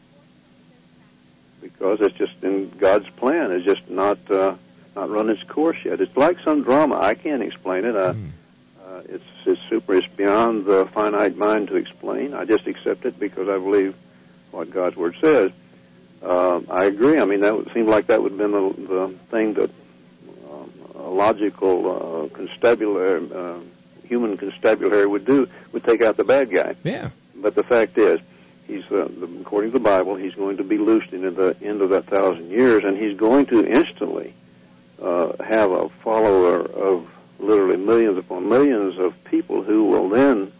because 1.79 2.01
it's 2.01 2.15
just 2.15 2.43
in 2.43 2.69
God's 2.77 3.09
plan. 3.11 3.51
It's 3.51 3.65
just 3.65 3.89
not 3.89 4.17
uh, 4.29 4.55
not 4.95 5.09
run 5.09 5.29
its 5.29 5.43
course 5.43 5.77
yet. 5.83 6.01
It's 6.01 6.15
like 6.17 6.39
some 6.39 6.63
drama. 6.63 6.99
I 6.99 7.13
can't 7.13 7.43
explain 7.43 7.85
it. 7.85 7.95
Uh, 7.95 8.13
uh, 8.85 9.01
it's 9.07 9.23
it's 9.45 9.61
super. 9.69 9.95
It's 9.95 10.07
beyond 10.07 10.65
the 10.65 10.85
finite 10.87 11.37
mind 11.37 11.69
to 11.69 11.77
explain. 11.77 12.33
I 12.33 12.45
just 12.45 12.67
accept 12.67 13.05
it 13.05 13.19
because 13.19 13.47
I 13.47 13.57
believe 13.57 13.95
what 14.51 14.69
God's 14.71 14.95
word 14.95 15.15
says. 15.21 15.51
Uh, 16.21 16.61
I 16.69 16.85
agree. 16.85 17.19
I 17.19 17.25
mean, 17.25 17.41
that 17.41 17.55
would 17.55 17.71
seem 17.73 17.87
like 17.87 18.07
that 18.07 18.21
would 18.21 18.31
have 18.33 18.39
been 18.39 18.51
the, 18.51 18.73
the 18.87 19.07
thing 19.29 19.53
that 19.53 19.69
um, 20.51 20.71
a 20.95 21.09
logical 21.09 22.25
uh, 22.25 22.27
constabulary, 22.35 23.25
uh, 23.33 23.59
human 24.03 24.35
constabulary 24.35 25.07
would 25.07 25.25
do 25.25 25.47
would 25.71 25.83
take 25.83 26.01
out 26.01 26.17
the 26.17 26.23
bad 26.23 26.49
guy. 26.49 26.75
Yeah. 26.83 27.09
But 27.35 27.55
the 27.55 27.63
fact 27.63 27.97
is, 27.97 28.19
he's 28.67 28.83
uh, 28.91 29.07
the, 29.17 29.29
according 29.41 29.71
to 29.71 29.79
the 29.79 29.83
Bible, 29.83 30.15
he's 30.15 30.35
going 30.35 30.57
to 30.57 30.63
be 30.63 30.77
loosed 30.77 31.13
into 31.13 31.31
the 31.31 31.55
end 31.61 31.81
of 31.81 31.91
that 31.91 32.05
thousand 32.05 32.49
years, 32.49 32.83
and 32.83 32.97
he's 32.97 33.17
going 33.17 33.45
to 33.47 33.65
instantly 33.65 34.33
uh, 35.01 35.43
have 35.43 35.71
a 35.71 35.89
follower 35.89 36.61
of 36.61 37.09
literally 37.39 37.77
millions 37.77 38.17
upon 38.17 38.49
millions 38.49 38.97
of 38.97 39.21
people 39.23 39.63
who 39.63 39.85
will 39.85 40.09
then 40.09 40.51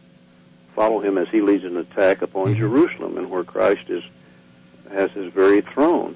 follow 0.74 1.00
him 1.00 1.18
as 1.18 1.28
he 1.30 1.42
leads 1.42 1.66
an 1.66 1.78
attack 1.78 2.22
upon 2.22 2.56
Jerusalem, 2.56 3.18
and 3.18 3.30
where 3.30 3.44
Christ 3.44 3.90
is 3.90 4.04
has 4.92 5.12
his 5.12 5.32
very 5.32 5.62
throne, 5.62 6.16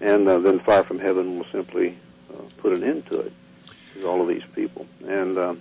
and 0.00 0.26
uh, 0.26 0.38
then 0.38 0.58
fire 0.58 0.82
from 0.82 0.98
heaven 0.98 1.38
will 1.38 1.46
simply 1.46 1.96
uh, 2.32 2.42
put 2.56 2.72
an 2.72 2.82
end 2.82 3.06
to 3.06 3.20
it 3.20 3.32
to 3.94 4.08
all 4.08 4.20
of 4.20 4.28
these 4.28 4.44
people, 4.54 4.86
and. 5.06 5.38
Um, 5.38 5.60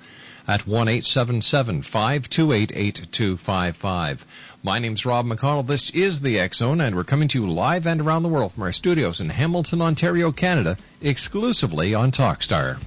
at 0.47 0.65
1 0.65 0.87
877 0.87 1.81
528 1.81 2.71
8255. 2.73 4.25
My 4.65 4.79
name's 4.79 5.05
Rob 5.05 5.25
McConnell. 5.25 5.67
This 5.67 5.89
is 5.89 6.21
the 6.21 6.39
X 6.39 6.59
Zone, 6.59 6.79
and 6.79 6.95
we're 6.95 7.03
coming 7.03 7.27
to 7.27 7.43
you 7.43 7.51
live 7.51 7.85
and 7.85 7.99
around 7.99 8.23
the 8.23 8.29
world 8.29 8.53
from 8.53 8.63
our 8.63 8.71
studios 8.71 9.19
in 9.19 9.27
Hamilton, 9.27 9.81
Ontario, 9.81 10.31
Canada, 10.31 10.77
exclusively 11.01 11.93
on 11.93 12.11
Talkstar. 12.11 12.77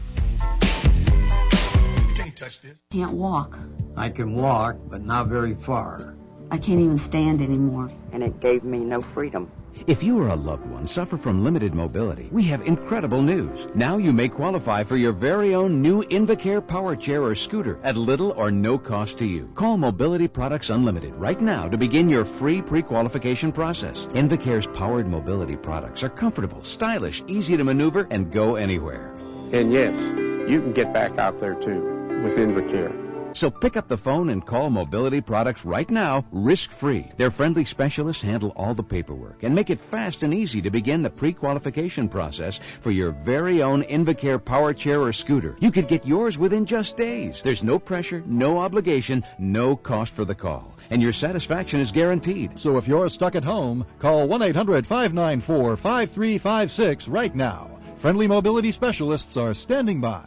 You 2.08 2.14
can't 2.14 2.34
touch 2.34 2.62
this. 2.62 2.82
Can't 2.90 3.12
walk. 3.12 3.58
I 3.94 4.08
can 4.08 4.36
walk, 4.36 4.76
but 4.88 5.04
not 5.04 5.26
very 5.26 5.54
far. 5.54 6.14
I 6.50 6.56
can't 6.56 6.80
even 6.80 6.96
stand 6.96 7.42
anymore. 7.42 7.92
and 8.10 8.22
it 8.22 8.40
gave 8.40 8.64
me 8.64 8.78
no 8.78 9.02
freedom. 9.02 9.50
If 9.86 10.02
you 10.02 10.18
or 10.18 10.28
a 10.28 10.34
loved 10.34 10.64
one 10.66 10.86
suffer 10.86 11.16
from 11.16 11.44
limited 11.44 11.74
mobility, 11.74 12.28
we 12.32 12.42
have 12.44 12.62
incredible 12.62 13.22
news. 13.22 13.66
Now 13.74 13.98
you 13.98 14.12
may 14.12 14.28
qualify 14.28 14.84
for 14.84 14.96
your 14.96 15.12
very 15.12 15.54
own 15.54 15.80
new 15.80 16.02
Invacare 16.04 16.66
power 16.66 16.96
chair 16.96 17.22
or 17.22 17.34
scooter 17.34 17.78
at 17.82 17.96
little 17.96 18.32
or 18.32 18.50
no 18.50 18.78
cost 18.78 19.18
to 19.18 19.26
you. 19.26 19.50
Call 19.54 19.76
Mobility 19.76 20.28
Products 20.28 20.70
Unlimited 20.70 21.14
right 21.14 21.40
now 21.40 21.68
to 21.68 21.76
begin 21.76 22.08
your 22.08 22.24
free 22.24 22.60
pre-qualification 22.62 23.52
process. 23.52 24.08
Invacare's 24.14 24.66
powered 24.66 25.06
mobility 25.06 25.56
products 25.56 26.02
are 26.02 26.10
comfortable, 26.10 26.62
stylish, 26.62 27.22
easy 27.26 27.56
to 27.56 27.64
maneuver, 27.64 28.06
and 28.10 28.32
go 28.32 28.56
anywhere. 28.56 29.14
And 29.52 29.72
yes, 29.72 29.94
you 30.50 30.60
can 30.60 30.72
get 30.72 30.92
back 30.92 31.18
out 31.18 31.38
there 31.40 31.54
too 31.54 31.80
with 32.24 32.36
Invacare. 32.36 33.05
So 33.36 33.50
pick 33.50 33.76
up 33.76 33.86
the 33.86 33.98
phone 33.98 34.30
and 34.30 34.46
call 34.46 34.70
Mobility 34.70 35.20
Products 35.20 35.66
right 35.66 35.90
now, 35.90 36.24
risk-free. 36.32 37.10
Their 37.18 37.30
friendly 37.30 37.66
specialists 37.66 38.22
handle 38.22 38.54
all 38.56 38.72
the 38.72 38.82
paperwork 38.82 39.42
and 39.42 39.54
make 39.54 39.68
it 39.68 39.78
fast 39.78 40.22
and 40.22 40.32
easy 40.32 40.62
to 40.62 40.70
begin 40.70 41.02
the 41.02 41.10
pre-qualification 41.10 42.08
process 42.08 42.58
for 42.80 42.90
your 42.90 43.10
very 43.10 43.62
own 43.62 43.82
Invacare 43.82 44.42
power 44.42 44.72
chair 44.72 45.02
or 45.02 45.12
scooter. 45.12 45.54
You 45.60 45.70
could 45.70 45.86
get 45.86 46.06
yours 46.06 46.38
within 46.38 46.64
just 46.64 46.96
days. 46.96 47.42
There's 47.44 47.62
no 47.62 47.78
pressure, 47.78 48.22
no 48.24 48.56
obligation, 48.56 49.22
no 49.38 49.76
cost 49.76 50.14
for 50.14 50.24
the 50.24 50.34
call. 50.34 50.72
And 50.88 51.02
your 51.02 51.12
satisfaction 51.12 51.80
is 51.80 51.92
guaranteed. 51.92 52.58
So 52.58 52.78
if 52.78 52.88
you're 52.88 53.10
stuck 53.10 53.34
at 53.34 53.44
home, 53.44 53.84
call 53.98 54.26
1-800-594-5356 54.28 57.12
right 57.12 57.34
now. 57.34 57.70
Friendly 57.98 58.28
mobility 58.28 58.72
specialists 58.72 59.36
are 59.36 59.52
standing 59.52 60.00
by. 60.00 60.26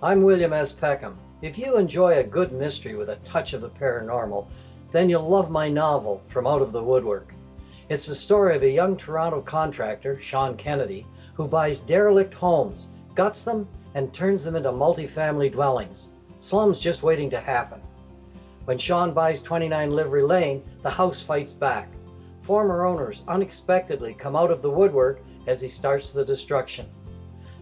I'm 0.00 0.22
William 0.22 0.52
S. 0.52 0.70
Peckham. 0.70 1.18
If 1.42 1.58
you 1.58 1.76
enjoy 1.76 2.18
a 2.18 2.22
good 2.22 2.52
mystery 2.52 2.94
with 2.94 3.10
a 3.10 3.16
touch 3.16 3.52
of 3.52 3.62
the 3.62 3.68
paranormal, 3.68 4.46
then 4.92 5.10
you'll 5.10 5.28
love 5.28 5.50
my 5.50 5.68
novel, 5.68 6.22
From 6.28 6.46
Out 6.46 6.62
of 6.62 6.70
the 6.70 6.84
Woodwork. 6.84 7.34
It's 7.88 8.06
the 8.06 8.14
story 8.14 8.54
of 8.54 8.62
a 8.62 8.70
young 8.70 8.96
Toronto 8.96 9.40
contractor, 9.40 10.20
Sean 10.20 10.56
Kennedy, 10.56 11.04
who 11.34 11.48
buys 11.48 11.80
derelict 11.80 12.32
homes, 12.32 12.90
guts 13.16 13.42
them, 13.42 13.66
and 13.96 14.14
turns 14.14 14.44
them 14.44 14.54
into 14.54 14.70
multifamily 14.70 15.50
dwellings. 15.50 16.10
Slums 16.38 16.78
just 16.78 17.02
waiting 17.02 17.28
to 17.30 17.40
happen. 17.40 17.80
When 18.66 18.78
Sean 18.78 19.12
buys 19.12 19.42
29 19.42 19.90
Livery 19.90 20.22
Lane, 20.22 20.62
the 20.82 20.90
house 20.90 21.20
fights 21.20 21.52
back. 21.52 21.90
Former 22.42 22.86
owners 22.86 23.24
unexpectedly 23.26 24.14
come 24.14 24.36
out 24.36 24.52
of 24.52 24.62
the 24.62 24.70
woodwork 24.70 25.22
as 25.48 25.60
he 25.60 25.68
starts 25.68 26.12
the 26.12 26.24
destruction. 26.24 26.86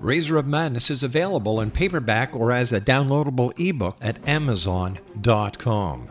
Razor 0.00 0.36
of 0.36 0.46
Madness 0.46 0.90
is 0.90 1.02
available 1.02 1.60
in 1.60 1.70
paperback 1.70 2.36
or 2.36 2.52
as 2.52 2.72
a 2.72 2.80
downloadable 2.80 3.52
ebook 3.58 3.96
at 4.00 4.26
Amazon.com. 4.28 6.08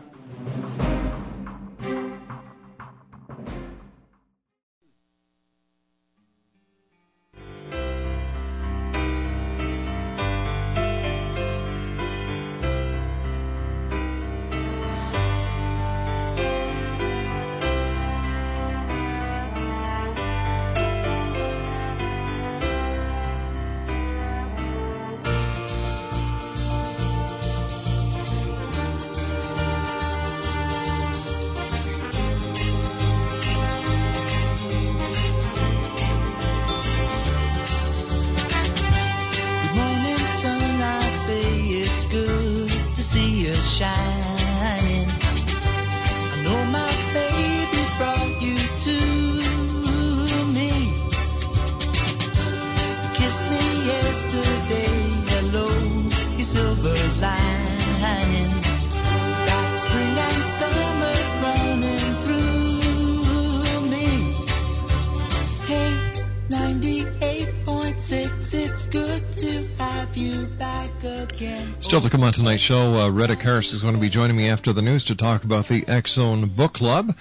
on 72.28 72.34
tonight's 72.34 72.62
show, 72.62 72.94
uh, 72.94 73.08
Retta 73.08 73.36
Karras 73.36 73.72
is 73.72 73.80
going 73.80 73.94
to 73.94 74.00
be 74.00 74.10
joining 74.10 74.36
me 74.36 74.50
after 74.50 74.74
the 74.74 74.82
news 74.82 75.04
to 75.04 75.16
talk 75.16 75.44
about 75.44 75.66
the 75.66 75.82
Zone 76.06 76.46
Book 76.46 76.74
Club. 76.74 77.16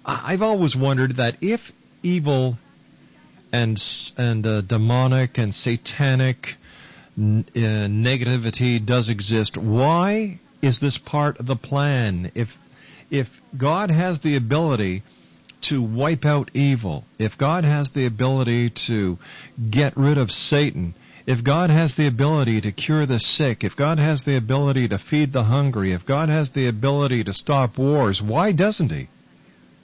I've 0.05 0.41
always 0.41 0.77
wondered 0.77 1.17
that 1.17 1.35
if 1.41 1.73
evil 2.01 2.57
and 3.51 3.77
and 4.17 4.47
uh, 4.47 4.61
demonic 4.61 5.37
and 5.37 5.53
satanic 5.53 6.55
n- 7.17 7.43
uh, 7.53 7.59
negativity 7.59 8.83
does 8.83 9.09
exist, 9.09 9.57
why 9.57 10.39
is 10.61 10.79
this 10.79 10.97
part 10.97 11.41
of 11.41 11.45
the 11.45 11.57
plan? 11.57 12.31
If 12.33 12.57
if 13.11 13.41
God 13.57 13.91
has 13.91 14.19
the 14.19 14.37
ability 14.37 15.03
to 15.63 15.81
wipe 15.81 16.23
out 16.23 16.49
evil, 16.53 17.03
if 17.19 17.37
God 17.37 17.65
has 17.65 17.89
the 17.89 18.05
ability 18.05 18.69
to 18.69 19.19
get 19.69 19.97
rid 19.97 20.17
of 20.17 20.31
Satan, 20.31 20.93
if 21.25 21.43
God 21.43 21.69
has 21.71 21.95
the 21.95 22.07
ability 22.07 22.61
to 22.61 22.71
cure 22.71 23.05
the 23.05 23.19
sick, 23.19 23.63
if 23.63 23.75
God 23.75 23.97
has 23.97 24.23
the 24.23 24.37
ability 24.37 24.87
to 24.89 24.97
feed 24.97 25.33
the 25.33 25.43
hungry, 25.43 25.91
if 25.91 26.05
God 26.05 26.29
has 26.29 26.51
the 26.51 26.67
ability 26.67 27.23
to 27.23 27.33
stop 27.33 27.77
wars, 27.77 28.21
why 28.21 28.51
doesn't 28.51 28.91
He? 28.91 29.07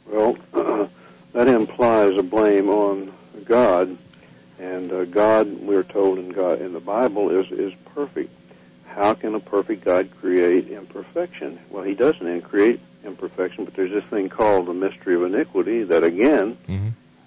Well, 0.05 0.37
that 1.33 1.47
implies 1.47 2.17
a 2.17 2.23
blame 2.23 2.69
on 2.69 3.11
God, 3.45 3.97
and 4.59 4.91
uh, 4.91 5.05
God, 5.05 5.47
we're 5.61 5.83
told 5.83 6.19
in 6.19 6.29
God 6.29 6.61
in 6.61 6.73
the 6.73 6.79
Bible, 6.79 7.31
is 7.31 7.51
is 7.51 7.73
perfect. 7.95 8.31
How 8.85 9.13
can 9.13 9.33
a 9.33 9.39
perfect 9.39 9.83
God 9.83 10.09
create 10.19 10.67
imperfection? 10.69 11.59
Well, 11.69 11.83
He 11.83 11.95
doesn't 11.95 12.41
create 12.43 12.79
imperfection, 13.03 13.65
but 13.65 13.73
there's 13.73 13.91
this 13.91 14.03
thing 14.05 14.29
called 14.29 14.67
the 14.67 14.73
mystery 14.73 15.15
of 15.15 15.23
iniquity 15.23 15.83
that, 15.83 16.03
again, 16.03 16.57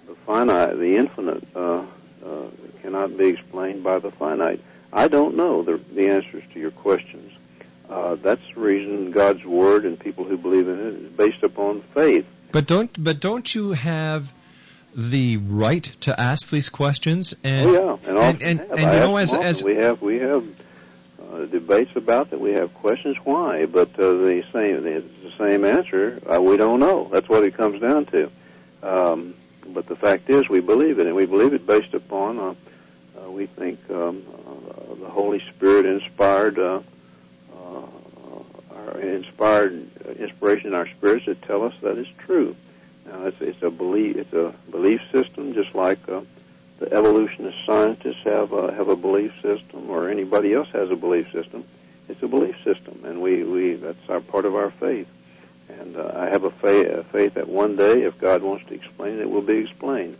the 0.07 0.15
finite, 0.15 0.77
the 0.77 0.95
infinite, 0.95 1.43
uh, 1.55 1.83
uh, 2.25 2.47
cannot 2.81 3.17
be 3.17 3.27
explained 3.27 3.83
by 3.83 3.99
the 3.99 4.11
finite. 4.11 4.61
I 4.91 5.07
don't 5.07 5.35
know 5.35 5.63
the, 5.63 5.77
the 5.77 6.07
answers 6.09 6.43
to 6.53 6.59
your 6.59 6.71
questions. 6.71 7.31
Uh, 7.89 8.15
that's 8.15 8.41
the 8.53 8.59
reason 8.59 9.11
God's 9.11 9.43
Word 9.45 9.85
and 9.85 9.99
people 9.99 10.23
who 10.23 10.37
believe 10.37 10.67
in 10.67 10.79
it 10.79 10.93
is 10.93 11.11
based 11.11 11.43
upon 11.43 11.81
faith. 11.81 12.25
But 12.51 12.67
don't 12.67 13.03
but 13.03 13.19
don't 13.19 13.53
you 13.53 13.71
have 13.73 14.33
the 14.95 15.37
right 15.37 15.83
to 16.01 16.19
ask 16.19 16.49
these 16.49 16.69
questions? 16.69 17.35
And 17.43 17.69
oh 17.69 17.99
yeah, 18.05 18.09
and, 18.09 18.17
and, 18.17 18.41
and, 18.41 18.71
and 18.71 18.79
you 18.79 18.99
know 18.99 19.17
as 19.17 19.33
as 19.33 19.63
we 19.63 19.75
have 19.75 20.01
we 20.01 20.17
have 20.19 20.47
uh, 21.31 21.45
debates 21.45 21.95
about 21.95 22.29
that. 22.31 22.39
We 22.39 22.53
have 22.53 22.73
questions 22.73 23.17
why, 23.17 23.65
but 23.65 23.99
uh, 23.99 24.13
the 24.13 24.43
same 24.51 24.87
it's 24.87 25.05
the 25.21 25.31
same 25.37 25.65
answer. 25.65 26.19
Uh, 26.25 26.41
we 26.41 26.57
don't 26.57 26.79
know. 26.79 27.09
That's 27.11 27.27
what 27.29 27.43
it 27.43 27.55
comes 27.55 27.81
down 27.81 28.05
to. 28.07 28.31
Um, 28.81 29.35
but 29.73 29.87
the 29.87 29.95
fact 29.95 30.29
is, 30.29 30.47
we 30.49 30.59
believe 30.59 30.99
it, 30.99 31.07
and 31.07 31.15
we 31.15 31.25
believe 31.25 31.53
it 31.53 31.65
based 31.65 31.93
upon. 31.93 32.39
Uh, 32.39 32.55
uh, 33.17 33.31
we 33.31 33.45
think 33.45 33.79
um, 33.89 34.23
uh, 34.69 34.95
the 34.95 35.09
Holy 35.09 35.39
Spirit 35.39 35.85
inspired. 35.85 36.59
Uh, 36.59 36.81
uh, 37.53 37.81
our 38.75 38.99
inspired 38.99 39.87
uh, 40.05 40.11
inspiration 40.11 40.67
in 40.67 40.73
our 40.75 40.87
spirits 40.87 41.25
that 41.25 41.41
tell 41.41 41.63
us 41.63 41.73
that 41.81 41.97
is 41.97 42.07
true. 42.19 42.55
Now, 43.05 43.25
it's, 43.25 43.41
it's 43.41 43.63
a 43.63 43.69
belief. 43.69 44.17
It's 44.17 44.33
a 44.33 44.53
belief 44.71 45.01
system, 45.11 45.53
just 45.53 45.75
like 45.75 45.99
uh, 46.09 46.21
the 46.79 46.91
evolutionist 46.91 47.57
scientists 47.65 48.23
have 48.23 48.51
a, 48.51 48.73
have 48.73 48.89
a 48.89 48.95
belief 48.95 49.33
system, 49.41 49.89
or 49.89 50.09
anybody 50.09 50.53
else 50.53 50.69
has 50.69 50.91
a 50.91 50.95
belief 50.95 51.31
system. 51.31 51.63
It's 52.09 52.21
a 52.21 52.27
belief 52.27 52.55
system, 52.63 53.01
and 53.05 53.21
we, 53.21 53.43
we 53.43 53.73
that's 53.73 54.09
our 54.09 54.19
part 54.19 54.45
of 54.45 54.55
our 54.55 54.69
faith. 54.69 55.07
And 55.69 55.97
uh, 55.97 56.11
I 56.13 56.29
have 56.29 56.43
a 56.43 56.51
faith, 56.51 56.87
a 56.87 57.03
faith 57.03 57.35
that 57.35 57.47
one 57.47 57.75
day, 57.75 58.03
if 58.03 58.19
God 58.19 58.41
wants 58.41 58.65
to 58.65 58.73
explain 58.73 59.15
it, 59.15 59.21
it 59.21 59.29
will 59.29 59.41
be 59.41 59.57
explained. 59.57 60.17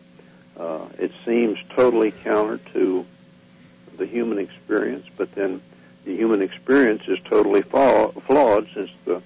Uh, 0.58 0.86
it 0.98 1.12
seems 1.26 1.60
totally 1.70 2.12
counter 2.12 2.58
to 2.74 3.06
the 3.98 4.06
human 4.06 4.40
experience, 4.40 5.06
but 5.18 5.34
then 5.34 5.62
the 6.06 6.16
human 6.16 6.42
experience 6.42 7.04
is 7.08 7.20
totally 7.26 7.62
fa- 7.62 8.12
flawed 8.22 8.68
since 8.74 8.92
the 9.06 9.22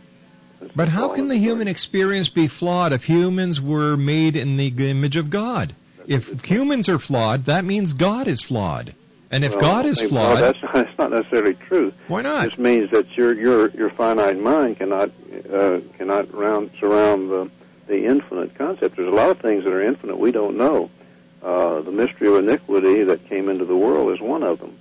but 0.76 0.90
how 0.90 1.14
can 1.14 1.30
the 1.30 1.38
human 1.38 1.68
experience 1.68 2.30
be 2.30 2.48
flawed 2.48 2.92
if 2.92 3.06
humans 3.06 3.62
were 3.62 3.96
made 3.96 4.36
in 4.36 4.58
the 4.58 4.68
image 4.90 5.16
of 5.16 5.30
God? 5.30 5.74
If 6.06 6.44
humans 6.44 6.90
are 6.90 7.00
flawed, 7.00 7.46
that 7.46 7.64
means 7.64 7.94
God 7.94 8.28
is 8.28 8.42
flawed. 8.42 8.94
And 9.32 9.44
if 9.44 9.52
Well, 9.52 9.62
God 9.62 9.86
is 9.86 10.02
flawed, 10.02 10.40
well, 10.40 10.54
that's, 10.54 10.62
that's 10.74 10.98
not 10.98 11.12
necessarily 11.12 11.54
true. 11.54 11.94
Why 12.08 12.22
not? 12.22 12.50
This 12.50 12.58
means 12.58 12.90
that 12.92 13.16
your 13.16 13.34
your 13.34 13.70
your 13.70 13.90
finite 13.90 14.40
mind 14.40 14.78
cannot 14.78 15.12
uh, 15.52 15.80
cannot 15.98 16.34
round, 16.34 16.72
surround 16.80 17.30
the 17.30 17.50
the 17.88 18.06
infinite 18.06 18.56
concept. 18.56 18.96
There's 18.96 19.08
a 19.08 19.16
lot 19.16 19.30
of 19.30 19.40
things 19.40 19.64
that 19.64 19.74
are 19.74 19.84
infinite 19.84 20.18
we 20.18 20.32
don't 20.32 20.58
know. 20.58 20.90
Uh, 21.42 21.82
the 21.82 21.92
mystery 21.92 22.28
of 22.28 22.36
iniquity 22.36 23.04
that 23.04 23.26
came 23.28 23.50
into 23.50 23.66
the 23.66 23.76
world 23.76 24.12
is 24.12 24.20
one 24.20 24.44
of 24.44 24.60
them. 24.60 24.78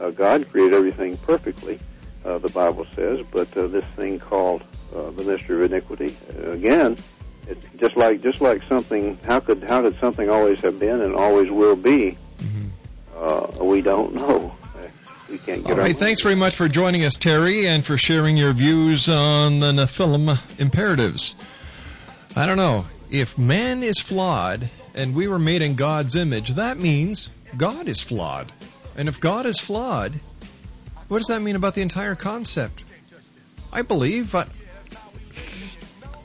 Uh, 0.00 0.10
God 0.10 0.48
created 0.50 0.74
everything 0.74 1.16
perfectly, 1.18 1.78
uh, 2.24 2.38
the 2.38 2.48
Bible 2.48 2.86
says, 2.96 3.24
but 3.30 3.54
uh, 3.56 3.66
this 3.66 3.84
thing 3.96 4.18
called 4.18 4.62
uh, 4.94 5.10
the 5.10 5.22
mystery 5.22 5.64
of 5.64 5.70
iniquity, 5.70 6.16
uh, 6.36 6.50
again, 6.50 6.96
it's 7.46 7.64
just 7.76 7.96
like 7.96 8.22
just 8.22 8.40
like 8.40 8.62
something. 8.64 9.18
How 9.26 9.40
could 9.40 9.62
how 9.64 9.82
could 9.82 9.98
something 9.98 10.28
always 10.28 10.60
have 10.60 10.78
been 10.78 11.00
and 11.00 11.14
always 11.14 11.50
will 11.50 11.76
be? 11.76 12.16
Uh, 13.20 13.62
we 13.62 13.82
don't 13.82 14.14
know. 14.14 14.56
Uh, 14.74 14.86
We 15.28 15.36
can't 15.36 15.62
get 15.62 15.72
All 15.72 15.78
right, 15.78 15.96
thanks 15.96 16.22
very 16.22 16.34
much 16.34 16.56
for 16.56 16.68
joining 16.68 17.04
us, 17.04 17.16
Terry, 17.16 17.66
and 17.68 17.84
for 17.84 17.98
sharing 17.98 18.38
your 18.38 18.54
views 18.54 19.10
on 19.10 19.60
the 19.60 19.72
Nephilim 19.72 20.38
imperatives. 20.58 21.34
I 22.34 22.46
don't 22.46 22.56
know. 22.56 22.86
If 23.10 23.36
man 23.36 23.82
is 23.82 24.00
flawed 24.00 24.70
and 24.94 25.14
we 25.14 25.28
were 25.28 25.38
made 25.38 25.60
in 25.60 25.74
God's 25.74 26.16
image, 26.16 26.54
that 26.54 26.78
means 26.78 27.28
God 27.58 27.88
is 27.88 28.00
flawed. 28.00 28.50
And 28.96 29.06
if 29.06 29.20
God 29.20 29.44
is 29.44 29.60
flawed, 29.60 30.18
what 31.08 31.18
does 31.18 31.26
that 31.26 31.40
mean 31.42 31.56
about 31.56 31.74
the 31.74 31.82
entire 31.82 32.14
concept? 32.14 32.84
I 33.70 33.82
believe, 33.82 34.32
but 34.32 34.48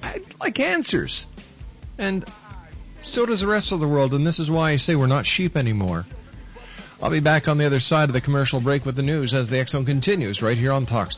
I 0.01 0.21
like 0.39 0.59
answers. 0.61 1.27
And 1.97 2.23
so 3.01 3.25
does 3.25 3.41
the 3.41 3.47
rest 3.47 3.73
of 3.73 3.81
the 3.81 3.87
world, 3.87 4.13
and 4.13 4.25
this 4.25 4.39
is 4.39 4.49
why 4.49 4.71
I 4.71 4.75
say 4.77 4.95
we're 4.95 5.07
not 5.07 5.25
sheep 5.25 5.57
anymore. 5.57 6.05
I'll 7.01 7.11
be 7.11 7.19
back 7.19 7.49
on 7.49 7.57
the 7.57 7.65
other 7.65 7.81
side 7.81 8.07
of 8.09 8.13
the 8.13 8.21
commercial 8.21 8.61
break 8.61 8.85
with 8.85 8.95
the 8.95 9.03
news 9.03 9.33
as 9.33 9.49
the 9.49 9.59
X 9.59 9.71
Zone 9.71 9.85
continues 9.85 10.41
right 10.41 10.57
here 10.57 10.71
on 10.71 10.85
Talkstar. 10.85 11.13